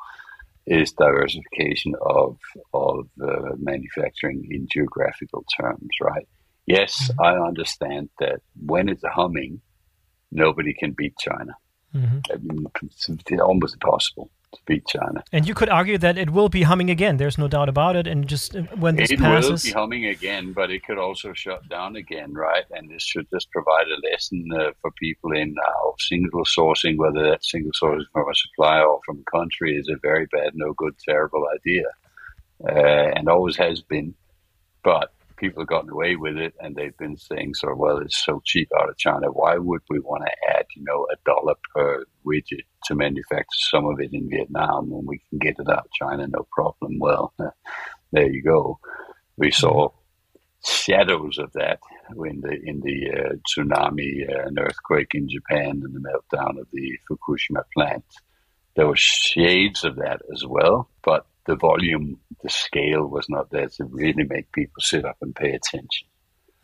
is 0.66 0.92
diversification 0.92 1.94
of 2.00 2.38
of 2.72 3.08
uh, 3.22 3.54
manufacturing 3.58 4.46
in 4.50 4.68
geographical 4.70 5.44
terms, 5.58 5.90
right? 6.00 6.28
Yes, 6.66 7.10
mm-hmm. 7.10 7.20
I 7.22 7.46
understand 7.46 8.10
that 8.18 8.40
when 8.64 8.88
it's 8.88 9.02
humming, 9.04 9.60
nobody 10.30 10.74
can 10.74 10.92
beat 10.92 11.14
China. 11.18 11.54
Mm-hmm. 11.94 12.18
I 12.30 12.36
mean, 12.36 12.66
it's 12.82 13.08
almost 13.40 13.74
impossible 13.74 14.30
to 14.52 14.60
beat 14.66 14.86
China. 14.86 15.22
And 15.32 15.46
you 15.46 15.54
could 15.54 15.68
argue 15.68 15.98
that 15.98 16.18
it 16.18 16.30
will 16.30 16.48
be 16.48 16.62
humming 16.62 16.90
again. 16.90 17.16
There's 17.16 17.38
no 17.38 17.48
doubt 17.48 17.68
about 17.68 17.96
it. 17.96 18.06
And 18.06 18.26
just 18.26 18.56
uh, 18.56 18.62
when 18.76 18.96
this 18.96 19.10
it 19.10 19.18
passes, 19.18 19.64
it 19.64 19.68
will 19.68 19.74
be 19.74 19.80
humming 19.80 20.06
again, 20.06 20.52
but 20.52 20.70
it 20.70 20.84
could 20.84 20.98
also 20.98 21.32
shut 21.32 21.68
down 21.68 21.96
again, 21.96 22.34
right? 22.34 22.64
And 22.70 22.90
this 22.90 23.02
should 23.02 23.26
just 23.32 23.50
provide 23.50 23.86
a 23.88 24.10
lesson 24.10 24.48
uh, 24.58 24.70
for 24.80 24.90
people 24.92 25.32
in 25.32 25.54
how 25.66 25.94
single 25.98 26.44
sourcing, 26.44 26.96
whether 26.96 27.22
that 27.30 27.44
single 27.44 27.72
sourcing 27.72 28.04
from 28.12 28.28
a 28.28 28.34
supplier 28.34 28.84
or 28.84 29.00
from 29.04 29.22
a 29.26 29.30
country, 29.30 29.76
is 29.76 29.88
a 29.88 29.98
very 30.02 30.26
bad, 30.26 30.52
no 30.54 30.72
good, 30.74 30.94
terrible 30.98 31.46
idea, 31.54 31.86
uh, 32.68 33.12
and 33.16 33.28
always 33.28 33.56
has 33.56 33.80
been. 33.82 34.14
But 34.82 35.12
people 35.40 35.62
have 35.62 35.68
gotten 35.68 35.90
away 35.90 36.16
with 36.16 36.36
it 36.36 36.54
and 36.60 36.76
they've 36.76 36.96
been 36.98 37.16
saying 37.16 37.54
sort 37.54 37.72
of, 37.72 37.78
well, 37.78 37.98
it's 37.98 38.24
so 38.24 38.40
cheap 38.44 38.68
out 38.78 38.90
of 38.90 38.98
China. 38.98 39.32
Why 39.32 39.56
would 39.56 39.80
we 39.88 39.98
want 39.98 40.24
to 40.24 40.56
add, 40.56 40.66
you 40.76 40.84
know, 40.84 41.06
a 41.10 41.16
dollar 41.24 41.54
per 41.74 42.04
widget 42.26 42.64
to 42.84 42.94
manufacture 42.94 43.46
some 43.70 43.86
of 43.86 43.98
it 44.00 44.12
in 44.12 44.28
Vietnam 44.28 44.90
when 44.90 45.06
we 45.06 45.20
can 45.30 45.38
get 45.38 45.56
it 45.58 45.68
out 45.68 45.86
of 45.86 45.92
China, 45.92 46.26
no 46.28 46.46
problem? 46.52 46.98
Well, 47.00 47.32
there 48.12 48.30
you 48.30 48.42
go. 48.42 48.78
We 49.38 49.50
saw 49.50 49.88
shadows 50.64 51.38
of 51.38 51.50
that 51.54 51.80
in 52.10 52.42
the 52.42 52.58
in 52.64 52.80
the 52.80 53.10
uh, 53.10 53.32
tsunami 53.48 54.28
uh, 54.28 54.46
and 54.46 54.58
earthquake 54.58 55.14
in 55.14 55.26
Japan 55.26 55.82
and 55.82 55.94
the 55.94 56.00
meltdown 56.00 56.60
of 56.60 56.66
the 56.72 56.98
Fukushima 57.10 57.62
plant. 57.74 58.04
There 58.76 58.86
were 58.86 58.96
shades 58.96 59.84
of 59.84 59.96
that 59.96 60.20
as 60.32 60.44
well, 60.46 60.90
but 61.02 61.26
the 61.46 61.56
volume, 61.56 62.20
the 62.42 62.50
scale 62.50 63.06
was 63.06 63.26
not 63.28 63.50
there 63.50 63.68
to 63.68 63.84
really 63.84 64.24
make 64.24 64.52
people 64.52 64.80
sit 64.80 65.04
up 65.04 65.16
and 65.20 65.34
pay 65.34 65.52
attention. 65.52 66.08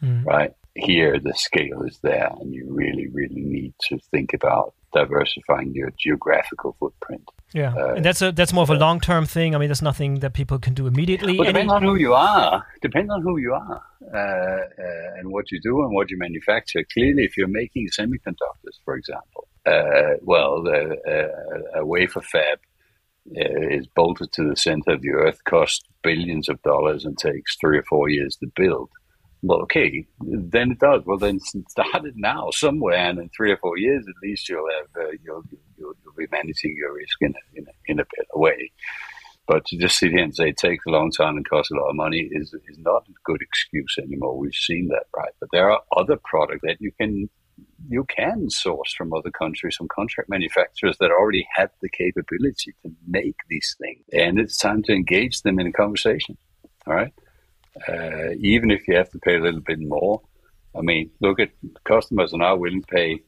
Mm. 0.03 0.24
Right 0.24 0.53
here, 0.74 1.18
the 1.18 1.33
scale 1.35 1.83
is 1.83 1.99
there, 2.03 2.31
and 2.41 2.55
you 2.55 2.66
really, 2.68 3.09
really 3.09 3.43
need 3.43 3.74
to 3.89 3.99
think 4.11 4.35
about 4.35 4.74
diversifying 4.93 5.74
your 5.74 5.91
geographical 5.99 6.77
footprint. 6.79 7.29
Yeah, 7.53 7.74
uh, 7.74 7.95
and 7.95 8.05
that's 8.05 8.20
a 8.22 8.33
that's 8.33 8.53
more 8.53 8.62
of 8.62 8.70
a 8.70 8.74
long 8.74 9.01
term 9.01 9.24
thing. 9.24 9.55
I 9.55 9.59
mean, 9.59 9.68
there's 9.68 9.83
nothing 9.83 10.20
that 10.20 10.35
people 10.35 10.59
can 10.59 10.74
do 10.74 10.87
immediately. 10.87 11.39
Well, 11.39 11.47
depends 11.47 11.72
on 11.72 11.83
who 11.83 11.95
you 11.95 12.12
are. 12.12 12.66
Depends 12.83 13.11
on 13.11 13.22
who 13.22 13.39
you 13.39 13.55
are 13.55 13.83
uh, 14.12 14.18
uh, 14.18 15.18
and 15.18 15.31
what 15.31 15.51
you 15.51 15.61
do 15.61 15.83
and 15.83 15.95
what 15.95 16.11
you 16.11 16.18
manufacture. 16.18 16.85
Clearly, 16.93 17.24
if 17.24 17.37
you're 17.37 17.49
making 17.49 17.89
semiconductors, 17.99 18.77
for 18.85 18.97
example, 18.97 19.49
uh, 19.64 20.16
well, 20.22 20.64
uh, 20.68 21.81
a 21.81 21.87
wafer 21.87 22.20
fab 22.20 22.59
uh, 22.59 22.76
is 23.33 23.87
bolted 23.89 24.33
to 24.33 24.49
the 24.49 24.57
center 24.57 24.93
of 24.93 25.03
the 25.03 25.11
earth, 25.11 25.43
costs 25.45 25.83
billions 26.03 26.49
of 26.49 26.62
dollars, 26.62 27.05
and 27.05 27.18
takes 27.18 27.57
three 27.57 27.79
or 27.79 27.85
four 27.85 28.09
years 28.09 28.37
to 28.37 28.47
build. 28.55 28.91
Well, 29.43 29.61
okay, 29.62 30.07
then 30.20 30.72
it 30.72 30.79
does. 30.79 31.03
Well, 31.05 31.18
then 31.18 31.41
start 31.68 32.05
it 32.05 32.14
now 32.16 32.51
somewhere, 32.53 32.97
and 32.97 33.18
in 33.18 33.29
three 33.31 33.53
or 33.53 33.59
four 33.59 33.79
years, 33.79 34.05
at 34.09 34.14
least 34.22 34.49
you'll 34.49 34.68
have 34.79 35.05
uh, 35.05 35.11
you'll, 35.24 35.43
you'll, 35.79 35.95
you'll 36.05 36.14
be 36.16 36.27
managing 36.31 36.74
your 36.77 36.95
risk 36.95 37.16
in 37.20 37.35
a, 37.35 37.59
in 37.59 37.66
a, 37.66 37.93
in 37.93 38.01
a 38.01 38.05
better 38.05 38.39
way. 38.39 38.72
But 39.47 39.64
to 39.66 39.79
just 39.79 39.99
sit 39.99 40.11
here 40.11 40.24
and 40.24 40.35
say 40.35 40.49
it 40.49 40.57
takes 40.57 40.85
a 40.87 40.91
long 40.91 41.12
time 41.12 41.37
and 41.37 41.49
costs 41.49 41.70
a 41.70 41.77
lot 41.77 41.91
of 41.91 41.95
money 41.95 42.29
is 42.33 42.53
is 42.68 42.79
not 42.79 43.05
a 43.09 43.12
good 43.24 43.41
excuse 43.41 43.97
anymore. 43.99 44.37
We've 44.37 44.53
seen 44.53 44.89
that, 44.89 45.05
right? 45.16 45.33
But 45.39 45.51
there 45.53 45.70
are 45.70 45.81
other 45.97 46.18
products 46.24 46.62
that 46.64 46.79
you 46.81 46.91
can 47.01 47.29
you 47.89 48.05
can 48.05 48.51
source 48.51 48.95
from 48.95 49.12
other 49.12 49.31
countries, 49.31 49.77
from 49.77 49.89
contract 49.89 50.29
manufacturers 50.29 50.97
that 50.99 51.11
already 51.11 51.47
have 51.55 51.70
the 51.83 51.89
capability 51.89 52.74
to 52.83 52.93
make 53.07 53.37
these 53.49 53.77
things. 53.81 54.05
And 54.12 54.39
it's 54.39 54.59
time 54.59 54.83
to 54.85 54.93
engage 54.93 55.43
them 55.43 55.59
in 55.59 55.66
a 55.66 55.72
conversation. 55.72 56.37
All 56.87 56.95
right. 56.95 57.12
Uh, 57.89 58.33
even 58.41 58.70
if 58.70 58.89
you 58.89 58.97
have 58.97 59.11
to 59.11 59.18
pay 59.18 59.37
a 59.37 59.41
little 59.41 59.61
bit 59.61 59.81
more. 59.81 60.22
I 60.77 60.83
mean, 60.83 61.11
look 61.20 61.41
at 61.41 61.51
customers 61.85 62.35
are 62.35 62.39
now 62.39 62.57
willing 62.57 62.83
to 62.83 62.87
pay 62.87 63.22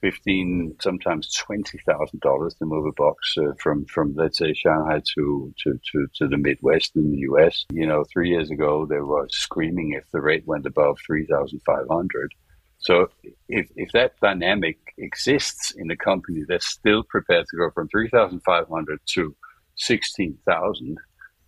fifteen, 0.00 0.74
sometimes 0.80 1.32
twenty 1.34 1.78
thousand 1.86 2.20
dollars 2.20 2.54
to 2.54 2.66
move 2.66 2.86
a 2.86 2.92
box 2.92 3.36
uh, 3.38 3.52
from 3.58 3.84
from 3.86 4.14
let's 4.16 4.38
say 4.38 4.52
Shanghai 4.52 5.00
to, 5.14 5.54
to 5.62 5.80
to 5.92 6.06
to 6.16 6.28
the 6.28 6.36
Midwest 6.36 6.96
in 6.96 7.12
the 7.12 7.18
U.S. 7.18 7.64
You 7.72 7.86
know, 7.86 8.04
three 8.04 8.30
years 8.30 8.50
ago 8.50 8.86
they 8.86 8.98
were 8.98 9.26
screaming 9.30 9.92
if 9.92 10.10
the 10.10 10.20
rate 10.20 10.46
went 10.46 10.66
above 10.66 10.98
three 11.06 11.26
thousand 11.26 11.60
five 11.64 11.86
hundred. 11.90 12.34
So 12.80 13.08
if, 13.48 13.68
if 13.76 13.92
that 13.92 14.18
dynamic 14.20 14.78
exists 14.98 15.72
in 15.76 15.90
a 15.90 15.96
company 15.96 16.44
that's 16.48 16.66
still 16.66 17.02
prepared 17.02 17.46
to 17.50 17.56
go 17.56 17.70
from 17.70 17.88
3,500 17.88 19.00
to 19.14 19.36
16,000, 19.76 20.98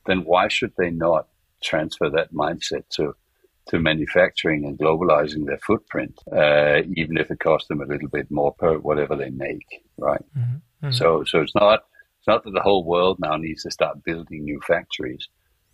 then 0.06 0.24
why 0.24 0.48
should 0.48 0.72
they 0.76 0.90
not 0.90 1.28
transfer 1.62 2.10
that 2.10 2.32
mindset 2.34 2.86
to, 2.96 3.14
to 3.68 3.78
manufacturing 3.78 4.66
and 4.66 4.78
globalizing 4.78 5.46
their 5.46 5.58
footprint, 5.58 6.14
uh, 6.32 6.82
even 6.96 7.16
if 7.16 7.30
it 7.30 7.40
costs 7.40 7.68
them 7.68 7.80
a 7.80 7.86
little 7.86 8.08
bit 8.08 8.30
more 8.30 8.52
per 8.54 8.78
whatever 8.78 9.16
they 9.16 9.30
make, 9.30 9.82
right? 9.96 10.24
Mm-hmm. 10.36 10.86
Mm-hmm. 10.86 10.92
So, 10.92 11.24
so 11.24 11.40
it's 11.40 11.54
not, 11.54 11.84
it's 12.18 12.26
not 12.26 12.44
that 12.44 12.52
the 12.52 12.60
whole 12.60 12.84
world 12.84 13.18
now 13.20 13.36
needs 13.36 13.62
to 13.62 13.70
start 13.70 14.04
building 14.04 14.44
new 14.44 14.60
factories 14.66 15.28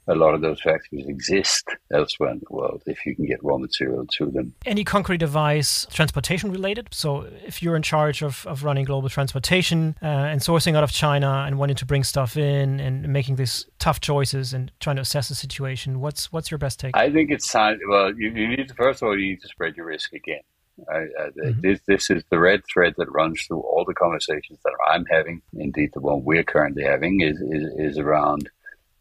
a 0.09 0.15
lot 0.15 0.35
of 0.35 0.41
those 0.41 0.61
factories 0.61 1.07
exist 1.07 1.69
elsewhere 1.93 2.31
in 2.31 2.39
the 2.39 2.55
world 2.55 2.83
if 2.87 3.05
you 3.05 3.15
can 3.15 3.27
get 3.27 3.43
raw 3.45 3.59
material 3.59 4.07
to 4.07 4.27
them. 4.27 4.55
Any 4.65 4.85
concrete 4.85 5.23
advice, 5.23 5.87
transportation 5.91 6.51
related? 6.51 6.89
So, 6.93 7.29
if 7.45 7.63
you're 7.63 7.77
in 7.77 7.83
charge 7.83 8.23
of, 8.23 8.47
of 8.47 8.65
running 8.65 8.85
global 8.85 9.09
transportation 9.09 9.97
uh, 10.03 10.07
and 10.07 10.41
sourcing 10.41 10.75
out 10.75 10.85
of 10.85 10.91
China 10.91 11.45
and 11.47 11.59
wanting 11.59 11.77
to 11.77 11.87
bring 11.87 12.05
stuff 12.05 12.37
in 12.37 12.81
and 12.81 13.09
making 13.09 13.37
these 13.37 13.67
tough 13.79 14.01
choices 14.01 14.53
and 14.53 14.73
trying 14.81 14.97
to 14.97 15.03
assess 15.03 15.29
the 15.29 15.35
situation, 15.35 16.01
what's 16.01 16.33
what's 16.33 16.51
your 16.51 16.59
best 16.59 16.81
take? 16.81 16.97
I 16.97 17.11
think 17.11 17.31
it's 17.31 17.51
time. 17.51 17.79
Well, 17.89 18.13
you, 18.17 18.31
you 18.31 18.49
need 18.49 18.69
to 18.69 18.75
first 18.75 19.03
of 19.03 19.09
all 19.09 19.19
you 19.19 19.31
need 19.31 19.43
to 19.43 19.49
spread 19.49 19.77
your 19.77 19.87
risk 19.87 20.13
again. 20.13 20.41
I, 20.89 20.97
I, 20.97 21.05
mm-hmm. 21.31 21.61
this, 21.61 21.81
this 21.87 22.11
is 22.11 22.23
the 22.31 22.39
red 22.39 22.63
thread 22.73 22.95
that 22.99 23.11
runs 23.11 23.43
through 23.43 23.61
all 23.61 23.85
the 23.85 23.95
conversations 23.95 24.61
that 24.65 24.75
I'm 24.89 25.05
having. 25.07 25.43
Indeed, 25.57 25.91
the 25.93 26.01
one 26.01 26.25
we're 26.25 26.45
currently 26.45 26.85
having 26.85 27.21
is, 27.21 27.41
is, 27.41 27.73
is 27.79 27.99
around 27.99 28.49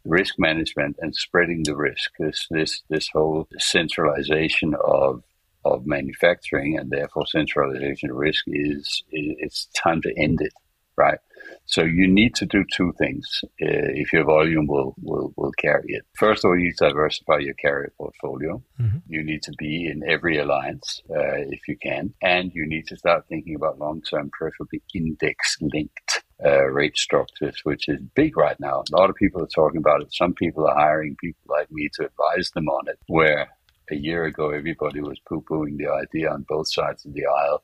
risk 0.08 0.36
management 0.38 0.96
and 1.00 1.16
spreading 1.16 1.64
the 1.64 1.76
risk. 1.76 2.12
This 2.20 2.48
this 2.50 2.82
this 2.90 3.10
whole 3.14 3.48
centralization 3.58 4.76
of 4.84 5.24
of 5.66 5.86
manufacturing 5.86 6.78
and 6.78 6.90
therefore 6.90 7.26
centralization 7.28 8.10
of 8.10 8.16
risk 8.16 8.44
is, 8.48 9.04
is 9.12 9.36
it's 9.40 9.66
time 9.76 10.02
to 10.02 10.14
end 10.18 10.40
it, 10.42 10.54
right? 10.96 11.20
So 11.66 11.84
you 11.84 12.08
need 12.08 12.36
to 12.36 12.46
do 12.46 12.64
two 12.74 12.94
things 12.98 13.42
uh, 13.44 13.92
if 14.02 14.14
your 14.14 14.24
volume 14.24 14.68
will, 14.68 14.96
will, 15.02 15.34
will 15.36 15.52
carry 15.58 15.86
it. 15.88 16.04
First 16.16 16.44
of 16.44 16.50
all, 16.50 16.58
you 16.58 16.66
need 16.66 16.78
to 16.78 16.88
diversify 16.88 17.40
your 17.40 17.54
carrier 17.56 17.92
portfolio. 17.98 18.62
Mm-hmm. 18.80 18.98
You 19.08 19.24
need 19.24 19.44
to 19.44 19.52
be 19.58 19.88
in 19.88 20.02
every 20.10 20.38
alliance 20.38 21.02
uh, 21.10 21.44
if 21.50 21.68
you 21.68 21.78
can, 21.78 22.14
and 22.22 22.52
you 22.54 22.66
need 22.66 22.88
to 22.88 22.98
start 22.98 23.26
thinking 23.28 23.56
about 23.56 23.80
long-term, 23.80 24.30
preferably 24.32 24.82
index-linked 24.94 26.24
uh, 26.46 26.66
rate 26.66 26.98
structures, 26.98 27.62
which 27.64 27.90
is 27.90 28.00
big 28.16 28.38
right 28.38 28.60
now. 28.60 28.84
A 28.92 28.96
lot 28.96 29.10
of 29.10 29.16
people 29.16 29.42
are 29.42 29.48
talking 29.48 29.80
about 29.80 30.02
it. 30.02 30.14
Some 30.14 30.34
people 30.34 30.68
are 30.68 30.76
hiring 30.76 31.16
people 31.20 31.42
like 31.48 31.72
me 31.72 31.90
to 31.94 32.06
advise 32.06 32.52
them 32.52 32.70
on 32.70 32.88
it. 32.88 33.00
Where 33.08 33.50
a 33.90 33.96
year 33.96 34.26
ago 34.26 34.50
everybody 34.50 35.02
was 35.02 35.20
poo-pooing 35.28 35.78
the 35.78 35.90
idea 35.90 36.30
on 36.32 36.46
both 36.48 36.72
sides 36.72 37.06
of 37.06 37.14
the 37.14 37.26
aisle 37.26 37.64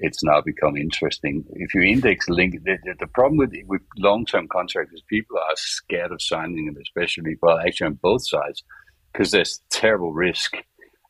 it's 0.00 0.24
now 0.24 0.40
become 0.40 0.76
interesting. 0.76 1.44
If 1.52 1.74
you 1.74 1.82
index 1.82 2.28
link, 2.28 2.54
the, 2.64 2.78
the, 2.84 2.94
the 3.00 3.06
problem 3.06 3.36
with, 3.36 3.52
with 3.66 3.82
long 3.98 4.24
term 4.24 4.48
contracts 4.48 4.94
is 4.94 5.02
people 5.08 5.36
are 5.36 5.56
scared 5.56 6.10
of 6.10 6.22
signing 6.22 6.66
them, 6.66 6.76
especially, 6.80 7.36
well, 7.40 7.58
actually 7.58 7.88
on 7.88 7.98
both 8.02 8.26
sides, 8.26 8.64
because 9.12 9.30
there's 9.30 9.60
terrible 9.70 10.12
risk 10.12 10.56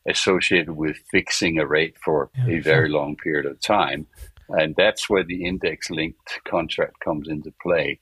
associated 0.07 0.71
with 0.71 0.97
fixing 1.09 1.57
a 1.57 1.65
rate 1.65 1.95
for 2.03 2.29
yeah, 2.35 2.57
a 2.57 2.59
very 2.59 2.89
sure. 2.89 2.99
long 2.99 3.15
period 3.15 3.45
of 3.45 3.59
time. 3.61 4.07
And 4.51 4.75
that's 4.75 5.09
where 5.09 5.23
the 5.23 5.45
index 5.45 5.89
linked 5.89 6.39
contract 6.45 6.99
comes 6.99 7.27
into 7.27 7.53
play. 7.61 7.99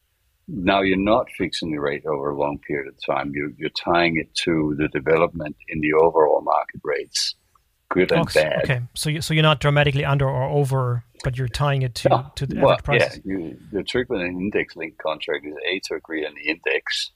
Now 0.48 0.82
you're 0.82 0.98
not 0.98 1.28
fixing 1.38 1.72
the 1.72 1.80
rate 1.80 2.06
over 2.06 2.32
a 2.32 2.40
long 2.40 2.60
period 2.60 2.92
of 2.92 2.98
time. 3.06 3.32
You're, 3.36 3.52
you're 3.58 3.70
tying 3.84 4.18
it 4.18 4.34
to 4.46 4.76
the 4.78 4.88
development 4.88 5.56
in 5.68 5.80
the 5.80 5.94
overall 5.94 6.42
market 6.42 6.82
rates 6.84 7.36
good 7.90 8.12
and 8.12 8.32
bad. 8.34 8.64
Okay, 8.64 8.82
so 8.96 9.10
you, 9.10 9.22
so 9.22 9.34
you're 9.34 9.44
not 9.44 9.60
dramatically 9.60 10.06
under 10.06 10.28
or 10.28 10.44
over, 10.44 11.04
but 11.24 11.38
you're 11.38 11.48
tying 11.48 11.82
it 11.82 11.96
to 11.96 12.10
no. 12.10 12.32
to 12.36 12.46
the 12.46 12.60
well, 12.60 12.78
prices. 12.78 13.20
Yeah, 13.26 13.34
you, 13.34 13.58
the 13.72 13.84
trick 13.84 14.10
with 14.10 14.22
an 14.22 14.28
index 14.28 14.76
linked 14.76 15.00
contract 15.00 15.46
is 15.46 15.56
a 15.68 15.80
to 15.86 15.96
agree 15.96 16.26
on 16.26 16.34
the 16.36 16.50
index, 16.50 17.12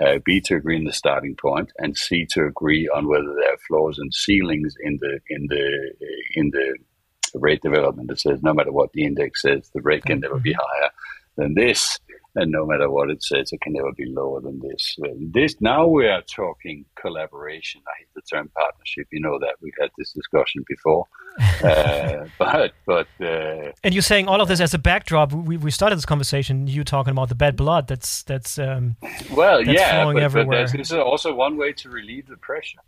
uh, 0.00 0.18
b 0.24 0.40
to 0.42 0.56
agree 0.56 0.78
on 0.78 0.84
the 0.84 0.92
starting 0.92 1.36
point, 1.36 1.70
and 1.78 1.96
c 1.96 2.26
to 2.30 2.44
agree 2.44 2.88
on 2.88 3.08
whether 3.08 3.34
there 3.38 3.52
are 3.52 3.58
floors 3.68 3.98
and 3.98 4.12
ceilings 4.12 4.74
in 4.82 4.98
the 5.00 5.20
in 5.28 5.46
the 5.48 5.92
in 6.34 6.50
the 6.50 6.76
rate 7.34 7.62
development 7.62 8.08
that 8.08 8.20
says 8.20 8.42
no 8.42 8.54
matter 8.54 8.72
what 8.72 8.92
the 8.92 9.04
index 9.04 9.42
says, 9.42 9.70
the 9.74 9.80
rate 9.82 10.04
can 10.04 10.16
mm-hmm. 10.16 10.22
never 10.22 10.38
be 10.38 10.52
higher 10.52 10.90
than 11.36 11.54
this 11.54 11.98
and 12.36 12.52
no 12.52 12.66
matter 12.66 12.90
what 12.90 13.10
it 13.10 13.22
says, 13.22 13.50
it 13.50 13.62
can 13.62 13.72
never 13.72 13.92
be 13.92 14.04
lower 14.06 14.42
than 14.42 14.60
this. 14.60 14.96
This 15.18 15.58
now 15.60 15.86
we 15.86 16.06
are 16.06 16.20
talking 16.22 16.84
collaboration. 16.94 17.80
I 17.88 17.92
hate 17.98 18.08
the 18.14 18.20
term 18.30 18.50
partnership. 18.54 19.08
You 19.10 19.20
know 19.20 19.38
that 19.38 19.54
we've 19.62 19.72
had 19.80 19.90
this 19.96 20.12
discussion 20.12 20.62
before, 20.68 21.06
uh, 21.64 22.26
but 22.38 22.72
but 22.84 23.08
uh, 23.20 23.72
and 23.82 23.94
you're 23.94 24.02
saying 24.02 24.28
all 24.28 24.42
of 24.42 24.48
this 24.48 24.60
as 24.60 24.74
a 24.74 24.78
backdrop. 24.78 25.32
We, 25.32 25.56
we 25.56 25.70
started 25.70 25.96
this 25.96 26.04
conversation. 26.04 26.66
You 26.66 26.84
talking 26.84 27.10
about 27.10 27.30
the 27.30 27.34
bad 27.34 27.56
blood 27.56 27.88
that's 27.88 28.22
that's 28.24 28.58
um, 28.58 28.96
well, 29.32 29.64
that's 29.64 29.78
yeah, 29.78 30.04
but, 30.04 30.46
but 30.46 30.72
this 30.72 30.74
is 30.74 30.92
also 30.92 31.34
one 31.34 31.56
way 31.56 31.72
to 31.72 31.88
relieve 31.88 32.26
the 32.26 32.36
pressure 32.36 32.80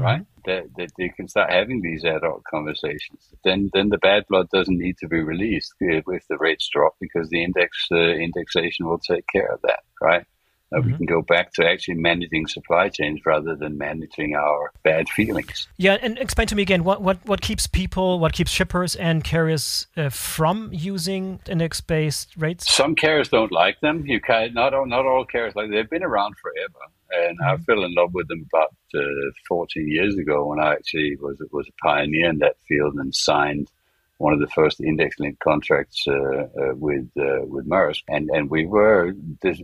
right? 0.00 0.24
That, 0.44 0.64
that 0.76 0.90
they 0.96 1.08
can 1.10 1.28
start 1.28 1.52
having 1.52 1.82
these 1.82 2.04
adult 2.04 2.42
conversations. 2.44 3.28
Then 3.44 3.70
then 3.74 3.90
the 3.90 3.98
bad 3.98 4.24
blood 4.28 4.48
doesn't 4.50 4.78
need 4.78 4.96
to 4.98 5.08
be 5.08 5.20
released 5.20 5.74
if 5.80 6.26
the 6.28 6.38
rates 6.38 6.68
drop 6.72 6.94
because 7.00 7.28
the 7.28 7.42
index 7.42 7.86
uh, 7.92 7.96
indexation 7.96 8.86
will 8.86 8.98
take 8.98 9.24
care 9.32 9.52
of 9.52 9.60
that, 9.62 9.80
right? 10.00 10.24
Uh, 10.70 10.78
mm-hmm. 10.78 10.90
We 10.90 10.96
can 10.98 11.06
go 11.06 11.22
back 11.22 11.52
to 11.54 11.66
actually 11.66 11.94
managing 11.94 12.46
supply 12.46 12.88
chains 12.88 13.20
rather 13.24 13.56
than 13.56 13.78
managing 13.78 14.34
our 14.34 14.72
bad 14.82 15.08
feelings. 15.08 15.66
Yeah, 15.78 15.96
and 16.02 16.18
explain 16.18 16.46
to 16.48 16.54
me 16.54 16.62
again 16.62 16.84
what, 16.84 17.00
what, 17.00 17.18
what 17.24 17.40
keeps 17.40 17.66
people, 17.66 18.20
what 18.20 18.32
keeps 18.32 18.50
shippers 18.50 18.94
and 18.96 19.24
carriers 19.24 19.86
uh, 19.96 20.10
from 20.10 20.70
using 20.72 21.40
index-based 21.48 22.36
rates? 22.36 22.72
Some 22.72 22.94
carriers 22.94 23.28
don't 23.28 23.52
like 23.52 23.80
them. 23.80 24.04
You 24.06 24.20
can 24.20 24.52
not 24.52 24.74
all, 24.74 24.86
not 24.86 25.06
all 25.06 25.24
carriers 25.24 25.54
like 25.56 25.70
they've 25.70 25.88
been 25.88 26.04
around 26.04 26.34
forever, 26.36 26.92
and 27.10 27.38
mm-hmm. 27.38 27.54
I 27.54 27.56
fell 27.64 27.84
in 27.84 27.94
love 27.94 28.12
with 28.12 28.28
them 28.28 28.46
about 28.52 28.74
uh, 28.94 29.30
14 29.48 29.88
years 29.88 30.16
ago 30.16 30.46
when 30.46 30.60
I 30.60 30.72
actually 30.72 31.16
was 31.16 31.42
was 31.50 31.68
a 31.68 31.86
pioneer 31.86 32.30
in 32.30 32.38
that 32.38 32.56
field 32.66 32.94
and 32.94 33.14
signed 33.14 33.68
one 34.18 34.32
of 34.32 34.40
the 34.40 34.48
first 34.48 34.80
index-linked 34.80 35.40
contracts 35.40 36.04
uh, 36.06 36.12
uh, 36.12 36.74
with 36.74 37.08
uh, 37.18 37.46
with 37.46 37.68
Maersk, 37.68 38.02
and 38.08 38.28
and 38.30 38.50
we 38.50 38.66
were 38.66 39.12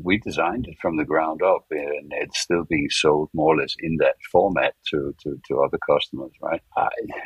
we 0.03 0.19
designed 0.19 0.67
it 0.67 0.77
from 0.81 0.97
the 0.97 1.05
ground 1.05 1.43
up, 1.43 1.67
and 1.71 2.13
it's 2.13 2.41
still 2.41 2.65
being 2.65 2.89
sold 2.91 3.29
more 3.35 3.55
or 3.55 3.59
less 3.59 3.75
in 3.81 3.97
that 3.99 4.17
format 4.31 4.75
to 4.91 5.15
to, 5.23 5.41
to 5.49 5.63
other 5.63 5.79
customers. 5.79 6.33
Right? 6.41 6.61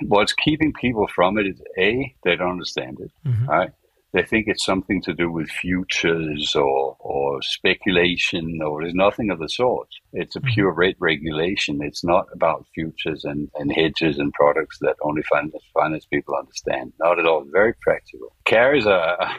what's 0.02 0.32
keeping 0.32 0.72
people 0.72 1.06
from 1.14 1.38
it 1.38 1.46
is 1.46 1.60
a 1.78 2.14
they 2.24 2.36
don't 2.36 2.52
understand 2.52 2.98
it. 3.00 3.10
Mm-hmm. 3.26 3.46
Right? 3.46 3.70
They 4.12 4.22
think 4.22 4.46
it's 4.46 4.64
something 4.64 5.02
to 5.02 5.12
do 5.12 5.30
with 5.30 5.50
futures 5.50 6.54
or, 6.56 6.96
or 6.98 7.42
speculation, 7.42 8.58
or 8.64 8.82
there's 8.82 8.94
nothing 8.94 9.30
of 9.30 9.38
the 9.38 9.48
sort. 9.48 9.88
It's 10.12 10.34
a 10.34 10.40
mm-hmm. 10.40 10.54
pure 10.54 10.72
rate 10.72 10.96
regulation. 10.98 11.80
It's 11.82 12.02
not 12.02 12.26
about 12.32 12.66
futures 12.74 13.24
and, 13.24 13.50
and 13.56 13.70
hedges 13.72 14.18
and 14.18 14.32
products 14.32 14.78
that 14.80 14.96
only 15.02 15.22
finance, 15.22 15.62
finance 15.74 16.06
people 16.06 16.34
understand. 16.34 16.92
Not 16.98 17.18
at 17.18 17.26
all. 17.26 17.44
Very 17.52 17.74
practical. 17.82 18.34
Carriers 18.46 18.86
are, 18.86 19.36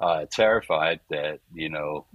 are 0.00 0.26
terrified 0.26 0.98
that, 1.10 1.38
you 1.54 1.68
know, 1.68 2.06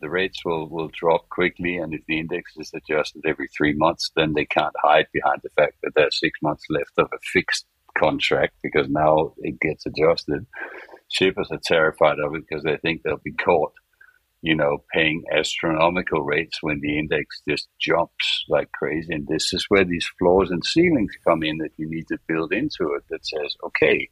the 0.00 0.10
rates 0.10 0.44
will, 0.44 0.68
will 0.68 0.90
drop 0.92 1.28
quickly, 1.30 1.76
and 1.76 1.94
if 1.94 2.02
the 2.06 2.18
index 2.18 2.52
is 2.58 2.70
adjusted 2.74 3.22
every 3.26 3.48
three 3.56 3.72
months, 3.72 4.10
then 4.16 4.34
they 4.34 4.44
can't 4.44 4.74
hide 4.82 5.06
behind 5.12 5.40
the 5.42 5.50
fact 5.50 5.76
that 5.82 5.92
there's 5.94 6.20
six 6.20 6.38
months 6.42 6.64
left 6.68 6.92
of 6.98 7.08
a 7.12 7.18
fixed 7.32 7.64
contract 7.96 8.54
because 8.62 8.88
now 8.88 9.32
it 9.38 9.58
gets 9.60 9.86
adjusted 9.86 10.46
shippers 11.08 11.48
are 11.50 11.60
terrified 11.62 12.18
of 12.18 12.34
it 12.34 12.44
because 12.48 12.64
they 12.64 12.76
think 12.78 13.02
they'll 13.02 13.16
be 13.18 13.32
caught, 13.32 13.72
you 14.42 14.54
know, 14.54 14.78
paying 14.92 15.22
astronomical 15.32 16.22
rates 16.22 16.58
when 16.62 16.80
the 16.80 16.98
index 16.98 17.42
just 17.48 17.68
jumps 17.80 18.44
like 18.48 18.70
crazy. 18.72 19.14
And 19.14 19.26
this 19.26 19.52
is 19.52 19.66
where 19.68 19.84
these 19.84 20.08
floors 20.18 20.50
and 20.50 20.64
ceilings 20.64 21.12
come 21.26 21.42
in 21.42 21.58
that 21.58 21.72
you 21.76 21.88
need 21.88 22.08
to 22.08 22.18
build 22.28 22.52
into 22.52 22.94
it 22.94 23.04
that 23.10 23.26
says, 23.26 23.56
okay, 23.64 24.08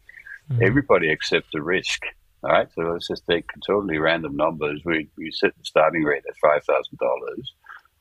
mm-hmm. 0.51 0.62
everybody 0.62 1.11
accepts 1.11 1.51
the 1.53 1.62
risk. 1.62 2.03
All 2.42 2.51
right, 2.51 2.68
so 2.74 2.82
let's 2.82 3.09
just 3.09 3.26
take 3.26 3.47
totally 3.66 3.99
random 3.99 4.36
numbers. 4.36 4.82
We, 4.84 5.09
we 5.16 5.30
set 5.30 5.57
the 5.57 5.64
starting 5.64 6.03
rate 6.03 6.24
at 6.28 6.36
$5,000 6.45 6.61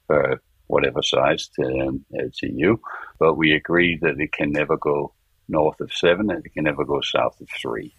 for 0.08 0.42
whatever 0.68 1.02
size 1.02 1.48
to, 1.56 1.88
um, 1.88 2.06
to 2.12 2.52
you, 2.52 2.82
but 3.20 3.36
we 3.36 3.54
agree 3.54 3.98
that 4.02 4.20
it 4.20 4.34
can 4.34 4.52
never 4.52 4.76
go 4.76 5.14
north 5.48 5.80
of 5.80 5.94
seven 5.94 6.30
and 6.30 6.46
it 6.46 6.54
can 6.54 6.66
never 6.66 6.84
go 6.84 7.00
south 7.02 7.40
of 7.40 7.48
three 7.62 7.94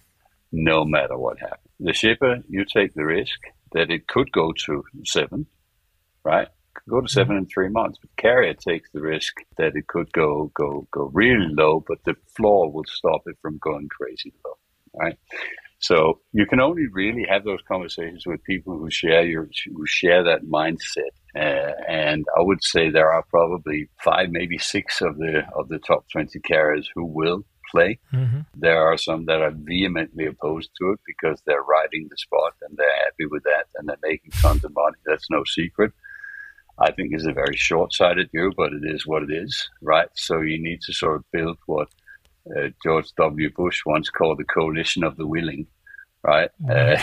no 0.52 0.84
matter 0.84 1.18
what 1.18 1.38
happens. 1.38 1.72
The 1.80 1.92
shipper, 1.92 2.42
you 2.48 2.64
take 2.64 2.94
the 2.94 3.04
risk 3.04 3.38
that 3.72 3.90
it 3.90 4.06
could 4.06 4.30
go 4.32 4.52
to 4.66 4.84
seven, 5.04 5.46
right? 6.24 6.48
Could 6.74 6.90
go 6.90 7.00
to 7.00 7.08
seven 7.08 7.36
mm-hmm. 7.36 7.44
in 7.44 7.48
three 7.48 7.68
months. 7.68 7.98
But 8.00 8.16
carrier 8.16 8.54
takes 8.54 8.90
the 8.92 9.00
risk 9.00 9.34
that 9.58 9.76
it 9.76 9.86
could 9.88 10.12
go 10.12 10.50
go 10.54 10.86
go 10.92 11.10
really 11.12 11.48
low, 11.48 11.84
but 11.86 11.98
the 12.04 12.14
floor 12.36 12.70
will 12.72 12.84
stop 12.86 13.22
it 13.26 13.36
from 13.42 13.58
going 13.58 13.88
crazy 13.88 14.32
low, 14.44 14.54
right? 14.94 15.18
So 15.80 16.20
you 16.32 16.46
can 16.46 16.60
only 16.60 16.86
really 16.90 17.26
have 17.28 17.44
those 17.44 17.60
conversations 17.68 18.24
with 18.26 18.42
people 18.44 18.78
who 18.78 18.90
share 18.90 19.24
your 19.24 19.48
who 19.74 19.84
share 19.86 20.24
that 20.24 20.44
mindset. 20.44 21.12
Uh, 21.36 21.72
and 21.88 22.24
I 22.38 22.42
would 22.42 22.62
say 22.62 22.88
there 22.88 23.12
are 23.12 23.24
probably 23.28 23.88
five, 24.02 24.30
maybe 24.30 24.56
six 24.56 25.02
of 25.02 25.18
the 25.18 25.42
of 25.54 25.68
the 25.68 25.78
top 25.80 26.06
twenty 26.10 26.38
carriers 26.40 26.88
who 26.94 27.04
will 27.04 27.44
play. 27.70 27.98
Mm-hmm. 28.12 28.40
There 28.54 28.82
are 28.82 28.96
some 28.96 29.26
that 29.26 29.42
are 29.42 29.52
vehemently 29.52 30.26
opposed 30.26 30.70
to 30.78 30.92
it 30.92 31.00
because 31.06 31.42
they're 31.46 31.62
riding 31.62 32.08
the 32.10 32.16
spot 32.16 32.54
and 32.62 32.76
they're 32.76 33.04
happy 33.04 33.26
with 33.26 33.42
that 33.44 33.66
and 33.76 33.88
they're 33.88 33.96
making 34.02 34.32
tons 34.32 34.64
of 34.64 34.74
money. 34.74 34.96
That's 35.06 35.30
no 35.30 35.44
secret. 35.44 35.92
I 36.78 36.90
think 36.90 37.14
is 37.14 37.26
a 37.26 37.32
very 37.32 37.56
short-sighted 37.56 38.30
view, 38.32 38.52
but 38.56 38.72
it 38.72 38.82
is 38.84 39.06
what 39.06 39.22
it 39.22 39.30
is, 39.30 39.68
right? 39.80 40.08
So 40.14 40.40
you 40.40 40.60
need 40.60 40.80
to 40.82 40.92
sort 40.92 41.16
of 41.16 41.24
build 41.32 41.58
what 41.66 41.88
uh, 42.50 42.68
George 42.82 43.12
W. 43.16 43.50
Bush 43.54 43.82
once 43.86 44.10
called 44.10 44.38
the 44.38 44.44
coalition 44.44 45.04
of 45.04 45.16
the 45.16 45.26
willing, 45.26 45.66
right? 46.28 46.50
Uh, 46.68 46.96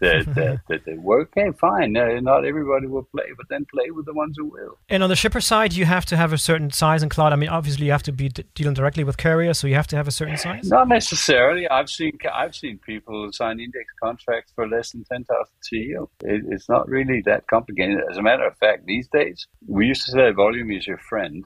that, 0.00 0.60
that, 0.68 0.80
they 0.84 0.94
work. 0.94 1.32
Okay, 1.36 1.56
fine. 1.56 1.96
Uh, 1.96 2.20
not 2.20 2.44
everybody 2.44 2.88
will 2.88 3.04
play, 3.04 3.26
but 3.36 3.46
then 3.48 3.64
play 3.72 3.90
with 3.90 4.06
the 4.06 4.12
ones 4.12 4.34
who 4.36 4.46
will. 4.46 4.78
And 4.88 5.02
on 5.02 5.08
the 5.08 5.14
shipper 5.14 5.40
side, 5.40 5.72
you 5.72 5.84
have 5.84 6.04
to 6.06 6.16
have 6.16 6.32
a 6.32 6.38
certain 6.38 6.70
size 6.70 7.02
and 7.02 7.10
cloud. 7.10 7.32
I 7.32 7.36
mean, 7.36 7.48
obviously, 7.48 7.86
you 7.86 7.92
have 7.92 8.02
to 8.04 8.12
be 8.12 8.28
d- 8.28 8.44
dealing 8.54 8.74
directly 8.74 9.04
with 9.04 9.16
carriers, 9.16 9.58
so 9.58 9.68
you 9.68 9.76
have 9.76 9.86
to 9.88 9.96
have 9.96 10.08
a 10.08 10.10
certain 10.10 10.36
size. 10.36 10.68
Not 10.68 10.88
necessarily. 10.88 11.68
I've 11.68 11.88
seen 11.88 12.18
I've 12.32 12.56
seen 12.56 12.78
people 12.78 13.30
sign 13.32 13.60
index 13.60 13.84
contracts 14.02 14.52
for 14.54 14.68
less 14.68 14.90
than 14.90 15.04
ten 15.04 15.24
thousand 15.24 15.54
TEU. 15.62 16.08
It, 16.24 16.42
it's 16.48 16.68
not 16.68 16.88
really 16.88 17.22
that 17.26 17.46
complicated. 17.46 18.00
As 18.10 18.16
a 18.16 18.22
matter 18.22 18.46
of 18.46 18.56
fact, 18.58 18.86
these 18.86 19.08
days 19.08 19.46
we 19.66 19.86
used 19.86 20.04
to 20.06 20.12
say 20.12 20.32
volume 20.32 20.72
is 20.72 20.86
your 20.86 20.98
friend 20.98 21.44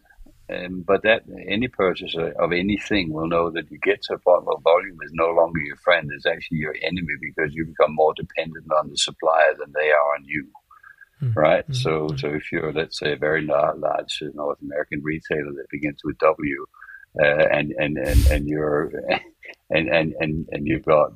Um, 0.50 0.82
but 0.86 1.02
that 1.02 1.22
any 1.46 1.68
purchaser 1.68 2.32
of 2.38 2.52
anything 2.52 3.12
will 3.12 3.28
know 3.28 3.50
that 3.50 3.70
you 3.70 3.78
get 3.78 4.02
to 4.02 4.14
a 4.14 4.18
point 4.18 4.44
where 4.44 4.56
volume 4.64 4.98
is 5.04 5.12
no 5.12 5.28
longer 5.30 5.60
your 5.60 5.76
friend; 5.76 6.10
it's 6.12 6.26
actually 6.26 6.58
your 6.58 6.74
enemy 6.82 7.14
because 7.20 7.54
you 7.54 7.66
become 7.66 7.94
more 7.94 8.14
dependent 8.14 8.66
on 8.78 8.88
the 8.88 8.96
supplier 8.96 9.54
than 9.58 9.72
they 9.72 9.90
are 9.90 10.14
on 10.14 10.24
you. 10.24 10.46
Mm-hmm. 11.22 11.38
Right. 11.38 11.64
Mm-hmm. 11.64 11.74
So, 11.74 12.08
so 12.16 12.28
if 12.28 12.50
you're, 12.50 12.72
let's 12.72 12.98
say, 12.98 13.12
a 13.12 13.16
very 13.16 13.42
large 13.42 14.22
North 14.34 14.58
American 14.62 15.02
retailer 15.02 15.52
that 15.52 15.66
begins 15.70 16.00
with 16.02 16.18
W, 16.18 16.66
uh, 17.22 17.26
and, 17.26 17.72
and 17.78 17.98
and 17.98 18.26
and 18.26 18.48
you're 18.48 18.92
and 19.70 19.88
and 19.88 20.14
and, 20.18 20.48
and 20.50 20.66
you've 20.66 20.84
got 20.84 21.12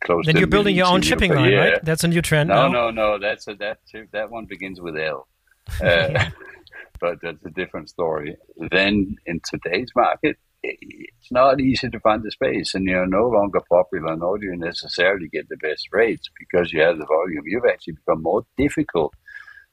close. 0.00 0.26
Then 0.26 0.36
you're 0.36 0.46
building 0.46 0.74
your 0.74 0.86
own 0.86 1.02
shipping 1.02 1.34
line, 1.34 1.54
right? 1.54 1.84
That's 1.84 2.04
a 2.04 2.08
new 2.08 2.22
trend. 2.22 2.48
No, 2.48 2.68
no, 2.68 2.90
no. 2.90 3.18
That's 3.18 3.46
a, 3.48 3.54
that 3.56 3.78
that 4.12 4.30
one 4.30 4.46
begins 4.46 4.80
with 4.80 4.96
L. 4.96 5.28
Uh, 5.82 6.30
but 7.00 7.18
that's 7.22 7.44
a 7.44 7.50
different 7.50 7.88
story. 7.88 8.36
Then 8.70 9.16
in 9.26 9.40
today's 9.48 9.90
market, 9.94 10.36
it's 10.62 11.30
not 11.30 11.60
easy 11.60 11.88
to 11.88 12.00
find 12.00 12.22
the 12.22 12.30
space, 12.30 12.74
and 12.74 12.84
you're 12.84 13.06
no 13.06 13.28
longer 13.28 13.60
popular, 13.70 14.16
nor 14.16 14.38
do 14.38 14.46
you 14.46 14.56
necessarily 14.56 15.28
get 15.28 15.48
the 15.48 15.56
best 15.56 15.88
rates 15.92 16.28
because 16.38 16.72
you 16.72 16.80
have 16.80 16.98
the 16.98 17.06
volume. 17.06 17.44
You've 17.46 17.70
actually 17.70 17.94
become 17.94 18.22
more 18.22 18.44
difficult 18.56 19.14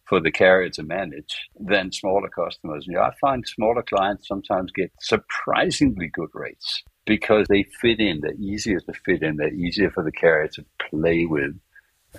for 0.08 0.20
the 0.20 0.32
carrier 0.32 0.70
to 0.70 0.84
manage 0.84 1.50
than 1.60 1.92
smaller 1.92 2.30
customers. 2.30 2.86
You 2.86 2.94
know, 2.94 3.02
I 3.02 3.12
find 3.20 3.46
smaller 3.48 3.82
clients 3.82 4.28
sometimes 4.28 4.72
get 4.72 4.92
surprisingly 5.02 6.10
good 6.14 6.30
rates 6.34 6.84
because 7.06 7.48
they 7.48 7.64
fit 7.82 8.00
in. 8.00 8.22
They're 8.22 8.34
easier 8.34 8.80
to 8.82 8.94
fit 8.94 9.24
in. 9.24 9.38
They're 9.38 9.54
easier 9.54 9.90
for 9.90 10.04
the 10.04 10.12
carrier 10.12 10.48
to 10.50 10.66
play 10.92 11.26
with 11.26 11.60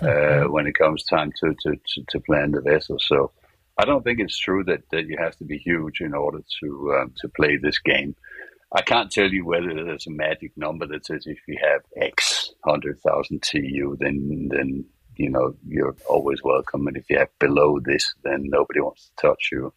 uh, 0.01 0.43
when 0.49 0.67
it 0.67 0.77
comes 0.77 1.05
time 1.05 1.31
to, 1.39 1.55
to, 1.61 1.75
to, 1.75 2.03
to 2.09 2.19
plan 2.19 2.51
the 2.51 2.61
vessel. 2.61 2.97
So 2.99 3.31
I 3.77 3.85
don't 3.85 4.03
think 4.03 4.19
it's 4.19 4.37
true 4.37 4.63
that, 4.65 4.83
that 4.91 5.07
you 5.07 5.17
have 5.19 5.37
to 5.37 5.45
be 5.45 5.57
huge 5.57 6.01
in 6.01 6.13
order 6.13 6.41
to 6.61 6.97
um, 6.99 7.13
to 7.21 7.29
play 7.29 7.57
this 7.57 7.79
game. 7.79 8.15
I 8.75 8.81
can't 8.81 9.11
tell 9.11 9.29
you 9.29 9.45
whether 9.45 9.73
there's 9.73 10.07
a 10.07 10.11
magic 10.11 10.51
number 10.57 10.87
that 10.87 11.05
says 11.05 11.25
if 11.25 11.39
you 11.47 11.57
have 11.61 11.81
X 11.95 12.51
hundred 12.65 12.99
thousand 13.01 13.43
TEU, 13.43 13.97
then 13.99 14.49
then 14.51 14.85
you 15.15 15.29
know 15.29 15.55
you're 15.67 15.95
always 16.09 16.43
welcome, 16.43 16.87
and 16.87 16.97
if 16.97 17.09
you 17.09 17.19
have 17.19 17.29
below 17.39 17.79
this, 17.83 18.13
then 18.23 18.43
nobody 18.45 18.81
wants 18.81 19.09
to 19.17 19.27
touch 19.27 19.49
you. 19.51 19.73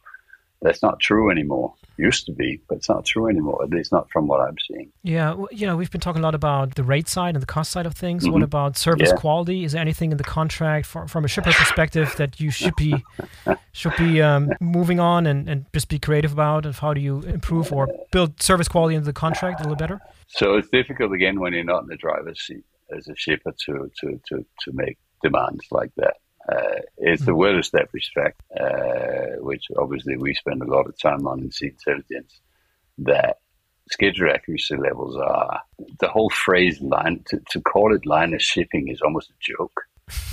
That's 0.62 0.82
not 0.82 1.00
true 1.00 1.30
anymore 1.30 1.74
used 2.00 2.26
to 2.26 2.32
be, 2.32 2.60
but 2.68 2.78
it's 2.78 2.88
not 2.88 3.04
true 3.04 3.28
anymore. 3.28 3.62
At 3.62 3.70
least 3.70 3.92
not 3.92 4.10
from 4.10 4.26
what 4.26 4.40
I'm 4.40 4.56
seeing. 4.66 4.90
Yeah, 5.02 5.34
well, 5.34 5.48
you 5.52 5.66
know, 5.66 5.76
we've 5.76 5.90
been 5.90 6.00
talking 6.00 6.20
a 6.20 6.24
lot 6.24 6.34
about 6.34 6.74
the 6.74 6.82
rate 6.82 7.08
side 7.08 7.36
and 7.36 7.42
the 7.42 7.46
cost 7.46 7.70
side 7.70 7.86
of 7.86 7.94
things. 7.94 8.24
Mm-hmm. 8.24 8.32
What 8.32 8.42
about 8.42 8.76
service 8.76 9.10
yeah. 9.10 9.20
quality? 9.20 9.64
Is 9.64 9.72
there 9.72 9.80
anything 9.80 10.10
in 10.10 10.16
the 10.16 10.24
contract 10.24 10.86
for, 10.86 11.06
from 11.06 11.24
a 11.24 11.28
shipper 11.28 11.52
perspective 11.52 12.14
that 12.16 12.40
you 12.40 12.50
should 12.50 12.74
be 12.76 12.94
should 13.72 13.94
be 13.96 14.20
um, 14.22 14.50
moving 14.60 14.98
on 14.98 15.26
and, 15.26 15.48
and 15.48 15.66
just 15.72 15.88
be 15.88 15.98
creative 15.98 16.32
about? 16.32 16.66
Of 16.66 16.78
how 16.78 16.94
do 16.94 17.00
you 17.00 17.20
improve 17.20 17.72
or 17.72 17.88
build 18.10 18.42
service 18.42 18.66
quality 18.66 18.96
into 18.96 19.06
the 19.06 19.12
contract 19.12 19.60
a 19.60 19.62
little 19.64 19.76
better? 19.76 20.00
So 20.26 20.56
it's 20.56 20.68
difficult 20.68 21.12
again 21.12 21.38
when 21.38 21.52
you're 21.52 21.64
not 21.64 21.82
in 21.82 21.88
the 21.88 21.96
driver's 21.96 22.40
seat 22.40 22.64
as 22.96 23.08
a 23.08 23.16
shipper 23.16 23.52
to 23.66 23.90
to 24.00 24.20
to, 24.28 24.46
to 24.60 24.72
make 24.72 24.98
demands 25.22 25.66
like 25.70 25.92
that. 25.96 26.16
Uh, 26.50 26.80
it's 26.98 27.26
a 27.28 27.34
well 27.34 27.58
established 27.58 28.12
fact, 28.14 28.40
uh, 28.58 29.36
which 29.40 29.64
obviously 29.78 30.16
we 30.16 30.34
spend 30.34 30.62
a 30.62 30.70
lot 30.70 30.86
of 30.86 30.98
time 30.98 31.26
on 31.26 31.40
in 31.40 31.50
Sea 31.50 31.66
Intelligence, 31.66 32.40
that 32.98 33.38
schedule 33.90 34.30
accuracy 34.30 34.76
levels 34.76 35.16
are 35.16 35.62
the 35.98 36.08
whole 36.08 36.30
phrase 36.30 36.80
line 36.80 37.22
to, 37.26 37.40
to 37.50 37.60
call 37.60 37.94
it 37.94 38.06
liner 38.06 38.38
shipping 38.38 38.88
is 38.88 39.00
almost 39.00 39.30
a 39.30 39.34
joke. 39.40 39.82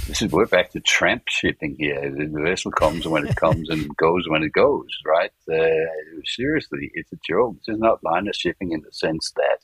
This 0.07 0.21
is 0.21 0.31
we're 0.31 0.45
back 0.45 0.71
to 0.71 0.79
tramp 0.79 1.23
shipping 1.27 1.75
here. 1.77 2.09
The 2.09 2.41
vessel 2.41 2.71
comes 2.71 3.07
when 3.07 3.27
it 3.27 3.35
comes 3.35 3.69
and 3.69 3.95
goes 3.97 4.23
when 4.27 4.41
it 4.41 4.53
goes, 4.53 4.87
right? 5.05 5.31
Uh, 5.51 6.21
seriously, 6.25 6.91
it's 6.93 7.11
a 7.11 7.17
joke. 7.27 7.57
This 7.57 7.75
is 7.75 7.79
not 7.79 8.03
liner 8.03 8.33
shipping 8.33 8.71
in 8.71 8.81
the 8.81 8.91
sense 8.91 9.31
that 9.35 9.59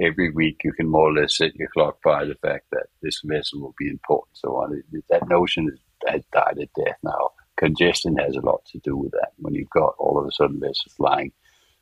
every 0.00 0.30
week 0.30 0.60
you 0.64 0.72
can 0.72 0.88
more 0.88 1.10
or 1.10 1.12
less 1.12 1.36
set 1.36 1.54
your 1.56 1.68
clock 1.68 1.98
by 2.02 2.24
the 2.24 2.34
fact 2.36 2.66
that 2.72 2.86
this 3.02 3.20
vessel 3.24 3.60
will 3.60 3.74
be 3.78 3.88
important. 3.88 4.36
So 4.36 4.56
on. 4.56 4.82
That 5.10 5.28
notion 5.28 5.76
has 6.06 6.22
died 6.32 6.58
a 6.58 6.80
death 6.80 6.98
now. 7.02 7.30
Congestion 7.56 8.16
has 8.18 8.36
a 8.36 8.40
lot 8.40 8.64
to 8.66 8.78
do 8.78 8.96
with 8.96 9.12
that. 9.12 9.32
When 9.36 9.54
you've 9.54 9.70
got 9.70 9.94
all 9.98 10.18
of 10.18 10.26
a 10.26 10.32
sudden 10.32 10.60
vessels 10.60 10.94
flying 10.96 11.32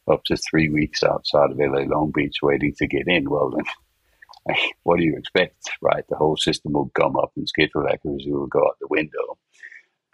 up 0.08 0.24
to 0.24 0.36
three 0.36 0.70
weeks 0.70 1.02
outside 1.02 1.50
of 1.50 1.58
LA 1.58 1.82
Long 1.82 2.12
Beach 2.14 2.36
waiting 2.42 2.72
to 2.78 2.86
get 2.86 3.06
in, 3.06 3.28
well 3.28 3.50
then, 3.50 4.56
what 4.84 4.98
do 4.98 5.04
you 5.04 5.16
expect, 5.18 5.70
right? 5.82 6.04
The 6.08 6.16
whole 6.16 6.36
system 6.36 6.72
will 6.72 6.90
gum 6.94 7.16
up 7.16 7.32
and 7.36 7.48
schedule 7.48 7.86
accuracy 7.88 8.30
will 8.30 8.46
go 8.46 8.60
out 8.60 8.78
the 8.80 8.88
window. 8.88 9.38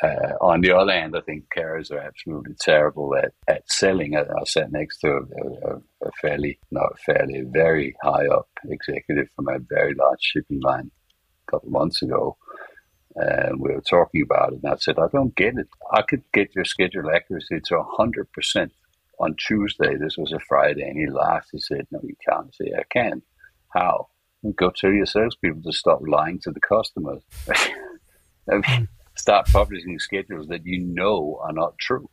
Uh, 0.03 0.35
on 0.41 0.61
the 0.63 0.73
other 0.73 0.93
hand, 0.93 1.17
I 1.17 1.21
think 1.21 1.49
carriers 1.51 1.93
are 1.93 1.99
absolutely 1.99 2.55
terrible 2.59 3.15
at, 3.15 3.33
at 3.47 3.71
selling. 3.71 4.17
I, 4.17 4.23
I 4.23 4.45
sat 4.45 4.73
next 4.73 4.99
to 4.99 5.09
a, 5.09 5.69
a, 5.69 5.77
a, 6.07 6.11
fairly, 6.21 6.59
not 6.73 6.99
fairly, 7.07 7.45
very 7.47 7.95
high 8.03 8.27
up 8.27 8.49
executive 8.69 9.29
from 9.37 9.49
a 9.49 9.61
very 9.61 9.95
large 9.95 10.21
shipping 10.21 10.61
line 10.61 10.91
a 11.47 11.51
couple 11.51 11.69
of 11.69 11.73
months 11.73 12.03
ago. 12.03 12.37
And 13.15 13.61
we 13.61 13.73
were 13.73 13.83
talking 13.83 14.23
about 14.23 14.55
it, 14.55 14.61
and 14.65 14.73
I 14.73 14.77
said, 14.77 14.99
I 14.99 15.07
don't 15.13 15.37
get 15.37 15.57
it. 15.57 15.69
I 15.93 16.03
could 16.03 16.25
get 16.33 16.55
your 16.55 16.65
schedule 16.65 17.11
accuracy 17.11 17.61
to 17.67 17.75
100% 17.75 18.71
on 19.21 19.37
Tuesday. 19.37 19.97
This 19.97 20.17
was 20.17 20.33
a 20.33 20.41
Friday. 20.41 20.89
And 20.89 20.99
he 20.99 21.07
laughed. 21.07 21.51
He 21.53 21.61
said, 21.61 21.87
No, 21.91 22.01
you 22.03 22.17
can't. 22.29 22.47
I 22.47 22.51
said, 22.53 22.73
I 22.79 22.83
can. 22.91 23.23
How? 23.69 24.09
Go 24.57 24.71
tell 24.71 24.91
your 24.91 25.07
salespeople 25.07 25.63
to 25.63 25.73
stop 25.73 26.01
lying 26.05 26.41
to 26.41 26.51
the 26.51 26.61
customers. 26.61 27.23
I 28.51 28.55
mean, 28.55 28.89
start 29.23 29.47
publishing 29.47 29.99
schedules 30.01 30.49
that 30.49 30.67
you 30.67 30.81
know 30.81 31.41
are 31.45 31.53
not 31.53 31.79
true. 31.79 32.09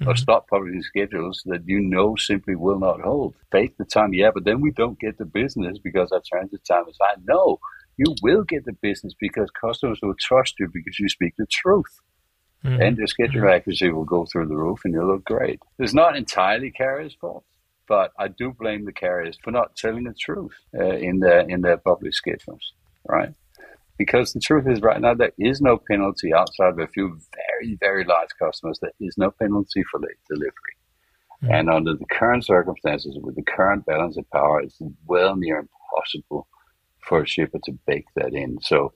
Mm-hmm. 0.00 0.10
Or 0.10 0.16
stop 0.16 0.48
publishing 0.48 0.82
schedules 0.82 1.42
that 1.46 1.62
you 1.66 1.80
know 1.80 2.14
simply 2.16 2.56
will 2.56 2.78
not 2.78 3.00
hold. 3.00 3.34
Take 3.50 3.76
the 3.78 3.84
time, 3.84 4.12
yeah, 4.12 4.30
but 4.34 4.44
then 4.44 4.60
we 4.60 4.70
don't 4.70 4.98
get 4.98 5.16
the 5.16 5.24
business 5.24 5.78
because 5.78 6.12
our 6.12 6.22
transit 6.28 6.62
time 6.70 6.84
is 6.88 6.98
high. 7.00 7.20
No, 7.24 7.58
you 7.96 8.14
will 8.22 8.44
get 8.44 8.64
the 8.64 8.76
business 8.88 9.14
because 9.18 9.48
customers 9.58 10.00
will 10.02 10.14
trust 10.20 10.54
you 10.58 10.68
because 10.72 10.98
you 10.98 11.08
speak 11.08 11.34
the 11.38 11.46
truth. 11.50 11.94
Mm-hmm. 12.64 12.82
And 12.82 12.96
your 12.98 13.06
schedule 13.06 13.42
mm-hmm. 13.42 13.56
accuracy 13.56 13.90
will 13.90 14.04
go 14.04 14.24
through 14.26 14.46
the 14.48 14.56
roof 14.56 14.80
and 14.84 14.94
you'll 14.94 15.08
look 15.08 15.24
great. 15.24 15.58
It's 15.78 15.94
not 15.94 16.16
entirely 16.16 16.70
carriers' 16.70 17.16
fault, 17.20 17.44
but 17.88 18.12
I 18.18 18.28
do 18.28 18.52
blame 18.52 18.84
the 18.84 18.92
carriers 18.92 19.38
for 19.42 19.50
not 19.50 19.74
telling 19.74 20.04
the 20.04 20.14
truth 20.14 20.52
uh, 20.78 20.96
in 21.08 21.18
their 21.18 21.40
in 21.40 21.62
their 21.62 21.78
public 21.78 22.14
schedules, 22.14 22.74
right? 23.08 23.34
Because 23.98 24.32
the 24.32 24.40
truth 24.40 24.66
is, 24.66 24.80
right 24.80 25.00
now, 25.00 25.14
there 25.14 25.32
is 25.38 25.60
no 25.60 25.78
penalty 25.90 26.32
outside 26.34 26.70
of 26.70 26.78
a 26.78 26.88
few 26.88 27.18
very, 27.34 27.76
very 27.78 28.04
large 28.04 28.30
customers. 28.38 28.78
There 28.80 28.92
is 29.00 29.16
no 29.16 29.30
penalty 29.30 29.82
for 29.90 30.00
late 30.00 30.18
delivery. 30.28 30.52
Mm-hmm. 31.42 31.52
And 31.52 31.70
under 31.70 31.94
the 31.94 32.06
current 32.06 32.44
circumstances, 32.44 33.18
with 33.20 33.36
the 33.36 33.42
current 33.42 33.84
balance 33.86 34.16
of 34.16 34.28
power, 34.30 34.60
it's 34.60 34.78
well 35.06 35.36
near 35.36 35.58
impossible 35.58 36.48
for 37.06 37.22
a 37.22 37.26
shipper 37.26 37.58
to 37.64 37.72
bake 37.86 38.06
that 38.16 38.32
in. 38.32 38.58
So 38.62 38.92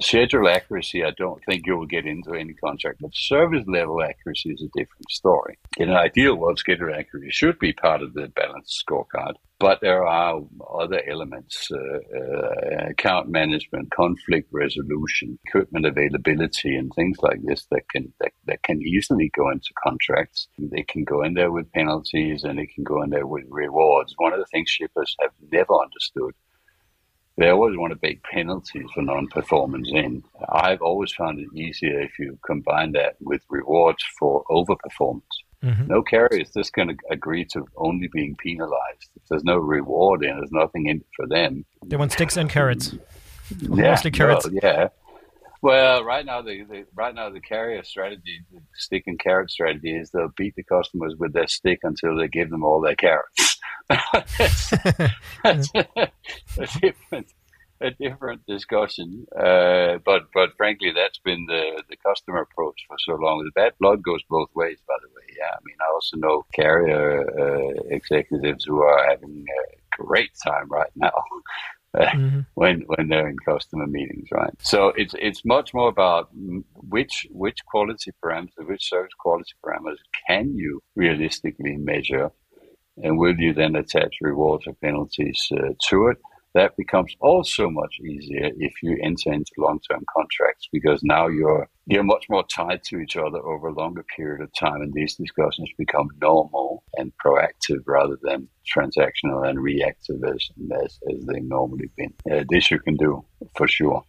schedule 0.00 0.48
accuracy, 0.48 1.04
I 1.04 1.10
don't 1.16 1.42
think 1.44 1.66
you 1.66 1.76
will 1.76 1.86
get 1.86 2.06
into 2.06 2.34
any 2.34 2.54
contract, 2.54 2.98
but 3.00 3.10
service 3.14 3.64
level 3.66 4.02
accuracy 4.02 4.50
is 4.50 4.62
a 4.62 4.78
different 4.78 5.10
story. 5.10 5.58
In 5.76 5.90
an 5.90 5.96
ideal 5.96 6.36
world, 6.36 6.58
schedule 6.58 6.94
accuracy 6.94 7.30
should 7.30 7.58
be 7.58 7.72
part 7.72 8.02
of 8.02 8.14
the 8.14 8.28
balanced 8.28 8.82
scorecard, 8.86 9.34
but 9.58 9.80
there 9.80 10.04
are 10.06 10.40
other 10.78 11.02
elements, 11.08 11.70
uh, 11.70 12.18
uh, 12.18 12.90
account 12.90 13.28
management, 13.28 13.90
conflict 13.92 14.48
resolution, 14.52 15.38
equipment 15.46 15.86
availability, 15.86 16.74
and 16.74 16.90
things 16.94 17.18
like 17.22 17.40
this 17.44 17.66
that 17.70 17.88
can 17.88 18.12
that, 18.20 18.32
that 18.46 18.62
can 18.62 18.82
easily 18.82 19.30
go 19.36 19.50
into 19.50 19.70
contracts. 19.82 20.48
They 20.58 20.82
can 20.82 21.04
go 21.04 21.22
in 21.22 21.34
there 21.34 21.52
with 21.52 21.72
penalties, 21.72 22.44
and 22.44 22.58
they 22.58 22.66
can 22.66 22.84
go 22.84 23.02
in 23.02 23.10
there 23.10 23.26
with 23.26 23.44
rewards. 23.48 24.14
One 24.16 24.32
of 24.32 24.38
the 24.38 24.46
things 24.46 24.68
shippers 24.68 25.14
have 25.20 25.30
never 25.52 25.74
understood 25.74 26.34
they 27.36 27.48
always 27.48 27.76
want 27.76 27.92
to 27.92 27.98
bake 27.98 28.22
penalties 28.24 28.86
for 28.94 29.02
non-performance 29.02 29.90
in. 29.92 30.22
I've 30.50 30.82
always 30.82 31.12
found 31.12 31.40
it 31.40 31.48
easier 31.54 32.00
if 32.00 32.18
you 32.18 32.38
combine 32.44 32.92
that 32.92 33.16
with 33.20 33.42
rewards 33.48 34.04
for 34.18 34.44
overperformance. 34.50 35.22
Mm-hmm. 35.64 35.86
No 35.86 36.02
carrier 36.02 36.42
is 36.42 36.50
just 36.50 36.72
going 36.72 36.88
to 36.88 36.96
agree 37.10 37.44
to 37.46 37.64
only 37.76 38.08
being 38.08 38.36
penalized. 38.36 39.10
If 39.16 39.22
there's 39.30 39.44
no 39.44 39.58
reward 39.58 40.24
in, 40.24 40.36
there's 40.36 40.50
nothing 40.50 40.88
in 40.88 40.98
it 40.98 41.06
for 41.14 41.26
them. 41.26 41.64
They 41.86 41.96
want 41.96 42.12
sticks 42.12 42.36
and 42.36 42.50
carrots. 42.50 42.94
yeah, 43.60 43.90
Mostly 43.90 44.10
carrots. 44.10 44.46
Well, 44.46 44.58
yeah. 44.62 44.88
Well, 45.62 46.02
right 46.02 46.26
now 46.26 46.42
the, 46.42 46.64
the, 46.64 46.84
right 46.96 47.14
now 47.14 47.30
the 47.30 47.40
carrier 47.40 47.84
strategy, 47.84 48.40
the 48.52 48.60
stick 48.74 49.04
and 49.06 49.18
carrot 49.18 49.50
strategy, 49.50 49.96
is 49.96 50.10
they'll 50.10 50.32
beat 50.36 50.56
the 50.56 50.64
customers 50.64 51.14
with 51.16 51.32
their 51.32 51.46
stick 51.46 51.78
until 51.84 52.16
they 52.16 52.26
give 52.26 52.50
them 52.50 52.64
all 52.64 52.80
their 52.80 52.96
carrots. 52.96 53.51
That's, 53.88 54.70
that's 55.42 55.74
a, 56.58 56.80
different 56.80 57.32
a 57.80 57.90
different 57.90 58.46
discussion. 58.46 59.26
Uh, 59.36 59.98
but 60.04 60.22
but 60.34 60.50
frankly, 60.56 60.92
that's 60.94 61.18
been 61.18 61.46
the 61.46 61.82
the 61.88 61.96
customer 61.96 62.42
approach 62.42 62.84
for 62.88 62.96
so 62.98 63.14
long. 63.14 63.44
The 63.44 63.60
bad 63.60 63.72
blood 63.80 64.02
goes 64.02 64.22
both 64.28 64.48
ways, 64.54 64.78
by 64.86 64.94
the 65.02 65.08
way. 65.08 65.36
Yeah, 65.38 65.52
I 65.52 65.58
mean, 65.64 65.76
I 65.80 65.92
also 65.92 66.16
know 66.16 66.46
carrier 66.54 67.24
uh, 67.38 67.82
executives 67.90 68.64
who 68.64 68.82
are 68.82 69.10
having 69.10 69.44
a 69.48 70.02
great 70.02 70.30
time 70.44 70.68
right 70.68 70.90
now 70.96 71.12
mm-hmm. 71.96 72.40
when 72.54 72.82
when 72.86 73.08
they're 73.08 73.28
in 73.28 73.36
customer 73.44 73.86
meetings, 73.86 74.28
right? 74.32 74.54
So 74.60 74.88
it's 74.96 75.14
it's 75.18 75.44
much 75.44 75.74
more 75.74 75.88
about 75.88 76.30
which 76.74 77.26
which 77.30 77.58
quality 77.66 78.12
parameters, 78.24 78.66
which 78.66 78.88
service 78.88 79.12
quality 79.18 79.52
parameters 79.64 79.98
can 80.28 80.54
you 80.54 80.80
realistically 80.96 81.76
measure, 81.76 82.30
and 82.96 83.18
will 83.18 83.34
you 83.36 83.54
then 83.54 83.76
attach 83.76 84.14
rewards 84.20 84.66
or 84.66 84.74
penalties 84.74 85.40
uh, 85.52 85.72
to 85.88 86.08
it? 86.08 86.18
that 86.54 86.76
becomes 86.76 87.14
also 87.20 87.70
much 87.70 87.98
easier 88.00 88.50
if 88.58 88.74
you 88.82 88.98
enter 89.02 89.32
into 89.32 89.50
long-term 89.58 90.04
contracts 90.14 90.68
because 90.72 91.00
now 91.02 91.26
you're 91.26 91.68
you're 91.86 92.02
much 92.02 92.26
more 92.28 92.44
tied 92.46 92.82
to 92.84 92.98
each 92.98 93.16
other 93.16 93.38
over 93.38 93.68
a 93.68 93.74
longer 93.74 94.04
period 94.16 94.40
of 94.40 94.50
time 94.58 94.80
and 94.82 94.92
these 94.92 95.16
discussions 95.16 95.68
become 95.78 96.08
normal 96.20 96.84
and 96.94 97.12
proactive 97.24 97.80
rather 97.86 98.16
than 98.22 98.46
transactional 98.76 99.48
and 99.48 99.60
reactive 99.60 100.22
as, 100.24 100.48
as, 100.84 100.98
as 101.12 101.26
they've 101.26 101.42
normally 101.42 101.90
been. 101.96 102.14
Uh, 102.30 102.44
this 102.48 102.70
you 102.70 102.78
can 102.78 102.96
do 102.96 103.24
for 103.56 103.66
sure. 103.66 104.02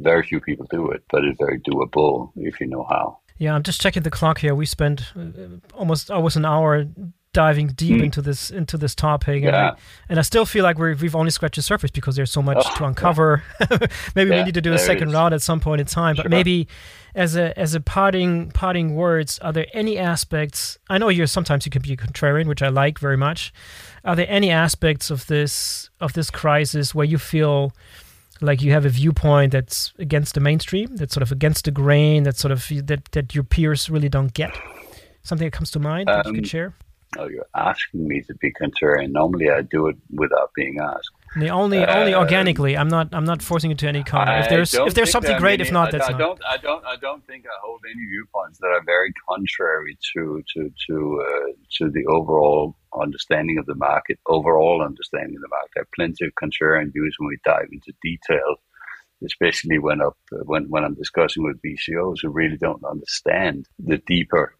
Very 0.00 0.24
few 0.24 0.40
people 0.40 0.66
do 0.70 0.90
it, 0.90 1.04
but 1.10 1.24
it's 1.24 1.38
very 1.38 1.60
doable 1.60 2.32
if 2.36 2.58
you 2.60 2.66
know 2.66 2.86
how. 2.88 3.18
Yeah, 3.38 3.54
I'm 3.54 3.62
just 3.62 3.80
checking 3.80 4.02
the 4.02 4.10
clock 4.10 4.38
here. 4.38 4.54
We 4.54 4.66
spent 4.66 5.12
uh, 5.16 5.58
almost 5.74 6.10
almost 6.10 6.36
an 6.36 6.44
hour 6.44 6.86
diving 7.32 7.68
deep 7.68 8.00
mm. 8.00 8.04
into 8.04 8.20
this 8.20 8.50
into 8.50 8.76
this 8.76 8.94
topic, 8.94 9.44
and, 9.44 9.54
I, 9.54 9.76
and 10.08 10.18
I 10.18 10.22
still 10.22 10.44
feel 10.44 10.64
like 10.64 10.78
we 10.78 10.96
have 10.96 11.14
only 11.14 11.30
scratched 11.30 11.56
the 11.56 11.62
surface 11.62 11.90
because 11.90 12.16
there's 12.16 12.30
so 12.30 12.42
much 12.42 12.58
oh, 12.60 12.74
to 12.76 12.84
uncover. 12.84 13.42
Yeah. 13.70 13.86
maybe 14.14 14.30
yeah, 14.30 14.38
we 14.38 14.44
need 14.44 14.54
to 14.54 14.60
do 14.60 14.72
a 14.72 14.78
second 14.78 15.12
round 15.12 15.32
at 15.34 15.42
some 15.42 15.60
point 15.60 15.80
in 15.80 15.86
time, 15.86 16.16
but 16.16 16.28
maybe 16.28 16.66
as 17.14 17.36
a 17.36 17.56
as 17.58 17.74
a 17.74 17.80
parting 17.80 18.50
parting 18.50 18.94
words, 18.94 19.38
are 19.40 19.52
there 19.52 19.66
any 19.72 19.98
aspects? 19.98 20.78
I 20.88 20.98
know 20.98 21.08
you're 21.08 21.26
sometimes 21.26 21.66
you 21.66 21.70
can 21.70 21.82
be 21.82 21.96
contrarian, 21.96 22.46
which 22.46 22.62
I 22.62 22.68
like 22.68 22.98
very 22.98 23.16
much. 23.16 23.52
Are 24.04 24.16
there 24.16 24.26
any 24.28 24.50
aspects 24.50 25.10
of 25.10 25.26
this 25.26 25.90
of 26.00 26.14
this 26.14 26.30
crisis 26.30 26.94
where 26.94 27.06
you 27.06 27.18
feel 27.18 27.72
like 28.40 28.62
you 28.62 28.72
have 28.72 28.86
a 28.86 28.88
viewpoint 28.88 29.52
that's 29.52 29.92
against 29.98 30.34
the 30.34 30.40
mainstream, 30.40 30.96
that's 30.96 31.12
sort 31.12 31.22
of 31.22 31.30
against 31.30 31.66
the 31.66 31.70
grain, 31.70 32.24
that 32.24 32.36
sort 32.36 32.52
of 32.52 32.66
that 32.86 33.04
that 33.12 33.34
your 33.34 33.44
peers 33.44 33.90
really 33.90 34.08
don't 34.08 34.34
get? 34.34 34.56
Something 35.22 35.46
that 35.46 35.52
comes 35.52 35.70
to 35.72 35.78
mind 35.78 36.08
um, 36.08 36.16
that 36.16 36.26
you 36.26 36.32
could 36.32 36.44
um, 36.44 36.48
share? 36.48 36.74
Oh, 37.18 37.28
you're 37.28 37.46
asking 37.54 38.06
me 38.06 38.22
to 38.22 38.34
be 38.34 38.52
contrarian. 38.52 39.12
Normally, 39.12 39.50
I 39.50 39.62
do 39.62 39.88
it 39.88 39.96
without 40.10 40.50
being 40.54 40.78
asked. 40.80 41.10
The 41.36 41.48
only 41.48 41.78
uh, 41.78 42.00
only 42.00 42.14
organically. 42.14 42.76
I'm 42.76 42.88
not 42.88 43.08
I'm 43.12 43.24
not 43.24 43.40
forcing 43.40 43.70
you 43.70 43.76
to 43.76 43.88
any 43.88 44.02
comment. 44.02 44.44
If 44.44 44.50
there's 44.50 44.74
if 44.74 44.94
there's 44.94 45.12
something 45.12 45.38
great, 45.38 45.60
if 45.60 45.70
not, 45.70 45.88
I, 45.88 45.98
that's 45.98 46.08
I 46.08 46.12
not. 46.12 46.18
don't 46.18 46.40
I 46.44 46.56
don't 46.56 46.84
I 46.84 46.96
don't 46.96 47.24
think 47.26 47.46
I 47.46 47.56
hold 47.62 47.80
any 47.86 48.04
viewpoints 48.06 48.58
that 48.58 48.66
are 48.66 48.82
very 48.84 49.12
contrary 49.28 49.96
to 50.12 50.42
to 50.54 50.72
to 50.88 51.24
uh, 51.24 51.52
to 51.78 51.90
the 51.90 52.04
overall 52.06 52.74
understanding 53.00 53.58
of 53.58 53.66
the 53.66 53.76
market. 53.76 54.18
Overall 54.26 54.82
understanding 54.82 55.36
of 55.36 55.42
the 55.42 55.48
market. 55.48 55.70
There 55.74 55.82
are 55.82 55.94
plenty 55.94 56.26
of 56.26 56.32
contrarian 56.34 56.92
views 56.92 57.14
when 57.18 57.28
we 57.28 57.38
dive 57.44 57.68
into 57.70 57.92
detail, 58.02 58.56
especially 59.24 59.78
when 59.78 60.00
up 60.00 60.16
when 60.46 60.68
when 60.68 60.84
I'm 60.84 60.94
discussing 60.94 61.44
with 61.44 61.62
BCOs 61.62 62.22
who 62.22 62.30
really 62.30 62.56
don't 62.56 62.82
understand 62.84 63.66
the 63.78 63.98
deeper 63.98 64.56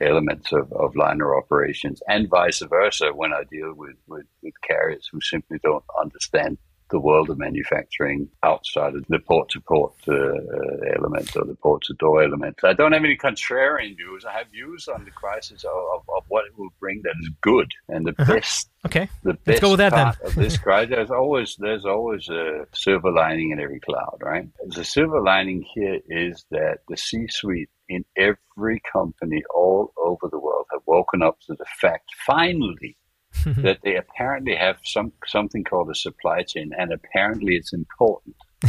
elements 0.00 0.52
of, 0.52 0.72
of 0.72 0.96
liner 0.96 1.36
operations 1.36 2.02
and 2.08 2.28
vice 2.28 2.62
versa 2.68 3.10
when 3.14 3.32
I 3.32 3.44
deal 3.50 3.74
with, 3.74 3.96
with, 4.06 4.26
with 4.42 4.54
carriers 4.62 5.08
who 5.10 5.20
simply 5.20 5.58
don't 5.62 5.84
understand 6.00 6.58
the 6.90 6.98
world 6.98 7.30
of 7.30 7.38
manufacturing 7.38 8.28
outside 8.42 8.94
of 8.94 9.04
the 9.08 9.18
port 9.18 9.48
to 9.50 9.60
port 9.60 9.94
element 10.08 11.36
or 11.36 11.44
the 11.44 11.56
port 11.62 11.82
to 11.82 11.94
door 11.94 12.22
element. 12.22 12.58
I 12.64 12.72
don't 12.72 12.92
have 12.92 13.04
any 13.04 13.16
contrarian 13.16 13.96
views. 13.96 14.24
I 14.24 14.32
have 14.32 14.48
views 14.48 14.88
on 14.88 15.04
the 15.04 15.10
crisis 15.10 15.64
of, 15.64 15.72
of, 15.72 16.02
of 16.16 16.24
what 16.28 16.46
it 16.46 16.58
will 16.58 16.70
bring 16.80 17.02
that 17.04 17.14
is 17.22 17.30
good 17.42 17.70
and 17.88 18.06
the 18.06 18.14
uh-huh. 18.18 18.34
best. 18.34 18.70
Okay, 18.86 19.08
the 19.22 19.34
best 19.34 19.46
Let's 19.46 19.60
go 19.60 19.70
with 19.70 19.78
that 19.78 19.92
part 19.92 20.16
then. 20.20 20.28
of 20.28 20.34
this 20.34 20.56
crisis. 20.66 20.90
There's 20.90 21.10
always 21.10 21.56
there's 21.58 21.84
always 21.84 22.28
a 22.28 22.66
silver 22.74 23.10
lining 23.10 23.50
in 23.50 23.60
every 23.60 23.80
cloud, 23.80 24.18
right? 24.22 24.48
The 24.68 24.84
silver 24.84 25.20
lining 25.20 25.64
here 25.74 26.00
is 26.08 26.44
that 26.50 26.78
the 26.88 26.96
C-suite 26.96 27.70
in 27.88 28.04
every 28.16 28.80
company 28.92 29.42
all 29.54 29.92
over 29.96 30.28
the 30.30 30.38
world 30.38 30.66
have 30.72 30.82
woken 30.86 31.22
up 31.22 31.38
to 31.46 31.54
the 31.54 31.64
fact 31.80 32.10
finally 32.26 32.96
that 33.58 33.78
they 33.82 33.96
apparently 33.96 34.54
have 34.54 34.76
some 34.84 35.12
something 35.26 35.64
called 35.64 35.90
a 35.90 35.94
supply 35.94 36.42
chain 36.42 36.70
and 36.76 36.92
apparently 36.92 37.54
it's 37.54 37.72
important 37.72 38.36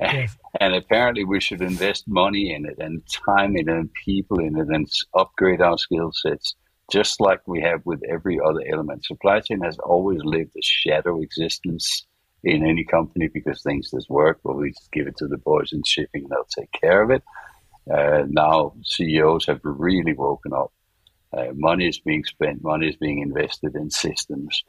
yes. 0.00 0.36
and, 0.60 0.74
apparently 0.74 1.24
we 1.24 1.40
should 1.40 1.60
invest 1.60 2.04
money 2.08 2.54
in 2.54 2.64
it 2.64 2.76
and 2.78 3.02
time 3.26 3.56
in 3.56 3.68
it 3.68 3.72
and 3.72 3.90
people 4.04 4.38
in 4.38 4.56
it 4.56 4.68
and 4.68 4.88
upgrade 5.14 5.60
our 5.60 5.76
skill 5.76 6.10
sets 6.12 6.54
just 6.90 7.20
like 7.20 7.40
we 7.46 7.60
have 7.60 7.80
with 7.84 8.00
every 8.10 8.38
other 8.40 8.62
element 8.70 9.04
supply 9.04 9.40
chain 9.40 9.60
has 9.60 9.78
always 9.78 10.20
lived 10.24 10.52
a 10.56 10.62
shadow 10.62 11.20
existence 11.20 12.06
in 12.42 12.66
any 12.66 12.84
company 12.84 13.28
because 13.32 13.62
things 13.62 13.90
just 13.90 14.08
work 14.08 14.38
well 14.42 14.56
we 14.56 14.70
just 14.70 14.92
give 14.92 15.06
it 15.06 15.16
to 15.16 15.26
the 15.26 15.38
boys 15.38 15.70
in 15.72 15.82
shipping 15.84 16.22
and 16.22 16.30
they'll 16.30 16.62
take 16.62 16.70
care 16.80 17.02
of 17.02 17.10
it 17.10 17.22
uh, 17.92 18.24
now 18.28 18.74
CEOs 18.84 19.46
have 19.46 19.60
really 19.62 20.14
woken 20.14 20.52
up. 20.52 20.72
Uh, 21.36 21.52
money 21.54 21.88
is 21.88 21.98
being 22.00 22.24
spent, 22.24 22.62
money 22.62 22.88
is 22.88 22.96
being 22.96 23.20
invested 23.20 23.74
in 23.74 23.90
systems 23.90 24.62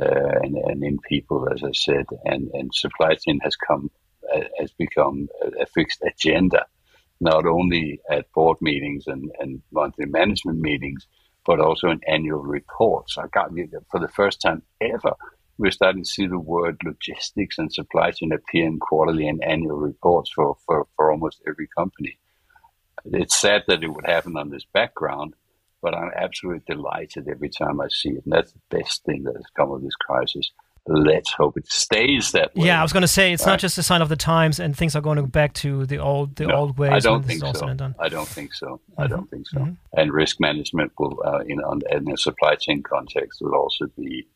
uh, 0.00 0.38
and, 0.42 0.56
and, 0.56 0.82
in 0.84 0.98
people, 1.08 1.48
as 1.52 1.62
I 1.62 1.72
said, 1.72 2.06
and, 2.24 2.50
and 2.52 2.74
supply 2.74 3.14
chain 3.14 3.40
has 3.42 3.56
come 3.56 3.90
uh, 4.34 4.42
has 4.58 4.70
become 4.72 5.28
a, 5.42 5.62
a, 5.62 5.66
fixed 5.66 6.02
agenda, 6.06 6.66
not 7.20 7.46
only 7.46 8.00
at 8.10 8.30
board 8.32 8.58
meetings 8.60 9.04
and, 9.06 9.30
and 9.40 9.62
monthly 9.72 10.06
management 10.06 10.60
meetings, 10.60 11.06
but 11.46 11.58
also 11.58 11.88
in 11.88 12.00
annual 12.06 12.42
reports. 12.42 13.16
I 13.18 13.26
got 13.28 13.50
for 13.90 13.98
the 13.98 14.08
first 14.08 14.40
time 14.40 14.62
ever 14.80 15.14
we're 15.58 15.70
starting 15.70 16.04
to 16.04 16.08
see 16.08 16.26
the 16.26 16.38
word 16.38 16.80
logistics 16.84 17.58
and 17.58 17.72
supply 17.72 18.10
chain 18.12 18.32
appear 18.32 18.66
in 18.66 18.78
quarterly 18.78 19.26
and 19.28 19.42
annual 19.42 19.76
reports 19.76 20.30
for, 20.34 20.56
for, 20.64 20.86
for 20.96 21.10
almost 21.10 21.42
every 21.46 21.68
company 21.76 22.18
it's 23.04 23.40
sad 23.40 23.62
that 23.68 23.82
it 23.82 23.88
would 23.88 24.06
happen 24.06 24.36
on 24.36 24.50
this 24.50 24.64
background, 24.72 25.34
but 25.82 25.94
I'm 25.94 26.10
absolutely 26.16 26.62
delighted 26.66 27.28
every 27.28 27.48
time 27.48 27.80
I 27.80 27.88
see 27.88 28.10
it. 28.10 28.24
And 28.24 28.32
that's 28.32 28.52
the 28.52 28.60
best 28.70 29.04
thing 29.04 29.24
that 29.24 29.36
has 29.36 29.46
come 29.56 29.70
of 29.70 29.82
this 29.82 29.94
crisis. 29.94 30.50
Let's 30.86 31.30
hope 31.32 31.56
it 31.56 31.70
stays 31.70 32.32
that 32.32 32.56
way. 32.56 32.66
Yeah, 32.66 32.80
I 32.80 32.82
was 32.82 32.92
going 32.92 33.02
to 33.02 33.08
say 33.08 33.32
it's 33.32 33.44
right? 33.44 33.52
not 33.52 33.60
just 33.60 33.76
a 33.78 33.82
sign 33.82 34.00
of 34.00 34.08
the 34.08 34.16
times, 34.16 34.58
and 34.58 34.74
things 34.74 34.96
are 34.96 35.02
going 35.02 35.16
to 35.16 35.22
go 35.22 35.28
back 35.28 35.52
to 35.54 35.84
the 35.86 35.98
old 35.98 36.36
the 36.36 36.46
no, 36.46 36.54
old 36.54 36.78
ways. 36.78 36.92
I 36.92 36.98
don't 36.98 37.22
think 37.22 37.40
so. 37.40 37.68
I 37.98 38.08
don't 38.08 38.26
think 38.26 38.54
so. 38.54 38.66
Mm-hmm. 38.66 39.00
I 39.00 39.06
don't 39.06 39.30
think 39.30 39.46
so. 39.46 39.58
Mm-hmm. 39.58 39.74
And 39.92 40.12
risk 40.12 40.40
management 40.40 40.92
will, 40.98 41.22
uh, 41.24 41.40
in, 41.46 41.60
in 41.90 42.10
a 42.10 42.16
supply 42.16 42.54
chain 42.54 42.82
context, 42.82 43.40
will 43.42 43.54
also 43.54 43.86
be 43.96 44.26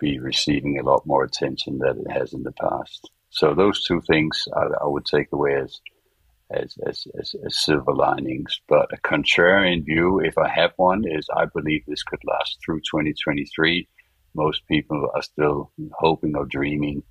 be 0.00 0.18
receiving 0.18 0.78
a 0.78 0.82
lot 0.82 1.06
more 1.06 1.22
attention 1.22 1.78
than 1.78 2.00
it 2.00 2.10
has 2.10 2.32
in 2.32 2.42
the 2.42 2.52
past. 2.52 3.08
So 3.30 3.54
those 3.54 3.84
two 3.84 4.00
things 4.02 4.48
I, 4.54 4.64
I 4.82 4.86
would 4.86 5.06
take 5.06 5.28
away 5.32 5.54
as 5.54 5.80
as, 6.52 6.74
as, 6.86 7.06
as, 7.18 7.34
as 7.44 7.58
silver 7.58 7.94
linings. 7.94 8.60
But 8.68 8.92
a 8.92 8.96
contrarian 8.98 9.84
view, 9.84 10.20
if 10.20 10.36
I 10.38 10.48
have 10.48 10.72
one, 10.76 11.04
is 11.06 11.28
I 11.36 11.46
believe 11.46 11.82
this 11.86 12.02
could 12.02 12.20
last 12.24 12.58
through 12.64 12.80
2023. 12.80 13.88
Most 14.34 14.66
people 14.66 15.10
are 15.14 15.22
still 15.22 15.72
hoping 15.98 16.36
or 16.36 16.46
dreaming 16.46 17.02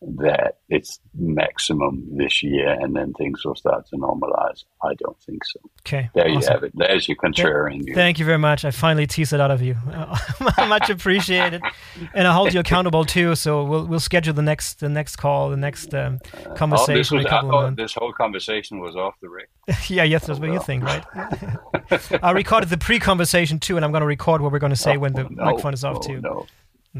that 0.00 0.58
it's 0.68 1.00
maximum 1.14 2.06
this 2.16 2.42
year 2.42 2.70
and 2.70 2.94
then 2.94 3.12
things 3.14 3.44
will 3.44 3.56
start 3.56 3.86
to 3.88 3.96
normalize. 3.96 4.64
I 4.82 4.94
don't 4.94 5.20
think 5.22 5.44
so. 5.44 5.60
Okay. 5.80 6.08
There 6.14 6.24
awesome. 6.28 6.40
you 6.40 6.48
have 6.48 6.62
it. 6.62 6.72
There's 6.74 7.08
your 7.08 7.16
contrarian 7.16 7.84
view. 7.84 7.94
Thank 7.94 8.20
you 8.20 8.24
very 8.24 8.38
much. 8.38 8.64
I 8.64 8.70
finally 8.70 9.08
teased 9.08 9.32
it 9.32 9.40
out 9.40 9.50
of 9.50 9.60
you. 9.60 9.76
much 10.68 10.88
appreciated. 10.88 11.62
And 12.14 12.28
I 12.28 12.32
hold 12.32 12.54
you 12.54 12.60
accountable 12.60 13.04
too. 13.04 13.34
So 13.34 13.64
we'll 13.64 13.86
we'll 13.86 14.00
schedule 14.00 14.34
the 14.34 14.42
next 14.42 14.80
the 14.80 14.88
next 14.88 15.16
call, 15.16 15.50
the 15.50 15.56
next 15.56 15.92
um, 15.94 16.20
conversation. 16.54 16.90
Uh, 16.90 16.94
oh, 16.94 16.96
this, 16.96 17.10
was, 17.10 17.26
I 17.26 17.40
thought 17.40 17.76
this 17.76 17.94
whole 17.94 18.12
conversation 18.12 18.78
was 18.80 18.94
off 18.94 19.14
the 19.20 19.28
record. 19.28 19.48
yeah, 19.88 20.04
yes, 20.04 20.26
that's 20.26 20.38
oh, 20.38 20.42
what 20.42 20.52
you 20.52 20.60
think, 20.60 20.84
right? 20.84 21.04
I 22.22 22.30
recorded 22.30 22.70
the 22.70 22.78
pre-conversation 22.78 23.58
too, 23.58 23.76
and 23.76 23.84
I'm 23.84 23.90
going 23.90 24.02
to 24.02 24.06
record 24.06 24.40
what 24.42 24.52
we're 24.52 24.58
going 24.58 24.70
to 24.70 24.76
say 24.76 24.96
oh, 24.96 25.00
when 25.00 25.12
the 25.14 25.24
no, 25.24 25.44
microphone 25.44 25.74
is 25.74 25.84
off 25.84 25.98
oh, 25.98 26.06
too. 26.06 26.46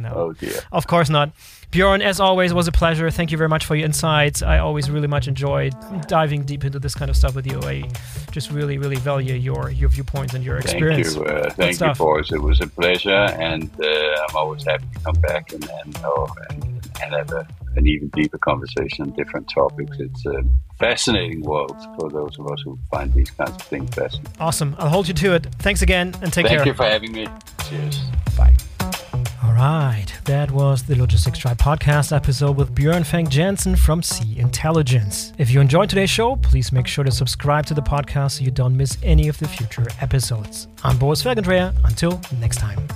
No. 0.03 0.12
Oh 0.14 0.32
dear. 0.32 0.61
Of 0.72 0.86
course 0.86 1.09
not. 1.09 1.32
Björn, 1.70 2.01
as 2.01 2.18
always, 2.18 2.55
was 2.55 2.66
a 2.66 2.72
pleasure. 2.72 3.11
Thank 3.11 3.30
you 3.30 3.36
very 3.36 3.49
much 3.49 3.66
for 3.66 3.76
your 3.76 3.84
insights. 3.84 4.40
I 4.42 4.59
always 4.59 4.88
really 4.88 5.07
much 5.07 5.28
enjoyed 5.28 5.74
diving 6.07 6.44
deep 6.44 6.64
into 6.64 6.78
this 6.78 6.94
kind 6.94 7.11
of 7.11 7.16
stuff 7.16 7.34
with 7.34 7.46
you. 7.46 7.61
I 7.61 7.84
just 8.30 8.51
really, 8.51 8.78
really 8.78 8.96
value 8.96 9.34
your 9.34 9.70
your 9.70 9.90
viewpoints 9.90 10.32
and 10.32 10.42
your 10.42 10.57
experience. 10.57 11.14
Thank 11.14 11.28
you, 11.28 11.34
uh, 11.34 11.51
thank 11.51 11.80
you, 11.80 11.92
Boris. 11.92 12.32
It 12.32 12.40
was 12.40 12.61
a 12.62 12.66
pleasure, 12.68 13.11
and 13.11 13.70
uh, 13.80 13.86
I'm 13.86 14.36
always 14.36 14.64
happy 14.64 14.86
to 14.94 15.01
come 15.01 15.20
back 15.20 15.53
and 15.53 15.68
and, 15.84 15.99
oh, 16.05 16.34
and, 16.49 16.64
and 17.03 17.14
have 17.14 17.32
a, 17.32 17.46
an 17.76 17.86
even 17.86 18.09
deeper 18.09 18.38
conversation 18.38 19.05
on 19.05 19.11
different 19.11 19.51
topics. 19.51 19.99
It's 19.99 20.24
a 20.24 20.42
fascinating 20.78 21.42
world 21.42 21.76
for 21.99 22.09
those 22.09 22.38
of 22.38 22.51
us 22.51 22.62
who 22.64 22.78
find 22.90 23.12
these 23.12 23.30
kinds 23.30 23.51
of 23.51 23.62
things 23.62 23.94
fascinating. 23.94 24.32
Awesome. 24.40 24.74
I'll 24.78 24.88
hold 24.88 25.07
you 25.07 25.14
to 25.14 25.34
it. 25.34 25.46
Thanks 25.59 25.82
again, 25.82 26.14
and 26.22 26.32
take 26.32 26.46
thank 26.46 26.49
care. 26.49 26.59
Thank 26.59 26.66
you 26.66 26.74
for 26.74 26.84
having 26.84 27.12
me. 27.12 27.28
Cheers. 27.68 28.01
Bye. 28.38 28.57
All 28.80 29.52
right, 29.54 30.06
that 30.24 30.50
was 30.50 30.82
the 30.82 30.94
Logistics 30.96 31.38
Tribe 31.38 31.58
podcast 31.58 32.14
episode 32.14 32.56
with 32.56 32.74
Björn 32.74 33.04
Vang 33.04 33.28
Jensen 33.28 33.76
from 33.76 34.02
Sea 34.02 34.38
Intelligence. 34.38 35.32
If 35.38 35.50
you 35.50 35.60
enjoyed 35.60 35.88
today's 35.88 36.10
show, 36.10 36.36
please 36.36 36.72
make 36.72 36.86
sure 36.86 37.04
to 37.04 37.10
subscribe 37.10 37.66
to 37.66 37.74
the 37.74 37.82
podcast 37.82 38.38
so 38.38 38.44
you 38.44 38.50
don't 38.50 38.76
miss 38.76 38.98
any 39.02 39.28
of 39.28 39.38
the 39.38 39.48
future 39.48 39.86
episodes. 40.00 40.68
I'm 40.84 40.98
Boris 40.98 41.22
Felgendreher. 41.22 41.74
Until 41.84 42.20
next 42.40 42.58
time. 42.58 42.86